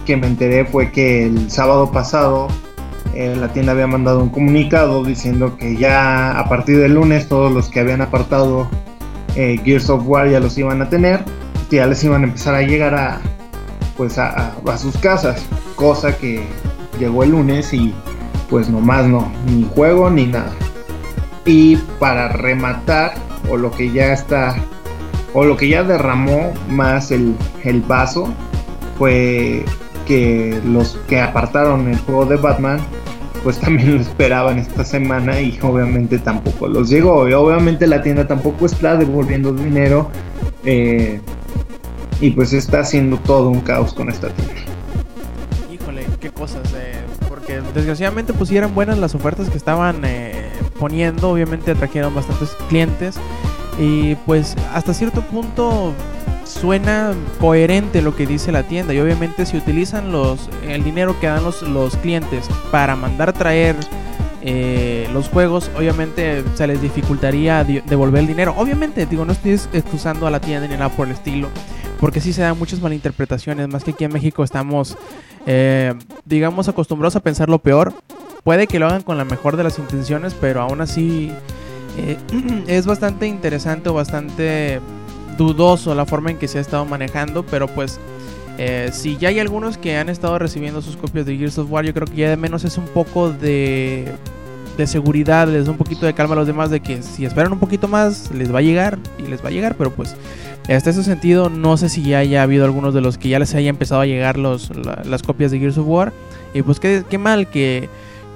que 0.04 0.16
me 0.16 0.26
enteré 0.26 0.64
fue 0.64 0.90
que 0.90 1.26
el 1.26 1.50
sábado 1.50 1.90
pasado 1.90 2.48
eh, 3.14 3.36
la 3.38 3.52
tienda 3.52 3.72
había 3.72 3.86
mandado 3.86 4.22
un 4.22 4.30
comunicado 4.30 5.04
diciendo 5.04 5.56
que 5.56 5.76
ya 5.76 6.38
a 6.38 6.48
partir 6.48 6.78
del 6.78 6.94
lunes 6.94 7.28
todos 7.28 7.52
los 7.52 7.68
que 7.68 7.80
habían 7.80 8.00
apartado 8.00 8.68
eh, 9.36 9.60
Gears 9.64 9.90
of 9.90 10.02
War 10.06 10.28
ya 10.28 10.40
los 10.40 10.56
iban 10.58 10.82
a 10.82 10.88
tener, 10.88 11.24
que 11.70 11.76
ya 11.76 11.86
les 11.86 12.02
iban 12.04 12.22
a 12.22 12.24
empezar 12.24 12.54
a 12.54 12.62
llegar 12.62 12.94
a 12.94 13.20
pues 13.96 14.18
a, 14.18 14.54
a 14.66 14.78
sus 14.78 14.96
casas, 14.98 15.44
cosa 15.76 16.16
que 16.16 16.42
llegó 16.98 17.22
el 17.22 17.30
lunes 17.30 17.72
y 17.72 17.94
pues 18.48 18.68
nomás 18.68 19.06
no, 19.06 19.32
ni 19.46 19.66
juego 19.74 20.10
ni 20.10 20.26
nada. 20.26 20.52
Y 21.44 21.76
para 21.98 22.28
rematar, 22.28 23.14
o 23.50 23.56
lo 23.56 23.70
que 23.70 23.90
ya 23.90 24.12
está, 24.12 24.56
o 25.34 25.44
lo 25.44 25.56
que 25.56 25.68
ya 25.68 25.82
derramó 25.82 26.52
más 26.68 27.10
el, 27.10 27.34
el 27.64 27.80
vaso, 27.80 28.32
fue 28.98 29.64
que 30.06 30.60
los 30.64 30.98
que 31.08 31.20
apartaron 31.20 31.88
el 31.88 31.98
juego 31.98 32.26
de 32.26 32.36
Batman, 32.36 32.80
pues 33.42 33.58
también 33.58 33.96
lo 33.96 34.00
esperaban 34.00 34.58
esta 34.58 34.84
semana 34.84 35.40
y 35.40 35.58
obviamente 35.62 36.18
tampoco 36.18 36.68
los 36.68 36.88
llegó. 36.88 37.28
Y 37.28 37.32
obviamente 37.32 37.86
la 37.86 38.02
tienda 38.02 38.26
tampoco 38.26 38.66
está 38.66 38.96
devolviendo 38.96 39.52
dinero. 39.52 40.10
Eh, 40.64 41.20
y 42.20 42.30
pues 42.30 42.52
está 42.52 42.80
haciendo 42.80 43.16
todo 43.18 43.48
un 43.48 43.60
caos 43.60 43.92
con 43.94 44.08
esta 44.08 44.28
tienda. 44.28 44.54
Híjole, 45.72 46.06
qué 46.20 46.30
cosas. 46.30 46.62
Eh, 46.76 46.94
porque 47.28 47.60
desgraciadamente 47.74 48.32
pues 48.32 48.50
eran 48.52 48.74
buenas 48.74 48.98
las 48.98 49.14
ofertas 49.14 49.50
que 49.50 49.56
estaban 49.56 50.04
eh, 50.04 50.48
poniendo. 50.78 51.30
Obviamente 51.30 51.72
atrajeron 51.72 52.14
bastantes 52.14 52.50
clientes. 52.68 53.16
Y 53.78 54.14
pues 54.26 54.54
hasta 54.72 54.94
cierto 54.94 55.22
punto 55.22 55.92
suena 56.52 57.12
coherente 57.40 58.02
lo 58.02 58.14
que 58.14 58.26
dice 58.26 58.52
la 58.52 58.62
tienda. 58.64 58.94
Y 58.94 59.00
obviamente 59.00 59.46
si 59.46 59.56
utilizan 59.56 60.12
los, 60.12 60.48
el 60.66 60.84
dinero 60.84 61.18
que 61.20 61.26
dan 61.26 61.42
los, 61.42 61.62
los 61.62 61.96
clientes 61.96 62.46
para 62.70 62.96
mandar 62.96 63.32
traer 63.32 63.76
eh, 64.42 65.08
los 65.12 65.28
juegos, 65.28 65.70
obviamente 65.76 66.42
se 66.54 66.66
les 66.66 66.80
dificultaría 66.82 67.62
di- 67.64 67.80
devolver 67.86 68.20
el 68.20 68.26
dinero. 68.26 68.54
Obviamente, 68.56 69.06
digo, 69.06 69.24
no 69.24 69.32
estoy 69.32 69.52
excusando 69.72 70.26
a 70.26 70.30
la 70.30 70.40
tienda 70.40 70.66
ni 70.66 70.74
nada 70.74 70.88
por 70.88 71.06
el 71.06 71.14
estilo. 71.14 71.48
Porque 72.00 72.20
sí 72.20 72.32
se 72.32 72.42
dan 72.42 72.58
muchas 72.58 72.80
malinterpretaciones. 72.80 73.68
Más 73.68 73.84
que 73.84 73.92
aquí 73.92 74.02
en 74.04 74.12
México 74.12 74.42
estamos, 74.42 74.96
eh, 75.46 75.94
digamos, 76.24 76.68
acostumbrados 76.68 77.14
a 77.14 77.20
pensar 77.20 77.48
lo 77.48 77.60
peor. 77.60 77.92
Puede 78.42 78.66
que 78.66 78.80
lo 78.80 78.86
hagan 78.86 79.02
con 79.02 79.16
la 79.16 79.24
mejor 79.24 79.56
de 79.56 79.62
las 79.62 79.78
intenciones, 79.78 80.34
pero 80.34 80.60
aún 80.62 80.80
así 80.80 81.30
eh, 81.96 82.16
es 82.66 82.86
bastante 82.86 83.28
interesante 83.28 83.88
o 83.90 83.94
bastante 83.94 84.80
dudoso 85.37 85.95
la 85.95 86.07
forma 86.07 86.31
en 86.31 86.38
que 86.38 86.49
se 86.49 86.59
ha 86.59 86.61
estado 86.61 86.85
manejando. 86.85 87.45
Pero 87.45 87.66
pues, 87.68 87.99
eh, 88.59 88.90
si 88.92 89.16
ya 89.16 89.29
hay 89.31 89.38
algunos 89.40 89.79
que 89.79 89.97
han 89.97 90.09
estado 90.09 90.38
recibiendo 90.38 90.83
sus 90.83 90.97
copias 90.97 91.27
de 91.27 91.37
Gears 91.37 91.59
of 91.59 91.71
War, 91.71 91.85
yo 91.85 91.95
creo 91.95 92.07
que 92.07 92.16
ya 92.16 92.31
de 92.31 92.37
menos 92.37 92.64
es 92.64 92.77
un 92.79 92.87
poco 92.87 93.31
de, 93.31 94.12
de 94.77 94.87
seguridad, 94.87 95.49
les 95.49 95.64
da 95.66 95.71
un 95.73 95.79
poquito 95.79 96.07
de 96.07 96.14
calma 96.14 96.35
a 96.35 96.38
los 96.38 96.47
demás 96.47 96.71
de 96.71 96.81
que 96.81 97.03
si 97.03 97.25
esperan 97.25 97.53
un 97.53 97.59
poquito 97.59 97.88
más, 97.88 98.31
les 98.33 98.53
va 98.55 98.59
a 98.59 98.62
llegar 98.62 98.99
y 99.18 99.23
les 99.29 99.42
va 99.45 99.49
a 99.49 99.53
llegar, 99.53 99.75
pero 99.77 99.90
pues 99.90 100.14
hasta 100.68 100.90
ese 100.90 101.03
sentido, 101.03 101.51
no 101.51 101.77
sé 101.77 101.88
si 101.88 102.03
ya 102.05 102.18
haya 102.18 102.42
habido 102.42 102.64
algunos 102.64 102.95
de 102.95 103.01
los 103.01 103.18
que 103.18 103.29
ya 103.29 103.38
les 103.40 103.53
haya 103.55 103.68
empezado 103.68 104.01
a 104.01 104.07
llegar 104.07 104.38
los, 104.38 104.71
la- 104.77 105.03
las 105.05 105.23
copias 105.23 105.51
de 105.51 105.59
Gears 105.59 105.77
of 105.79 105.87
War. 105.88 106.12
Y 106.55 106.62
pues 106.62 106.79
qué, 106.79 107.03
qué 107.11 107.18
mal 107.18 107.49
que, 107.49 107.88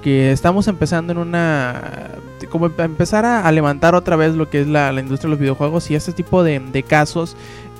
que 0.07 0.31
estamos 0.31 0.69
empezando 0.69 1.11
en 1.11 1.17
una... 1.17 2.11
Como 2.49 2.67
empezar 2.67 3.25
a, 3.25 3.51
levantar 3.51 3.93
otra 3.93 4.15
vez 4.15 4.35
lo 4.35 4.49
que 4.49 4.61
es 4.61 4.67
la, 4.67 4.89
industria 4.93 5.27
de 5.27 5.31
los 5.31 5.39
videojuegos 5.39 5.91
y 5.91 5.95
este 5.95 6.13
tipo 6.13 6.43
de, 6.43 6.85
casos 6.87 7.35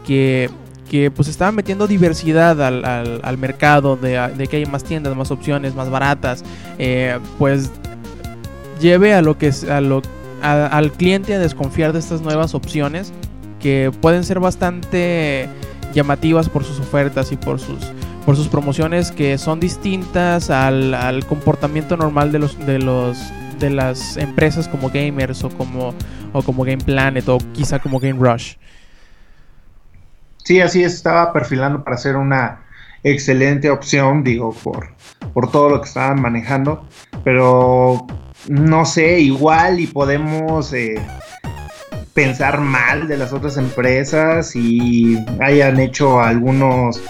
que, 0.06 0.50
que 0.92 1.10
pues 1.10 1.30
estaban 1.30 1.56
metiendo 1.56 1.88
diversidad 1.88 2.62
al, 2.62 2.84
al- 2.84 3.22
al 3.24 3.38
mercado, 3.38 3.96
de, 3.96 4.46
que 4.50 4.58
hay 4.58 4.66
más 4.66 4.84
tiendas, 4.84 5.16
más 5.16 5.32
opciones, 5.32 5.74
más 5.74 5.90
baratas. 5.90 6.44
eh, 6.78 7.18
pues 7.38 7.72
lleve 8.82 9.14
a 9.14 9.22
lo 9.22 9.38
que 9.38 9.54
a 9.72 9.80
lo, 9.80 10.02
al 10.42 10.92
cliente 10.92 11.34
a 11.34 11.40
desconfiar 11.40 11.94
de 11.94 12.00
estas 12.00 12.20
nuevas 12.20 12.54
opciones 12.56 13.14
que 13.62 13.90
pueden 14.02 14.26
ser 14.26 14.42
bastante 14.42 15.48
llamativas 15.94 16.50
por 16.50 16.66
sus 16.66 16.78
ofertas 16.82 17.32
y 17.32 17.38
por 17.38 17.62
sus 17.62 17.80
por 18.28 18.36
sus 18.36 18.50
promociones 18.50 19.14
que 19.14 19.38
son 19.38 19.62
distintas 19.62 20.50
al, 20.50 20.94
al 20.94 21.26
comportamiento 21.26 21.96
normal 21.96 22.34
de 22.34 22.40
los 22.40 22.60
de 22.66 22.78
los 22.78 23.18
de 23.58 23.70
las 23.70 24.18
empresas 24.18 24.68
como 24.68 24.90
Gamers 24.90 25.46
o 25.46 25.50
como 25.50 25.94
o 26.34 26.42
como 26.44 26.66
Game 26.66 26.84
Planet 26.84 27.26
o 27.30 27.38
quizá 27.54 27.80
como 27.80 28.02
Game 28.02 28.20
Rush. 28.20 28.56
Sí, 30.44 30.60
así 30.60 30.84
es, 30.84 30.96
estaba 30.96 31.32
perfilando 31.32 31.86
para 31.86 31.96
ser 31.96 32.18
una 32.18 32.66
excelente 33.02 33.70
opción, 33.70 34.26
digo, 34.26 34.52
por, 34.62 34.90
por 35.34 35.50
todo 35.50 35.70
lo 35.70 35.80
que 35.80 35.88
estaban 35.88 36.22
manejando, 36.22 36.86
pero 37.24 38.08
no 38.50 38.86
sé, 38.86 39.22
igual 39.22 39.80
y 39.80 39.88
podemos 39.88 40.74
eh, 40.74 41.02
pensar 42.14 42.60
mal 42.60 43.08
de 43.08 43.16
las 43.16 43.32
otras 43.32 43.56
empresas 43.56 44.54
y 44.54 45.18
hayan 45.40 45.80
hecho 45.80 46.20
algunos 46.20 47.02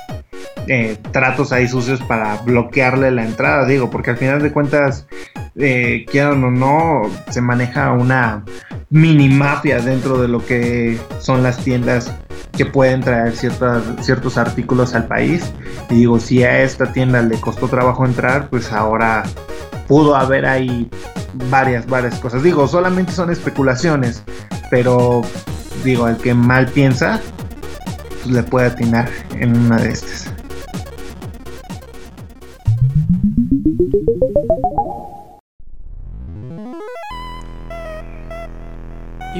eh, 0.67 0.97
tratos 1.11 1.51
ahí 1.51 1.67
sucios 1.67 2.01
para 2.01 2.37
bloquearle 2.37 3.11
la 3.11 3.25
entrada, 3.25 3.65
digo, 3.65 3.89
porque 3.89 4.11
al 4.11 4.17
final 4.17 4.41
de 4.41 4.51
cuentas, 4.51 5.07
eh, 5.55 6.05
quieran 6.09 6.43
o 6.43 6.51
no, 6.51 7.09
se 7.29 7.41
maneja 7.41 7.91
una 7.91 8.43
mini 8.89 9.29
mafia 9.29 9.79
dentro 9.79 10.21
de 10.21 10.27
lo 10.27 10.45
que 10.45 10.97
son 11.19 11.43
las 11.43 11.57
tiendas 11.57 12.13
que 12.55 12.65
pueden 12.65 13.01
traer 13.01 13.35
ciertas, 13.35 13.83
ciertos 14.01 14.37
artículos 14.37 14.95
al 14.95 15.07
país. 15.07 15.51
Y 15.89 15.95
digo, 15.95 16.19
si 16.19 16.43
a 16.43 16.63
esta 16.63 16.91
tienda 16.91 17.21
le 17.21 17.39
costó 17.39 17.67
trabajo 17.67 18.05
entrar, 18.05 18.49
pues 18.49 18.71
ahora 18.71 19.23
pudo 19.87 20.15
haber 20.15 20.45
ahí 20.45 20.89
varias, 21.49 21.87
varias 21.87 22.19
cosas. 22.19 22.43
Digo, 22.43 22.67
solamente 22.67 23.11
son 23.11 23.31
especulaciones, 23.31 24.23
pero 24.69 25.21
digo, 25.83 26.07
el 26.07 26.17
que 26.17 26.33
mal 26.33 26.67
piensa, 26.67 27.21
pues 28.23 28.35
le 28.35 28.43
puede 28.43 28.67
atinar 28.67 29.09
en 29.31 29.55
una 29.55 29.77
de 29.77 29.91
estas. 29.91 30.31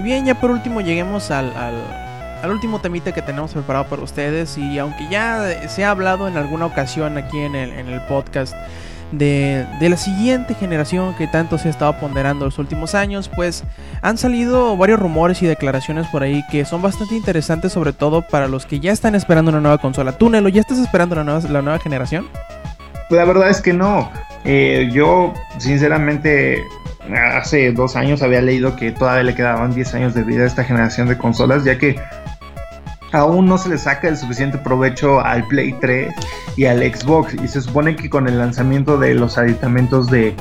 Bien, 0.08 0.26
ya 0.26 0.40
por 0.40 0.52
último 0.52 0.80
lleguemos 0.80 1.32
al, 1.32 1.52
al, 1.56 2.50
último 2.50 2.80
temita 2.80 3.12
que 3.12 3.22
tenemos 3.22 3.52
preparado 3.52 3.88
para 3.88 4.02
ustedes. 4.02 4.58
Y 4.58 4.80
aunque 4.80 5.06
ya 5.10 5.68
se 5.68 5.84
ha 5.84 5.92
hablado 5.92 6.30
en 6.30 6.38
alguna 6.38 6.66
ocasión 6.66 7.18
aquí 7.18 7.38
en 7.40 7.56
el, 7.56 7.72
en 7.72 7.90
el 7.90 8.00
podcast 8.02 8.56
de, 9.12 9.66
de 9.82 9.90
la 9.90 9.98
siguiente 9.98 10.54
generación 10.54 11.14
que 11.16 11.28
tanto 11.28 11.58
se 11.58 11.68
ha 11.68 11.72
estado 11.72 12.00
ponderando 12.00 12.46
los 12.46 12.58
últimos 12.58 12.96
años, 12.96 13.30
pues 13.36 13.66
han 14.02 14.18
salido 14.18 14.78
varios 14.78 14.98
rumores 14.98 15.42
y 15.42 15.46
declaraciones 15.46 16.08
por 16.08 16.24
ahí 16.24 16.42
que 16.50 16.64
son 16.64 16.82
bastante 16.82 17.16
interesantes, 17.16 17.74
sobre 17.74 17.92
todo 17.92 18.22
para 18.22 18.48
los 18.48 18.66
que 18.66 18.80
ya 18.80 18.94
están 18.94 19.14
esperando 19.14 19.52
una 19.52 19.60
nueva 19.60 19.78
consola. 19.78 20.14
Tú, 20.14 20.30
Nelo, 20.30 20.48
¿ya 20.48 20.62
estás 20.62 20.80
esperando 20.80 21.16
la 21.16 21.26
nueva, 21.26 21.42
la 21.50 21.62
nueva 21.62 21.80
generación? 21.80 22.30
La 23.10 23.26
verdad 23.26 23.50
es 23.50 23.62
que 23.62 23.74
no. 23.74 24.10
Eh, 24.46 24.90
yo, 24.94 25.34
sinceramente, 25.58 26.64
hace 27.16 27.72
dos 27.72 27.96
años 27.96 28.22
había 28.22 28.42
leído 28.42 28.76
que 28.76 28.92
todavía 28.92 29.24
le 29.24 29.36
quedaban 29.36 29.74
10 29.74 29.94
años 29.96 30.14
de 30.14 30.24
vida 30.24 30.44
a 30.44 30.48
esta 30.48 30.64
generación 30.64 31.08
de 31.08 31.18
consolas, 31.18 31.64
ya 31.64 31.78
que 31.78 32.00
aún 33.12 33.48
no 33.48 33.58
se 33.58 33.70
le 33.70 33.78
saca 33.78 34.08
el 34.08 34.18
suficiente 34.18 34.58
provecho 34.58 35.22
al 35.22 35.48
Play 35.48 35.74
3 35.80 36.14
y 36.56 36.66
al 36.66 36.80
Xbox. 36.80 37.36
Y 37.36 37.48
se 37.48 37.62
supone 37.62 37.96
que 37.96 38.10
con 38.10 38.28
el 38.28 38.38
lanzamiento 38.38 38.98
de 38.98 39.14
los 39.14 39.38
aditamentos 39.38 40.10
de, 40.10 40.36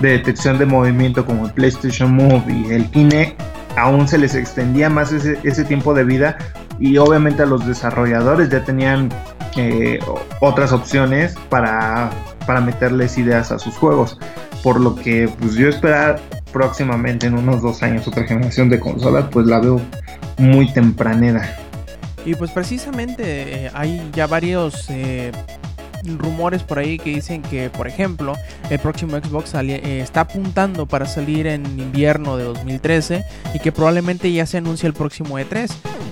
de 0.00 0.10
detección 0.10 0.58
de 0.58 0.66
movimiento 0.66 1.24
como 1.24 1.46
el 1.46 1.52
PlayStation 1.52 2.12
Move 2.12 2.44
y 2.48 2.72
el 2.72 2.90
Kinect, 2.90 3.40
aún 3.76 4.08
se 4.08 4.18
les 4.18 4.34
extendía 4.34 4.90
más 4.90 5.12
ese, 5.12 5.38
ese 5.42 5.64
tiempo 5.64 5.94
de 5.94 6.04
vida. 6.04 6.36
Y 6.80 6.96
obviamente 6.98 7.42
a 7.42 7.46
los 7.46 7.66
desarrolladores 7.66 8.50
ya 8.50 8.64
tenían 8.64 9.10
eh, 9.56 9.98
otras 10.40 10.72
opciones 10.72 11.34
para, 11.48 12.10
para 12.48 12.62
meterles 12.62 13.18
ideas 13.18 13.52
a 13.52 13.58
sus 13.58 13.76
juegos. 13.76 14.18
Por 14.62 14.80
lo 14.80 14.94
que 14.94 15.28
pues 15.38 15.52
yo 15.52 15.68
esperar 15.68 16.18
próximamente 16.50 17.26
en 17.26 17.34
unos 17.34 17.60
dos 17.60 17.82
años 17.82 18.08
otra 18.08 18.24
generación 18.24 18.70
de 18.70 18.80
consolas, 18.80 19.26
pues 19.30 19.46
la 19.46 19.60
veo 19.60 19.78
muy 20.38 20.72
tempranera. 20.72 21.58
Y 22.24 22.34
pues 22.34 22.50
precisamente 22.50 23.66
eh, 23.66 23.70
hay 23.74 24.10
ya 24.14 24.26
varios 24.26 24.86
eh, 24.88 25.30
rumores 26.16 26.62
por 26.62 26.78
ahí 26.78 26.98
que 26.98 27.10
dicen 27.10 27.42
que, 27.42 27.68
por 27.68 27.86
ejemplo, 27.86 28.34
el 28.70 28.78
próximo 28.78 29.18
Xbox 29.18 29.52
eh, 29.54 30.00
está 30.00 30.22
apuntando 30.22 30.86
para 30.86 31.04
salir 31.04 31.46
en 31.46 31.66
invierno 31.78 32.38
de 32.38 32.44
2013 32.44 33.24
y 33.54 33.58
que 33.58 33.72
probablemente 33.72 34.32
ya 34.32 34.46
se 34.46 34.56
anuncie 34.56 34.86
el 34.86 34.94
próximo 34.94 35.38
E3. 35.38 35.70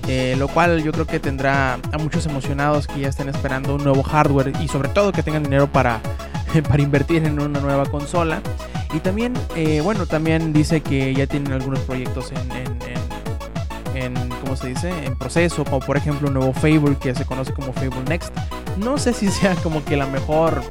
Eh, 0.08 0.36
lo 0.38 0.48
cual 0.48 0.82
yo 0.82 0.92
creo 0.92 1.06
que 1.06 1.18
tendrá 1.20 1.74
a 1.74 1.98
muchos 1.98 2.26
emocionados 2.26 2.86
que 2.86 3.00
ya 3.00 3.08
estén 3.08 3.28
esperando 3.28 3.74
un 3.74 3.84
nuevo 3.84 4.02
hardware 4.02 4.52
y 4.60 4.68
sobre 4.68 4.88
todo 4.88 5.12
que 5.12 5.22
tengan 5.22 5.42
dinero 5.42 5.66
para, 5.66 6.00
para 6.68 6.82
invertir 6.82 7.24
en 7.24 7.40
una 7.40 7.60
nueva 7.60 7.86
consola. 7.86 8.40
Y 8.94 9.00
también, 9.00 9.34
eh, 9.56 9.80
bueno, 9.82 10.06
también 10.06 10.52
dice 10.52 10.80
que 10.80 11.12
ya 11.14 11.26
tienen 11.26 11.52
algunos 11.52 11.80
proyectos 11.80 12.32
en, 12.32 12.38
en- 12.52 12.76
¿cómo 14.42 14.56
se 14.56 14.68
dice? 14.68 14.90
En 15.04 15.16
proceso, 15.16 15.64
como 15.64 15.80
por 15.80 15.96
ejemplo 15.96 16.28
un 16.28 16.34
nuevo 16.34 16.52
Fable 16.52 16.96
que 17.00 17.14
se 17.14 17.24
conoce 17.24 17.52
como 17.52 17.72
Fable 17.72 18.02
Next. 18.08 18.32
No 18.76 18.98
sé 18.98 19.12
si 19.12 19.28
sea 19.30 19.54
como 19.56 19.84
que 19.84 19.96
la 19.96 20.06
mejor 20.06 20.62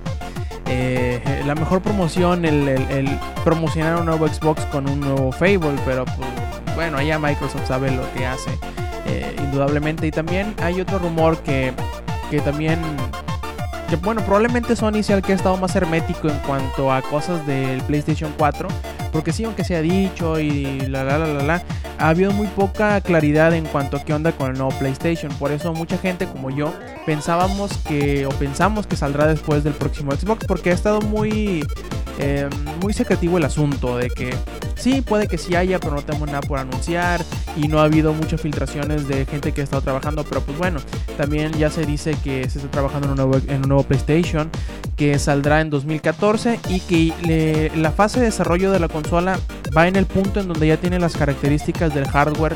eh, 0.67 1.21
la 1.45 1.55
mejor 1.55 1.81
promoción, 1.81 2.45
el, 2.45 3.19
promocionar 3.43 3.99
un 3.99 4.05
nuevo 4.05 4.27
Xbox 4.27 4.63
con 4.65 4.89
un 4.89 4.99
nuevo 4.99 5.31
Fable, 5.31 5.75
pero 5.85 6.05
pues, 6.05 6.27
bueno, 6.75 6.97
allá 6.97 7.17
Microsoft 7.17 7.67
sabe 7.67 7.91
lo 7.91 8.03
que 8.13 8.25
hace, 8.25 8.51
eh, 9.05 9.35
indudablemente. 9.39 10.05
Y 10.07 10.11
también 10.11 10.53
hay 10.61 10.81
otro 10.81 10.99
rumor 10.99 11.37
que, 11.39 11.73
que 12.29 12.39
también, 12.41 12.79
que 13.89 13.95
bueno, 13.97 14.21
probablemente 14.21 14.75
Sony 14.75 15.01
sea 15.01 15.17
el 15.17 15.21
que 15.21 15.31
ha 15.31 15.35
estado 15.35 15.57
más 15.57 15.75
hermético 15.75 16.29
en 16.29 16.37
cuanto 16.39 16.91
a 16.91 17.01
cosas 17.01 17.45
del 17.47 17.81
PlayStation 17.83 18.33
4, 18.37 18.67
porque 19.11 19.31
sí, 19.31 19.45
aunque 19.45 19.63
se 19.63 19.75
ha 19.75 19.81
dicho 19.81 20.39
y 20.39 20.81
la 20.81 21.03
la 21.03 21.17
la 21.17 21.27
la 21.27 21.43
la 21.43 21.63
ha 21.97 22.09
habido 22.09 22.31
muy 22.31 22.47
poca 22.47 22.99
claridad 23.01 23.53
en 23.53 23.65
cuanto 23.65 23.97
a 23.97 24.03
qué 24.03 24.13
onda 24.13 24.31
con 24.31 24.51
el 24.51 24.57
nuevo 24.57 24.77
PlayStation. 24.77 25.31
Por 25.33 25.51
eso 25.51 25.73
mucha 25.73 25.97
gente 25.97 26.27
como 26.27 26.49
yo 26.49 26.73
pensábamos 27.05 27.77
que 27.87 28.25
o 28.25 28.29
pensamos 28.29 28.87
que 28.87 28.95
saldrá 28.95 29.27
después 29.27 29.63
del 29.63 29.73
próximo 29.73 30.11
Xbox 30.11 30.45
porque 30.45 30.71
ha 30.71 30.73
estado 30.73 31.01
muy 31.01 31.65
eh, 32.19 32.49
muy 32.81 32.93
secretivo 32.93 33.37
el 33.37 33.45
asunto 33.45 33.97
de 33.97 34.09
que 34.09 34.33
sí 34.75 35.01
puede 35.01 35.27
que 35.27 35.37
sí 35.37 35.55
haya, 35.55 35.79
pero 35.79 35.95
no 35.95 36.01
tenemos 36.01 36.27
nada 36.27 36.41
por 36.41 36.59
anunciar 36.59 37.23
y 37.57 37.67
no 37.67 37.79
ha 37.79 37.83
habido 37.83 38.13
muchas 38.13 38.41
filtraciones 38.41 39.07
de 39.07 39.25
gente 39.25 39.51
que 39.51 39.61
ha 39.61 39.63
estado 39.63 39.81
trabajando, 39.81 40.23
pero 40.23 40.41
pues 40.41 40.57
bueno, 40.57 40.79
también 41.17 41.51
ya 41.53 41.69
se 41.69 41.85
dice 41.85 42.15
que 42.23 42.49
se 42.49 42.59
está 42.59 42.71
trabajando 42.71 43.07
en 43.07 43.11
un 43.11 43.17
nuevo, 43.17 43.37
en 43.47 43.63
un 43.63 43.69
nuevo 43.69 43.83
PlayStation 43.83 44.49
que 44.95 45.19
saldrá 45.19 45.61
en 45.61 45.69
2014 45.69 46.59
y 46.69 46.79
que 46.79 47.71
la 47.75 47.91
fase 47.91 48.19
de 48.19 48.27
desarrollo 48.27 48.71
de 48.71 48.79
la 48.79 48.87
consola 48.87 49.39
va 49.75 49.87
en 49.87 49.95
el 49.95 50.05
punto 50.05 50.39
en 50.39 50.47
donde 50.47 50.67
ya 50.67 50.77
tiene 50.77 50.99
las 50.99 51.15
características 51.17 51.93
del 51.93 52.07
hardware 52.07 52.55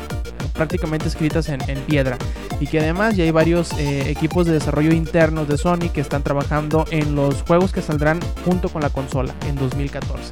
prácticamente 0.60 1.08
escritas 1.08 1.48
en, 1.48 1.58
piedra 1.86 2.18
y 2.60 2.66
que 2.66 2.80
además 2.80 3.16
ya 3.16 3.24
hay 3.24 3.30
varios 3.30 3.72
eh, 3.78 4.10
equipos 4.10 4.44
de 4.44 4.52
desarrollo 4.52 4.92
internos 4.92 5.48
de 5.48 5.56
Sony 5.56 5.88
que 5.90 6.02
están 6.02 6.22
trabajando 6.22 6.84
en 6.90 7.14
los 7.14 7.40
juegos 7.44 7.72
que 7.72 7.80
saldrán 7.80 8.20
junto 8.44 8.68
con 8.68 8.82
la 8.82 8.90
consola 8.90 9.32
en 9.48 9.56
2014. 9.56 10.28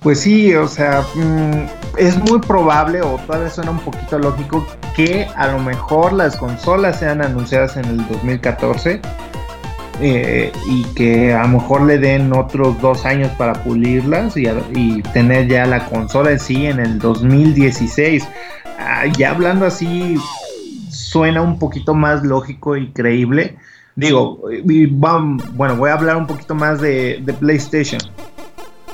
Pues 0.00 0.20
sí, 0.20 0.54
o 0.54 0.68
sea, 0.68 1.02
mm, 1.14 1.96
es 1.96 2.18
muy 2.18 2.40
probable 2.40 3.00
o 3.00 3.16
todavía 3.26 3.48
suena 3.48 3.70
un 3.70 3.80
poquito 3.80 4.18
lógico 4.18 4.66
que 4.94 5.26
a 5.34 5.46
lo 5.46 5.58
mejor 5.58 6.12
las 6.12 6.36
consolas 6.36 6.98
sean 6.98 7.22
anunciadas 7.22 7.78
en 7.78 7.86
el 7.86 8.06
2014 8.06 9.00
eh, 10.00 10.52
y 10.66 10.84
que 10.94 11.32
a 11.32 11.42
lo 11.42 11.48
mejor 11.48 11.82
le 11.82 11.98
den 11.98 12.32
otros 12.32 12.80
dos 12.80 13.04
años 13.04 13.30
para 13.38 13.52
pulirlas 13.64 14.36
y, 14.36 15.02
tener 15.12 15.48
ya 15.48 15.66
la 15.66 15.86
consola 15.86 16.32
en 16.32 16.40
sí 16.40 16.66
en 16.66 16.80
el 16.80 16.98
2016. 16.98 18.26
Ah, 18.78 19.04
ya 19.18 19.30
hablando 19.30 19.66
así, 19.66 20.16
suena 20.90 21.42
un 21.42 21.58
poquito 21.58 21.94
más 21.94 22.22
lógico 22.24 22.76
y 22.76 22.90
creíble. 22.90 23.56
Digo, 23.96 24.40
bueno, 24.64 25.76
voy 25.76 25.90
a 25.90 25.94
hablar 25.94 26.16
un 26.16 26.26
poquito 26.26 26.54
más 26.54 26.80
de, 26.80 27.20
de 27.22 27.32
PlayStation. 27.34 28.00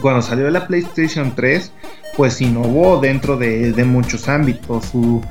Cuando 0.01 0.23
salió 0.23 0.51
la 0.51 0.67
PlayStation 0.67 1.35
3, 1.35 1.73
pues 2.17 2.41
innovó 2.41 2.99
dentro 2.99 3.37
de, 3.37 3.73
muchos 3.85 4.29
ámbitos. 4.29 4.87
Su, 4.87 5.23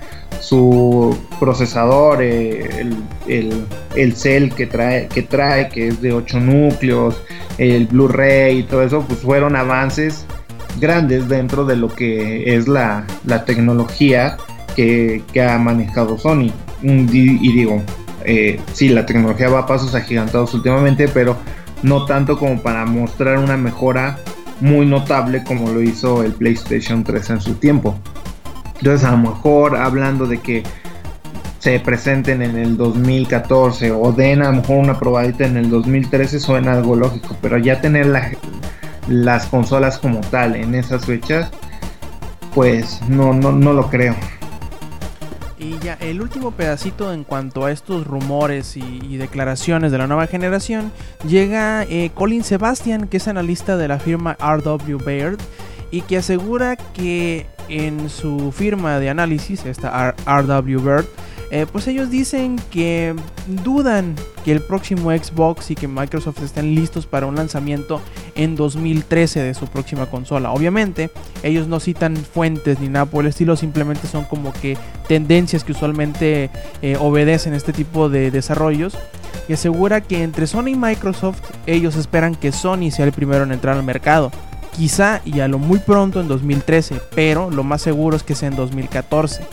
su 0.46 1.18
procesador, 1.40 2.22
eh, 2.22 2.86
el, 3.28 3.66
el, 3.96 4.16
cel 4.16 4.54
que 4.54 4.68
trae, 4.68 5.08
que 5.08 5.24
trae, 5.24 5.70
que 5.70 5.88
es 5.88 6.02
de 6.02 6.14
8 6.14 6.40
núcleos, 6.40 7.20
el 7.58 7.88
Blu-ray 7.88 8.60
y 8.60 8.64
todo 8.64 8.84
eso, 8.84 9.04
pues 9.08 9.20
fueron 9.20 9.56
avances 9.56 10.26
grandes 10.80 11.28
dentro 11.28 11.66
de 11.66 11.76
lo 11.76 11.88
que 11.88 12.56
es 12.56 12.68
la, 12.68 13.08
tecnología 13.46 14.38
que, 14.76 15.24
ha 15.42 15.58
manejado 15.58 16.18
Sony. 16.18 16.52
Y, 16.84 17.52
digo, 17.52 17.82
eh, 18.24 18.60
sí, 18.74 18.90
la 18.90 19.06
tecnología 19.06 19.50
va 19.50 19.62
a 19.62 19.66
pasos 19.66 19.96
agigantados 19.96 20.54
últimamente, 20.54 21.08
pero 21.08 21.38
no 21.82 22.06
tanto 22.06 22.38
como 22.38 22.62
para 22.62 22.86
mostrar 22.86 23.40
una 23.40 23.58
mejora 23.58 24.20
muy 24.62 24.86
notable 24.86 25.44
como 25.44 25.72
lo 25.72 25.82
hizo 25.82 26.24
el 26.24 26.34
PlayStation 26.34 27.04
3 27.04 27.30
en 27.32 27.42
su 27.42 27.56
tiempo. 27.56 28.00
Entonces 28.78 29.08
a 29.08 29.12
lo 29.12 29.18
mejor 29.18 29.78
hablando 29.78 30.26
de 30.28 30.40
que 30.40 30.64
se 31.60 31.80
presenten 31.80 32.42
en 32.42 32.58
el 32.58 32.78
2014 32.78 33.92
o 33.92 34.12
den 34.12 34.44
a 34.44 34.52
lo 34.52 34.58
mejor 34.58 34.78
una 34.78 35.00
probadita 35.00 35.46
en 35.46 35.58
el 35.58 35.70
2013 35.70 36.40
suena 36.40 36.74
algo 36.74 36.96
lógico, 36.96 37.36
pero 37.42 37.58
ya 37.58 37.82
tener 37.82 38.06
las 39.08 39.46
consolas 39.48 39.98
como 39.98 40.22
tal 40.22 40.56
en 40.56 40.76
esas 40.76 41.06
fechas, 41.06 41.50
pues 42.54 43.02
no, 43.10 43.34
no, 43.34 43.52
no 43.52 43.74
lo 43.74 43.90
creo. 43.90 44.16
Y 45.58 45.80
ya 45.80 45.94
el 46.02 46.22
último 46.22 46.52
pedacito 46.52 47.12
en 47.12 47.24
cuanto 47.24 47.66
a 47.66 47.72
estos 47.72 48.06
rumores 48.06 48.78
y, 48.78 49.18
declaraciones 49.18 49.92
de 49.92 49.98
la 49.98 50.06
nueva 50.06 50.28
generación 50.28 50.92
llega 51.28 51.84
eh, 51.84 52.12
Colin 52.14 52.44
Sebastian, 52.44 53.08
que 53.08 53.18
es 53.18 53.28
analista 53.28 53.78
de 53.78 53.88
la 53.88 53.98
firma 53.98 54.38
RW 54.40 54.98
Baird 55.04 55.40
y 55.90 56.02
que 56.02 56.18
asegura 56.18 56.76
que 56.76 57.48
en 57.70 58.10
su 58.10 58.52
firma 58.52 59.00
de 59.00 59.10
análisis, 59.10 59.66
esta 59.66 60.16
RW 60.26 60.80
Baird, 60.80 61.06
eh, 61.52 61.66
pues 61.72 61.88
ellos 61.88 62.10
dicen 62.10 62.60
que 62.72 63.16
dudan 63.64 64.16
que 64.44 64.52
el 64.52 64.62
próximo 64.62 65.12
Xbox 65.12 65.72
y 65.72 65.76
que 65.76 65.88
Microsoft 65.88 66.42
estén 66.44 66.74
listos 66.74 67.06
para 67.06 67.28
un 67.28 67.36
lanzamiento 67.36 68.02
en 68.36 68.56
2013 68.56 69.42
de 69.42 69.54
su 69.54 69.68
próxima 69.68 70.08
consola. 70.08 70.52
Obviamente, 70.52 71.12
ellos 71.44 71.68
no 71.68 71.80
citan 71.80 72.16
fuentes 72.16 72.80
ni 72.80 72.90
nada 72.90 73.06
por 73.06 73.24
el 73.24 73.30
estilo, 73.30 73.56
simplemente 73.56 74.08
son 74.08 74.26
como 74.26 74.54
que 74.54 74.78
tendencias 75.08 75.64
que 75.64 75.74
usualmente 75.74 76.50
eh, 76.82 76.98
obedecen 77.00 77.54
este 77.54 77.74
tipo 77.74 78.10
de 78.10 78.32
desarrollos. 78.32 78.98
Y 79.48 79.54
asegura 79.54 80.02
que 80.02 80.24
entre 80.24 80.48
Sony 80.48 80.70
y 80.70 80.76
Microsoft, 80.76 81.42
ellos 81.68 81.96
esperan 81.96 82.34
que 82.34 82.52
Sony 82.52 82.90
sea 82.90 83.06
el 83.06 83.12
primero 83.12 83.44
en 83.44 83.52
entrar 83.52 83.78
al 83.78 83.84
mercado. 83.84 84.32
Quizá 84.76 85.22
y 85.24 85.40
a 85.40 85.48
lo 85.48 85.58
muy 85.58 85.80
pronto 85.80 86.20
en 86.20 86.28
2013, 86.28 87.00
pero 87.16 87.50
lo 87.50 87.64
más 87.64 87.82
seguro 87.82 88.18
es 88.18 88.24
que 88.24 88.36
sea 88.36 88.50
en 88.50 88.56
2014. 88.56 89.44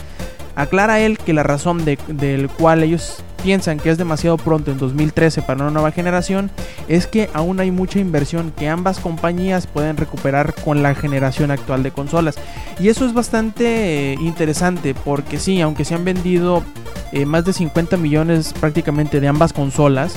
Aclara 0.55 0.99
él 0.99 1.17
que 1.17 1.33
la 1.33 1.43
razón 1.43 1.83
de, 1.85 1.97
del 2.07 2.47
cual 2.49 2.83
ellos 2.83 3.23
piensan 3.43 3.77
que 3.79 3.89
es 3.89 3.97
demasiado 3.97 4.37
pronto 4.37 4.71
en 4.71 4.77
2013 4.77 5.41
para 5.41 5.61
una 5.61 5.71
nueva 5.71 5.91
generación 5.91 6.49
es 6.87 7.07
que 7.07 7.29
aún 7.33 7.59
hay 7.59 7.71
mucha 7.71 7.99
inversión 7.99 8.53
que 8.57 8.69
ambas 8.69 8.99
compañías 8.99 9.67
pueden 9.67 9.97
recuperar 9.97 10.53
con 10.63 10.81
la 10.81 10.95
generación 10.95 11.51
actual 11.51 11.83
de 11.83 11.91
consolas. 11.91 12.35
Y 12.79 12.87
eso 12.87 13.05
es 13.05 13.13
bastante 13.13 14.13
eh, 14.13 14.17
interesante 14.21 14.93
porque 14.93 15.39
sí, 15.39 15.59
aunque 15.61 15.85
se 15.85 15.95
han 15.95 16.05
vendido 16.05 16.63
eh, 17.11 17.25
más 17.25 17.45
de 17.45 17.53
50 17.53 17.97
millones 17.97 18.53
prácticamente 18.59 19.19
de 19.19 19.27
ambas 19.27 19.53
consolas, 19.53 20.15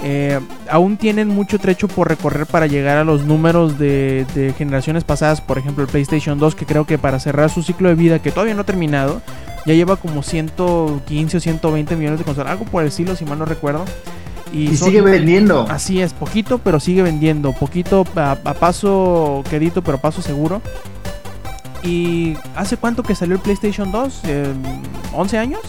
eh, 0.00 0.38
aún 0.70 0.96
tienen 0.96 1.28
mucho 1.28 1.58
trecho 1.58 1.88
por 1.88 2.08
recorrer 2.08 2.46
para 2.46 2.66
llegar 2.66 2.98
a 2.98 3.04
los 3.04 3.24
números 3.24 3.78
de, 3.78 4.26
de, 4.34 4.52
generaciones 4.52 5.04
pasadas, 5.04 5.40
por 5.40 5.58
ejemplo 5.58 5.82
el 5.82 5.90
PlayStation 5.90 6.38
2, 6.38 6.54
que 6.54 6.66
creo 6.66 6.84
que 6.84 6.98
para 6.98 7.18
cerrar 7.18 7.50
su 7.50 7.62
ciclo 7.62 7.88
de 7.88 7.94
vida, 7.96 8.20
que 8.20 8.30
todavía 8.30 8.54
no 8.54 8.60
ha 8.60 8.66
terminado, 8.66 9.20
ya 9.66 9.74
lleva 9.74 9.96
como 9.96 10.22
115 10.22 11.36
o 11.36 11.40
120 11.40 11.96
millones 11.96 12.18
de 12.20 12.24
consolas, 12.24 12.52
algo 12.52 12.64
por 12.64 12.82
el 12.82 12.88
estilo, 12.88 13.16
si 13.16 13.24
mal 13.24 13.38
no 13.38 13.44
recuerdo. 13.44 13.84
Y, 14.52 14.76
sigue 14.76 15.02
vendiendo. 15.02 15.66
Así 15.68 16.00
es, 16.00 16.14
poquito, 16.14 16.58
pero 16.58 16.80
sigue 16.80 17.02
vendiendo. 17.02 17.52
Poquito 17.52 18.06
a, 18.16 18.34
paso 18.54 19.44
quedito, 19.50 19.82
pero 19.82 19.98
a 19.98 20.00
paso 20.00 20.22
seguro. 20.22 20.62
¿Y 21.82 22.36
hace 22.56 22.76
cuánto 22.76 23.02
que 23.02 23.14
salió 23.14 23.36
el 23.36 23.42
PlayStation 23.42 23.92
2? 23.92 24.22
¿11 24.24 25.32
em, 25.34 25.38
años? 25.38 25.60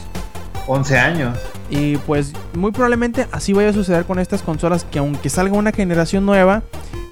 11 0.68 0.98
años. 0.98 1.38
Y 1.70 1.98
pues 1.98 2.34
muy 2.56 2.72
probablemente 2.72 3.28
así 3.32 3.54
vaya 3.54 3.70
a 3.70 3.74
suceder 3.74 4.06
con 4.06 4.20
estas 4.20 4.42
consolas 4.42 4.84
que 4.84 5.00
aunque 5.00 5.30
salga 5.30 5.56
una 5.56 5.72
generación 5.72 6.26
nueva, 6.26 6.64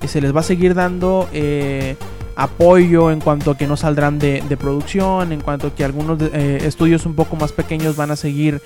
eh, 0.01 0.07
se 0.07 0.21
les 0.21 0.35
va 0.35 0.39
a 0.39 0.43
seguir 0.43 0.73
dando 0.73 1.29
eh, 1.31 1.95
apoyo 2.35 3.11
en 3.11 3.19
cuanto 3.19 3.51
a 3.51 3.57
que 3.57 3.67
no 3.67 3.77
saldrán 3.77 4.19
de, 4.19 4.41
producción, 4.59 5.31
en 5.31 5.41
cuanto 5.41 5.67
a 5.67 5.75
que 5.75 5.83
algunos 5.83 6.19
eh, 6.21 6.59
estudios 6.63 7.05
un 7.05 7.13
poco 7.13 7.35
más 7.35 7.51
pequeños 7.51 7.95
van 7.95 8.11
a 8.11 8.15
seguir 8.15 8.61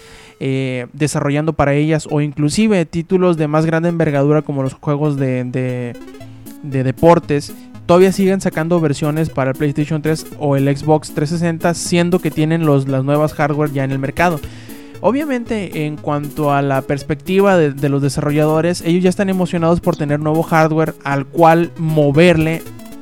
desarrollando 0.93 1.53
para 1.53 1.75
ellas 1.75 2.07
o 2.09 2.19
inclusive 2.19 2.83
títulos 2.87 3.37
de 3.37 3.47
más 3.47 3.67
grande 3.67 3.89
envergadura 3.89 4.41
como 4.41 4.63
los 4.63 4.73
juegos 4.73 5.15
de, 5.15 5.43
de, 5.43 6.83
deportes 6.83 7.53
todavía 7.85 8.11
siguen 8.11 8.41
sacando 8.41 8.81
versiones 8.81 9.29
para 9.29 9.51
el 9.51 9.57
PlayStation 9.57 10.01
3 10.01 10.25
o 10.39 10.55
el 10.55 10.65
Xbox 10.75 11.13
360 11.13 11.75
siendo 11.75 12.17
que 12.17 12.31
tienen 12.31 12.65
los, 12.65 12.87
las 12.87 13.03
nuevas 13.03 13.35
hardware 13.35 13.71
ya 13.71 13.83
en 13.83 13.91
el 13.91 13.99
mercado. 13.99 14.39
Obviamente 15.01 15.85
en 15.85 15.97
cuanto 15.97 16.53
a 16.53 16.61
la 16.61 16.83
perspectiva 16.83 17.57
de, 17.57 17.89
los 17.89 18.01
desarrolladores, 18.01 18.81
ellos 18.81 19.03
ya 19.03 19.09
están 19.09 19.29
emocionados 19.29 19.81
por 19.81 19.95
tener 19.97 20.19
nuevo 20.19 20.43
hardware 20.43 20.93
al 21.03 21.25
cual 21.25 21.71
moverle 21.77 22.61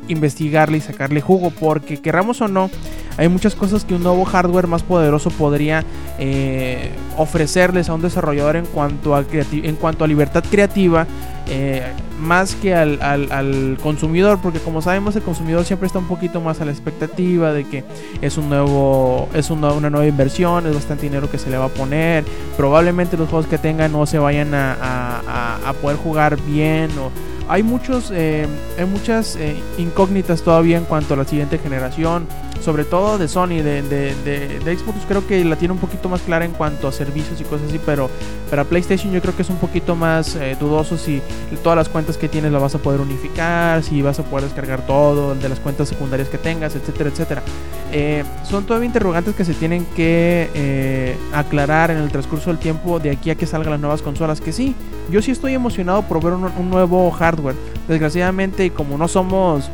investigarle 0.10 0.78
y 0.78 0.82
sacarle 0.82 1.22
jugo, 1.22 1.52
porque 1.52 2.02
querramos 2.02 2.42
o 2.42 2.48
no, 2.48 2.70
hay 3.18 3.28
muchas 3.28 3.56
cosas 3.56 3.86
que 3.86 3.96
un 3.96 4.04
nuevo 4.04 4.24
hardware 4.26 4.68
más 4.68 4.84
poderoso 4.84 5.30
podría 5.30 5.84
eh, 6.20 6.92
ofrecerles 7.18 7.90
a 7.90 7.94
un 7.94 8.02
desarrollador 8.02 8.56
en 8.56 8.66
cuanto 8.66 9.16
a, 9.16 9.26
en 9.32 9.76
cuanto 9.76 10.04
a 10.04 10.08
libertad 10.08 10.44
creativa. 10.50 11.06
Eh, 11.48 11.84
más 12.20 12.54
que 12.54 12.76
al, 12.76 13.78
consumidor, 13.82 14.40
porque 14.42 14.60
como 14.60 14.82
sabemos 14.82 15.16
el 15.16 15.24
consumidor 15.24 15.66
siempre 15.66 15.88
está 15.88 16.00
un 16.00 16.08
poquito 16.08 16.42
más 16.42 16.62
a 16.62 16.66
la 16.66 16.72
expectativa 16.72 17.52
de 17.54 17.68
que 17.68 17.84
es 18.22 18.38
un 18.38 18.50
nuevo, 18.50 19.30
es 19.34 19.50
una, 19.50 19.74
nueva 19.80 20.06
inversión, 20.06 20.68
es 20.68 20.76
bastante 20.76 21.04
dinero 21.04 21.32
que 21.32 21.38
se 21.38 21.50
le 21.50 21.58
va 21.58 21.66
a 21.66 21.70
poner, 21.70 22.24
probablemente 22.56 23.18
los 23.18 23.30
juegos 23.30 23.48
que 23.48 23.58
tengan 23.58 23.92
no 23.92 24.06
se 24.06 24.20
vayan 24.20 24.54
a, 24.54 25.60
a 25.66 25.74
poder 25.74 25.98
jugar 25.98 26.40
bien 26.42 26.92
o 27.00 27.10
hay 27.50 27.64
muchos 27.64 28.12
eh, 28.14 28.48
hay 28.78 28.86
muchas 28.86 29.36
eh, 29.36 29.60
incógnitas 29.80 30.44
todavía 30.44 30.78
en 30.78 30.86
cuanto 30.86 31.16
a 31.16 31.18
la 31.18 31.26
siguiente 31.26 31.58
generación 31.58 32.28
sobre 32.62 32.84
todo 32.84 33.18
de 33.18 33.28
Sony 33.28 33.64
de, 33.64 33.82
de, 33.82 34.78
Xbox 34.78 35.00
creo 35.08 35.26
que 35.26 35.44
la 35.44 35.56
tiene 35.56 35.74
un 35.74 35.80
poquito 35.80 36.10
más 36.10 36.22
clara 36.22 36.46
en 36.46 36.52
cuanto 36.52 36.88
a 36.88 36.92
servicios 36.92 37.42
y 37.42 37.44
cosas 37.46 37.70
así 37.70 37.80
pero 37.84 38.10
para 38.52 38.66
PlayStation 38.66 39.12
yo 39.12 39.20
creo 39.22 39.36
que 39.36 39.42
es 39.42 39.50
un 39.50 39.58
poquito 39.58 39.96
más 39.96 40.36
eh, 40.36 40.56
dudoso 40.60 40.98
si 40.98 41.22
todas 41.64 41.78
las 41.78 41.90
cuentas 41.90 42.18
que 42.18 42.30
tienes 42.30 42.52
las 42.52 42.62
vas 42.62 42.76
a 42.76 42.80
poder 42.80 43.02
unificar 43.02 43.82
si 43.82 44.04
vas 44.04 44.20
a 44.20 44.24
poder 44.24 44.46
descargar 44.46 44.86
todo 44.86 45.34
de 45.34 45.50
las 45.50 45.60
cuentas 45.60 45.90
secundarias 45.90 46.30
que 46.30 46.38
tengas 46.38 46.76
etcétera 46.76 47.10
etcétera 47.10 47.42
son 48.44 48.66
todavía 48.66 48.88
interrogantes 48.88 49.36
que 49.36 49.46
se 49.46 49.54
tienen 49.54 49.86
que 49.96 51.16
aclarar 51.34 51.92
en 51.92 51.98
el 51.98 52.10
transcurso 52.12 52.50
del 52.50 52.60
tiempo 52.60 53.00
de 53.00 53.12
aquí 53.12 53.30
a 53.30 53.36
que 53.36 53.46
salgan 53.46 53.72
las 53.72 53.80
nuevas 53.80 54.02
consolas 54.02 54.42
que 54.42 54.52
sí 54.52 54.76
yo 55.12 55.22
sí 55.22 55.32
estoy 55.32 55.54
emocionado 55.54 56.04
por 56.04 56.24
ver 56.24 56.34
un, 56.34 56.70
nuevo 56.70 57.10
hardware. 57.12 57.56
Desgraciadamente, 57.88 58.72
como 58.72 58.98
no 58.98 59.08
somos 59.08 59.70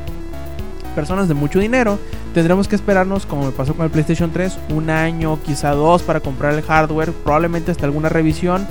personas 0.96 1.28
de 1.28 1.34
mucho 1.34 1.60
dinero, 1.60 2.00
tendremos 2.34 2.68
que 2.68 2.76
esperarnos, 2.76 3.26
como 3.26 3.46
me 3.46 3.52
pasó 3.52 3.74
con 3.74 3.86
el 3.86 3.92
PlayStation 3.92 4.32
3, 4.32 4.58
un 4.70 4.90
año, 4.90 5.40
quizá 5.44 5.72
dos 5.72 6.04
para 6.04 6.22
comprar 6.22 6.54
el 6.54 6.62
hardware, 6.62 7.12
probablemente 7.12 7.72
hasta 7.72 7.86
alguna 7.86 8.10
revisión, 8.10 8.66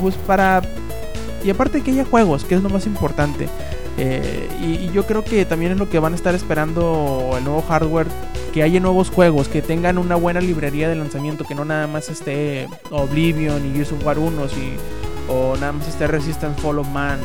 pues 0.00 0.14
para... 0.14 0.62
Y 1.42 1.50
aparte 1.50 1.82
que 1.82 1.90
haya 1.90 2.04
juegos, 2.04 2.44
que 2.44 2.54
es 2.54 2.62
lo 2.62 2.70
más 2.70 2.86
importante. 2.86 3.48
Eh, 3.98 4.48
y, 4.60 4.90
yo 4.92 5.04
creo 5.06 5.24
que 5.24 5.44
también 5.44 5.72
es 5.72 5.78
lo 5.78 5.90
que 5.90 5.98
van 5.98 6.12
a 6.12 6.16
estar 6.16 6.34
esperando 6.34 7.34
el 7.36 7.44
nuevo 7.44 7.62
hardware, 7.62 8.06
que 8.54 8.62
haya 8.62 8.78
nuevos 8.78 9.10
juegos, 9.10 9.48
que 9.48 9.62
tengan 9.62 9.98
una 9.98 10.14
buena 10.14 10.40
librería 10.40 10.88
de 10.88 10.94
lanzamiento, 10.94 11.44
que 11.44 11.56
no 11.56 11.64
nada 11.64 11.88
más 11.88 12.08
esté 12.08 12.68
Oblivion 12.92 13.66
y 13.66 13.74
Gears 13.74 13.90
of 13.90 14.06
War 14.06 14.16
1 14.16 14.46
y 14.46 14.76
o 15.28 15.56
nada 15.56 15.72
más 15.72 15.88
esté 15.88 16.06
Resistance 16.06 16.62
Fall 16.62 16.80
Man, 16.92 17.18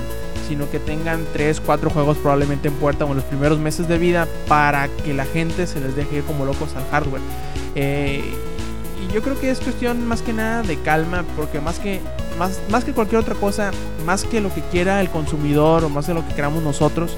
sino 0.47 0.67
que 0.71 0.79
tengan 0.79 1.23
3, 1.31 1.61
4 1.63 1.91
juegos 1.91 2.17
probablemente 2.17 2.69
en 2.69 2.73
puerta 2.73 3.05
o 3.05 3.09
en 3.09 3.17
los 3.17 3.25
primeros 3.25 3.59
meses 3.59 3.87
de 3.87 3.99
vida 3.99 4.27
para 4.47 4.87
que 4.87 5.13
la 5.13 5.23
gente 5.25 5.67
se 5.67 5.79
les 5.79 5.95
deje 5.95 6.23
como 6.23 6.45
locos 6.45 6.75
al 6.75 6.89
hardware. 6.89 7.21
Eh, 7.75 8.23
y 9.07 9.13
yo 9.13 9.21
creo 9.21 9.39
que 9.39 9.51
es 9.51 9.59
cuestión 9.59 10.07
más 10.07 10.23
que 10.23 10.33
nada 10.33 10.63
de 10.63 10.77
calma, 10.77 11.23
porque 11.35 11.61
más 11.61 11.77
que, 11.77 12.01
más, 12.39 12.59
más 12.71 12.83
que 12.83 12.93
cualquier 12.93 13.21
otra 13.21 13.35
cosa, 13.35 13.69
más 14.03 14.23
que 14.23 14.41
lo 14.41 14.51
que 14.51 14.61
quiera 14.61 14.99
el 14.99 15.09
consumidor 15.09 15.83
o 15.83 15.89
más 15.89 16.07
de 16.07 16.15
lo 16.15 16.27
que 16.27 16.33
queramos 16.33 16.63
nosotros, 16.63 17.15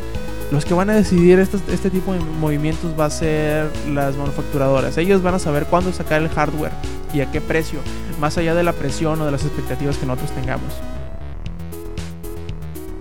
los 0.52 0.66
que 0.66 0.74
van 0.74 0.90
a 0.90 0.94
decidir 0.94 1.40
este, 1.40 1.58
este 1.74 1.90
tipo 1.90 2.14
de 2.14 2.20
movimientos 2.20 2.94
va 3.00 3.06
a 3.06 3.10
ser 3.10 3.70
las 3.90 4.16
manufacturadoras. 4.18 4.98
Ellos 4.98 5.24
van 5.24 5.36
a 5.36 5.40
saber 5.40 5.66
cuándo 5.66 5.94
sacar 5.94 6.22
el 6.22 6.30
hardware 6.30 6.72
y 7.14 7.22
a 7.22 7.32
qué 7.32 7.40
precio 7.40 7.80
más 8.20 8.38
allá 8.38 8.54
de 8.54 8.64
la 8.64 8.74
presión 8.74 9.20
o 9.22 9.26
de 9.26 9.32
las 9.32 9.44
expectativas 9.44 9.98
que 9.98 10.06
nosotros 10.06 10.32
tengamos. 10.32 10.74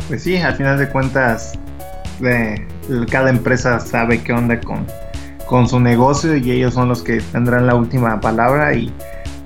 Pues 0.08 0.22
sí, 0.22 0.36
al 0.36 0.54
final 0.54 0.78
de 0.78 0.88
cuentas, 0.88 1.58
cada 3.10 3.30
empresa 3.30 3.80
sabe 3.80 4.22
qué 4.22 4.32
onda 4.32 4.60
con, 4.60 4.86
con 5.46 5.68
su 5.68 5.80
negocio 5.80 6.36
y 6.36 6.50
ellos 6.52 6.74
son 6.74 6.88
los 6.88 7.02
que 7.02 7.20
tendrán 7.32 7.66
la 7.66 7.74
última 7.74 8.20
palabra 8.20 8.74
y 8.74 8.92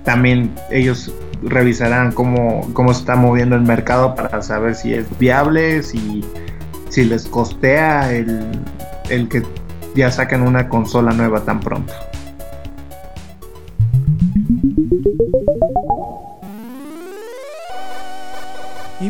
también 0.05 0.55
ellos 0.71 1.13
revisarán 1.43 2.13
cómo, 2.13 2.71
cómo 2.73 2.93
se 2.93 3.01
está 3.01 3.17
moviendo 3.17 3.57
el 3.57 3.63
mercado 3.63 4.15
para 4.15 4.43
saber 4.43 4.75
si 4.75 4.95
es 4.95 5.07
viable, 5.19 5.83
si, 5.83 6.25
si 6.95 7.05
les 7.05 7.27
costea 7.27 8.13
el, 8.13 8.53
el 9.11 9.29
que 9.29 9.43
ya 9.97 10.13
saquen 10.13 10.43
una 10.43 10.69
consola 10.69 11.11
nueva 11.11 11.45
tan 11.45 11.59
pronto. 11.59 11.93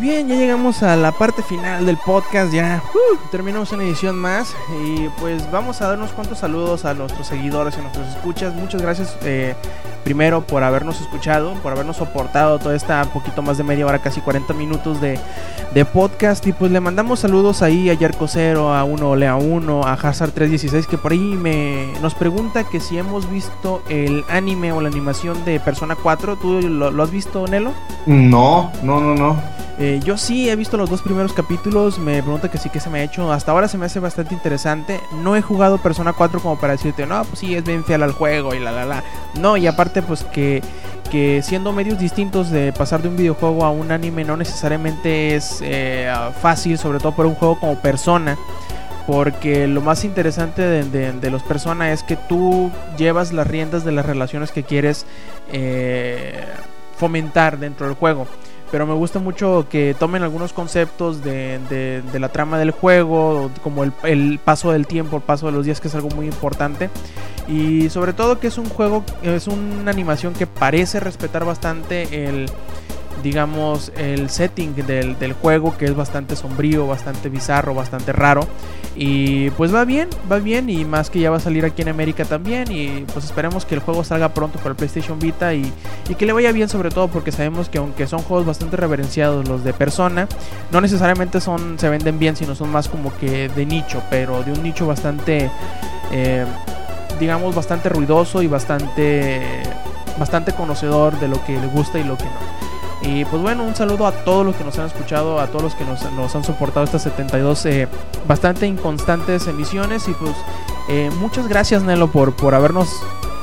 Bien, 0.04 0.28
ya 0.28 0.34
llegamos 0.34 0.82
a 0.82 0.96
la 0.96 1.12
parte 1.12 1.42
final 1.42 1.86
del 1.86 1.96
podcast, 1.96 2.52
ya 2.52 2.82
uh, 2.92 3.16
terminamos 3.30 3.72
una 3.72 3.84
edición 3.84 4.16
más 4.16 4.54
y 4.84 5.08
pues 5.18 5.50
vamos 5.50 5.80
a 5.80 5.88
dar 5.88 5.96
unos 5.96 6.10
cuantos 6.10 6.40
saludos 6.40 6.84
a 6.84 6.92
nuestros 6.92 7.26
seguidores 7.26 7.74
y 7.74 7.78
a 7.78 7.82
nuestros 7.84 8.08
escuchas. 8.08 8.54
Muchas 8.54 8.82
gracias 8.82 9.16
eh, 9.22 9.54
primero 10.04 10.42
por 10.42 10.62
habernos 10.62 11.00
escuchado, 11.00 11.54
por 11.62 11.72
habernos 11.72 11.96
soportado 11.96 12.58
toda 12.58 12.76
esta 12.76 13.02
poquito 13.06 13.40
más 13.40 13.56
de 13.56 13.64
media 13.64 13.86
hora, 13.86 13.98
casi 14.00 14.20
40 14.20 14.52
minutos 14.52 15.00
de, 15.00 15.18
podcast 15.86 16.46
y 16.46 16.52
pues 16.52 16.70
le 16.70 16.80
mandamos 16.80 17.20
saludos 17.20 17.62
ahí 17.62 17.88
a 17.88 17.94
Yerko 17.94 18.28
Cero, 18.28 18.74
a 18.74 18.84
Uno 18.84 19.16
Lea 19.16 19.36
Uno, 19.36 19.84
a 19.84 19.94
Hazard 19.94 20.32
316 20.32 20.86
que 20.86 20.98
por 20.98 21.12
ahí 21.12 21.18
me 21.18 21.88
nos 22.02 22.14
pregunta 22.14 22.64
que 22.64 22.78
si 22.78 22.98
hemos 22.98 23.30
visto 23.30 23.82
el 23.88 24.22
anime 24.28 24.70
o 24.72 24.82
la 24.82 24.88
animación 24.88 25.46
de 25.46 25.60
Persona 25.60 25.96
4. 25.96 26.36
¿Tú 26.36 26.60
lo, 26.60 26.90
lo 26.90 27.02
has 27.02 27.10
visto, 27.10 27.46
Nelo? 27.46 27.72
No, 28.04 28.70
no, 28.82 29.00
no, 29.00 29.14
no. 29.14 29.64
Eh, 29.76 30.00
yo 30.04 30.16
sí 30.16 30.48
he 30.48 30.54
visto 30.54 30.76
los 30.76 30.88
dos 30.88 31.02
primeros 31.02 31.32
capítulos, 31.32 31.98
me 31.98 32.22
pregunta 32.22 32.48
que 32.48 32.58
sí 32.58 32.70
que 32.70 32.78
se 32.78 32.90
me 32.90 33.00
ha 33.00 33.02
hecho, 33.02 33.32
hasta 33.32 33.50
ahora 33.50 33.66
se 33.66 33.76
me 33.76 33.86
hace 33.86 33.98
bastante 33.98 34.32
interesante. 34.32 35.00
No 35.20 35.34
he 35.34 35.42
jugado 35.42 35.78
Persona 35.78 36.12
4 36.12 36.40
como 36.40 36.58
para 36.58 36.74
decirte, 36.74 37.06
no, 37.06 37.24
pues 37.24 37.40
sí, 37.40 37.54
es 37.56 37.64
bien 37.64 37.84
fiel 37.84 38.04
al 38.04 38.12
juego 38.12 38.54
y 38.54 38.60
la 38.60 38.70
la 38.70 38.84
la. 38.84 39.02
No, 39.40 39.56
y 39.56 39.66
aparte 39.66 40.02
pues 40.02 40.22
que, 40.22 40.62
que 41.10 41.42
siendo 41.42 41.72
medios 41.72 41.98
distintos 41.98 42.50
de 42.50 42.72
pasar 42.72 43.02
de 43.02 43.08
un 43.08 43.16
videojuego 43.16 43.64
a 43.64 43.70
un 43.70 43.90
anime 43.90 44.24
no 44.24 44.36
necesariamente 44.36 45.34
es 45.34 45.58
eh, 45.62 46.12
fácil, 46.40 46.78
sobre 46.78 46.98
todo 47.00 47.12
por 47.12 47.26
un 47.26 47.34
juego 47.34 47.58
como 47.58 47.80
Persona. 47.80 48.38
Porque 49.08 49.66
lo 49.66 49.82
más 49.82 50.04
interesante 50.04 50.62
de, 50.62 51.30
los 51.30 51.42
Persona 51.42 51.92
es 51.92 52.02
que 52.02 52.16
tú 52.16 52.70
llevas 52.96 53.32
las 53.34 53.46
riendas 53.46 53.84
de 53.84 53.92
las 53.92 54.06
relaciones 54.06 54.50
que 54.50 54.62
quieres 54.62 55.04
eh, 55.52 56.42
fomentar 56.96 57.58
dentro 57.58 57.86
del 57.86 57.96
juego 57.96 58.26
pero 58.74 58.88
me 58.88 58.94
gusta 58.94 59.20
mucho 59.20 59.68
que 59.70 59.94
tomen 59.96 60.24
algunos 60.24 60.52
conceptos 60.52 61.22
de, 61.22 62.02
la 62.12 62.28
trama 62.30 62.58
del 62.58 62.72
juego, 62.72 63.52
como 63.62 63.84
el, 63.84 64.40
paso 64.44 64.72
del 64.72 64.88
tiempo, 64.88 65.18
el 65.18 65.22
paso 65.22 65.46
de 65.46 65.52
los 65.52 65.64
días, 65.64 65.80
que 65.80 65.86
es 65.86 65.94
algo 65.94 66.08
muy 66.08 66.26
importante. 66.26 66.90
Y 67.46 67.88
sobre 67.90 68.14
todo 68.14 68.40
que 68.40 68.48
es 68.48 68.58
un 68.58 68.68
juego, 68.68 69.04
es 69.22 69.46
una 69.46 69.92
animación 69.92 70.34
que 70.34 70.48
parece 70.48 70.98
respetar 70.98 71.44
bastante 71.44 72.26
el, 72.26 72.50
digamos, 73.22 73.92
el 73.96 74.30
setting 74.30 74.74
del, 74.86 75.18
del 75.18 75.32
juego, 75.32 75.76
que 75.76 75.86
es 75.86 75.94
bastante 75.94 76.36
sombrío, 76.36 76.86
bastante 76.86 77.28
bizarro, 77.28 77.74
bastante 77.74 78.12
raro. 78.12 78.46
Y 78.96 79.50
pues 79.50 79.74
va 79.74 79.84
bien, 79.84 80.08
va 80.30 80.38
bien 80.38 80.70
y 80.70 80.84
más 80.84 81.10
que 81.10 81.18
ya 81.18 81.30
va 81.30 81.38
a 81.38 81.40
salir 81.40 81.64
aquí 81.64 81.82
en 81.82 81.88
América 81.88 82.24
también 82.24 82.70
y 82.70 83.04
pues 83.12 83.24
esperemos 83.24 83.64
que 83.64 83.74
el 83.74 83.80
juego 83.80 84.04
salga 84.04 84.28
pronto 84.28 84.58
para 84.58 84.70
el 84.70 84.76
PlayStation 84.76 85.18
Vita 85.18 85.52
y, 85.52 85.72
que 86.16 86.26
le 86.26 86.32
vaya 86.32 86.52
bien 86.52 86.68
sobre 86.68 86.90
todo 86.90 87.08
porque 87.08 87.32
sabemos 87.32 87.68
que 87.68 87.78
aunque 87.78 88.06
son 88.06 88.20
juegos 88.20 88.46
bastante 88.46 88.76
reverenciados 88.76 89.48
los 89.48 89.64
de 89.64 89.72
Persona, 89.72 90.28
no 90.70 90.80
necesariamente 90.80 91.40
son 91.40 91.76
se 91.78 91.88
venden 91.88 92.20
bien, 92.20 92.36
sino 92.36 92.54
son 92.54 92.70
más 92.70 92.88
como 92.88 93.12
que 93.18 93.48
de 93.48 93.66
nicho, 93.66 94.00
pero 94.10 94.44
de 94.44 94.52
un 94.52 94.62
nicho 94.62 94.86
bastante, 94.86 95.50
eh, 96.12 96.46
digamos, 97.18 97.52
bastante 97.52 97.88
ruidoso 97.88 98.42
y 98.42 98.46
bastante, 98.46 99.42
bastante 100.20 100.52
conocedor 100.52 101.18
de 101.18 101.26
lo 101.26 101.44
que 101.44 101.58
le 101.60 101.66
gusta 101.66 101.98
y 101.98 102.04
lo 102.04 102.16
que 102.16 102.24
no. 102.24 102.63
Y 103.04 103.24
pues 103.26 103.42
bueno, 103.42 103.64
un 103.64 103.74
saludo 103.74 104.06
a 104.06 104.12
todos 104.12 104.46
los 104.46 104.56
que 104.56 104.64
nos 104.64 104.78
han 104.78 104.86
escuchado, 104.86 105.38
a 105.38 105.46
todos 105.48 105.62
los 105.62 105.74
que 105.74 105.84
nos, 105.84 106.10
nos 106.12 106.34
han 106.34 106.42
soportado 106.42 106.84
estas 106.84 107.02
72 107.02 107.66
eh, 107.66 107.88
bastante 108.26 108.66
inconstantes 108.66 109.46
emisiones. 109.46 110.08
Y 110.08 110.12
pues 110.12 110.32
eh, 110.88 111.10
muchas 111.18 111.46
gracias 111.46 111.82
Nelo 111.82 112.10
por, 112.10 112.34
por 112.34 112.54
habernos 112.54 112.88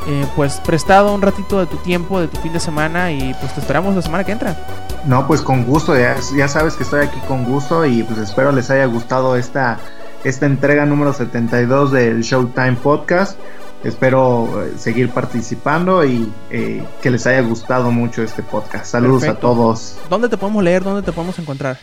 eh, 0.08 0.26
pues 0.36 0.60
prestado 0.66 1.14
un 1.14 1.22
ratito 1.22 1.60
de 1.60 1.68
tu 1.68 1.78
tiempo, 1.78 2.20
de 2.20 2.28
tu 2.28 2.38
fin 2.40 2.54
de 2.54 2.60
semana. 2.60 3.12
Y 3.12 3.36
pues 3.36 3.54
te 3.54 3.60
esperamos 3.60 3.96
la 3.96 4.02
semana 4.02 4.24
que 4.24 4.32
entra. 4.32 4.56
No, 5.06 5.28
pues 5.28 5.42
con 5.42 5.64
gusto, 5.64 5.96
ya, 5.98 6.16
ya 6.36 6.48
sabes 6.48 6.76
que 6.76 6.84
estoy 6.84 7.06
aquí 7.06 7.20
con 7.28 7.44
gusto 7.46 7.86
y 7.86 8.04
pues 8.04 8.20
espero 8.20 8.52
les 8.52 8.70
haya 8.72 8.86
gustado 8.86 9.36
esta, 9.36 9.80
esta 10.24 10.46
entrega 10.48 10.86
número 10.86 11.14
72 11.14 11.92
del 11.92 12.22
Showtime 12.22 12.74
Podcast. 12.74 13.38
Espero 13.84 14.64
eh, 14.64 14.74
seguir 14.78 15.10
participando 15.10 16.06
y 16.06 16.32
eh, 16.52 16.84
que 17.02 17.10
les 17.10 17.26
haya 17.26 17.42
gustado 17.42 17.92
mucho 17.92 18.22
este 18.22 18.44
podcast. 18.44 18.86
Saludos 18.86 19.24
a 19.24 19.36
todos. 19.36 19.98
¿Dónde 20.08 20.30
te 20.30 20.38
podemos 20.38 20.64
leer? 20.64 20.84
¿Dónde 20.84 21.02
te 21.02 21.12
podemos 21.12 21.40
encontrar? 21.40 21.80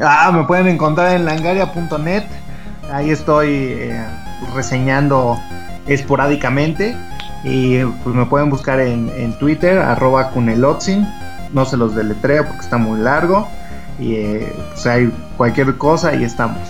Ah, 0.00 0.30
me 0.32 0.44
pueden 0.44 0.68
encontrar 0.68 1.16
en 1.16 1.24
langaria.net. 1.24 2.24
Ahí 2.92 3.10
estoy 3.10 3.48
eh, 3.48 4.04
reseñando 4.54 5.38
esporádicamente. 5.86 6.94
Y 7.44 7.82
pues 7.82 8.14
me 8.14 8.26
pueden 8.26 8.50
buscar 8.50 8.78
en, 8.80 9.38
Twitter, 9.38 9.78
arroba 9.78 10.30
cunelotzin. 10.30 11.08
No 11.54 11.64
se 11.64 11.78
los 11.78 11.94
deletreo 11.94 12.44
porque 12.46 12.60
está 12.60 12.76
muy 12.76 13.00
largo. 13.00 13.48
Y 13.98 14.38
pues 14.68 14.86
hay 14.86 15.12
cualquier 15.38 15.76
cosa, 15.78 16.14
y 16.14 16.24
estamos. 16.24 16.60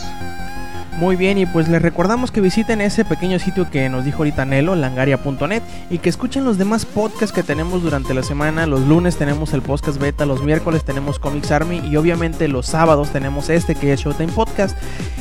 Muy 0.99 1.17
bien, 1.17 1.39
y 1.39 1.47
pues 1.47 1.69
les 1.69 1.81
recordamos 1.83 2.31
que 2.31 2.41
visiten 2.41 2.81
ese 2.81 3.05
pequeño 3.05 3.39
sitio 3.39 3.69
que 3.71 3.89
nos 3.89 4.05
dijo 4.05 4.19
ahorita 4.19 4.45
Nelo, 4.45 4.77
langaria.net, 4.77 5.63
y 5.91 5.99
que 5.99 6.09
escuchen 6.09 6.45
los 6.45 6.59
demás 6.59 6.85
podcasts 6.85 7.33
que 7.33 7.43
tenemos 7.43 7.83
durante 7.83 8.15
la 8.15 8.23
semana. 8.23 8.67
Los 8.67 8.83
lunes 8.83 9.17
tenemos 9.17 9.53
el 9.55 9.63
podcast 9.63 9.99
beta, 9.99 10.27
los 10.27 10.43
miércoles 10.43 10.85
tenemos 10.85 11.19
Comics 11.19 11.51
Army, 11.51 11.79
y 11.79 11.97
obviamente 11.97 12.47
los 12.47 12.67
sábados 12.67 13.11
tenemos 13.11 13.49
este 13.49 13.75
que 13.75 13.93
es 13.93 14.01
Showtime 14.01 14.33
Podcast. 14.33 14.77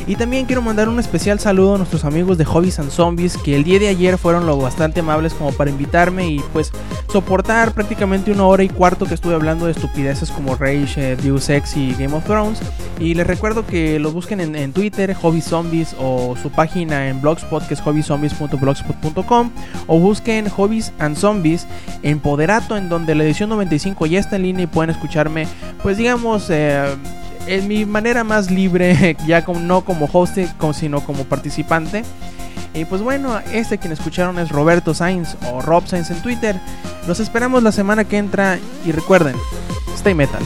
Y 0.07 0.15
también 0.15 0.45
quiero 0.45 0.61
mandar 0.61 0.89
un 0.89 0.99
especial 0.99 1.39
saludo 1.39 1.75
a 1.75 1.77
nuestros 1.77 2.05
amigos 2.05 2.37
de 2.37 2.45
Hobbies 2.45 2.79
and 2.79 2.91
Zombies, 2.91 3.37
que 3.37 3.55
el 3.55 3.63
día 3.63 3.79
de 3.79 3.87
ayer 3.87 4.17
fueron 4.17 4.45
lo 4.45 4.57
bastante 4.57 4.99
amables 4.99 5.33
como 5.33 5.51
para 5.51 5.69
invitarme 5.69 6.27
y 6.27 6.39
pues 6.53 6.71
soportar 7.11 7.73
prácticamente 7.73 8.31
una 8.31 8.45
hora 8.45 8.63
y 8.63 8.69
cuarto 8.69 9.05
que 9.05 9.13
estuve 9.13 9.35
hablando 9.35 9.65
de 9.65 9.73
estupideces 9.73 10.31
como 10.31 10.55
Rage, 10.55 11.11
eh, 11.11 11.15
Deus 11.15 11.49
Ex 11.49 11.77
y 11.77 11.93
Game 11.93 12.13
of 12.13 12.25
Thrones. 12.25 12.59
Y 12.99 13.13
les 13.13 13.25
recuerdo 13.25 13.65
que 13.65 13.99
los 13.99 14.13
busquen 14.13 14.41
en, 14.41 14.73
Twitter, 14.73 15.13
Hobby 15.15 15.41
Zombies, 15.41 15.61
o 15.97 16.35
su 16.41 16.49
página 16.49 17.07
en 17.07 17.21
Blogspot, 17.21 17.67
que 17.67 17.73
es 17.73 17.81
hobbysombies.blogspot.com, 17.81 19.51
o 19.87 19.99
busquen 19.99 20.49
Hobbies 20.49 20.91
and 20.99 21.15
Zombies 21.15 21.67
en 22.03 22.19
Poderato, 22.19 22.75
en 22.77 22.89
donde 22.89 23.15
la 23.15 23.23
edición 23.23 23.49
95 23.49 24.05
ya 24.05 24.19
está 24.19 24.35
en 24.35 24.43
línea 24.43 24.63
y 24.63 24.67
pueden 24.67 24.89
escucharme, 24.89 25.47
pues 25.81 25.97
digamos, 25.97 26.49
eh, 26.49 26.83
en 27.47 27.67
mi 27.67 27.85
manera 27.85 28.23
más 28.23 28.51
libre, 28.51 29.15
ya 29.27 29.43
como, 29.43 29.59
no 29.59 29.85
como 29.85 30.09
host, 30.11 30.37
sino 30.73 31.01
como 31.01 31.23
participante. 31.23 32.03
Y 32.73 32.85
pues 32.85 33.01
bueno, 33.01 33.39
este 33.51 33.77
quien 33.77 33.91
escucharon 33.91 34.39
es 34.39 34.49
Roberto 34.49 34.93
Sainz 34.93 35.35
o 35.51 35.61
Rob 35.61 35.87
Sainz 35.87 36.09
en 36.09 36.21
Twitter. 36.21 36.59
Los 37.07 37.19
esperamos 37.19 37.63
la 37.63 37.71
semana 37.71 38.05
que 38.05 38.17
entra 38.17 38.59
y 38.85 38.91
recuerden, 38.91 39.35
stay 39.95 40.13
metal. 40.13 40.41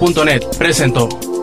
Langaria.net 0.00 0.56
presentó 0.56 1.33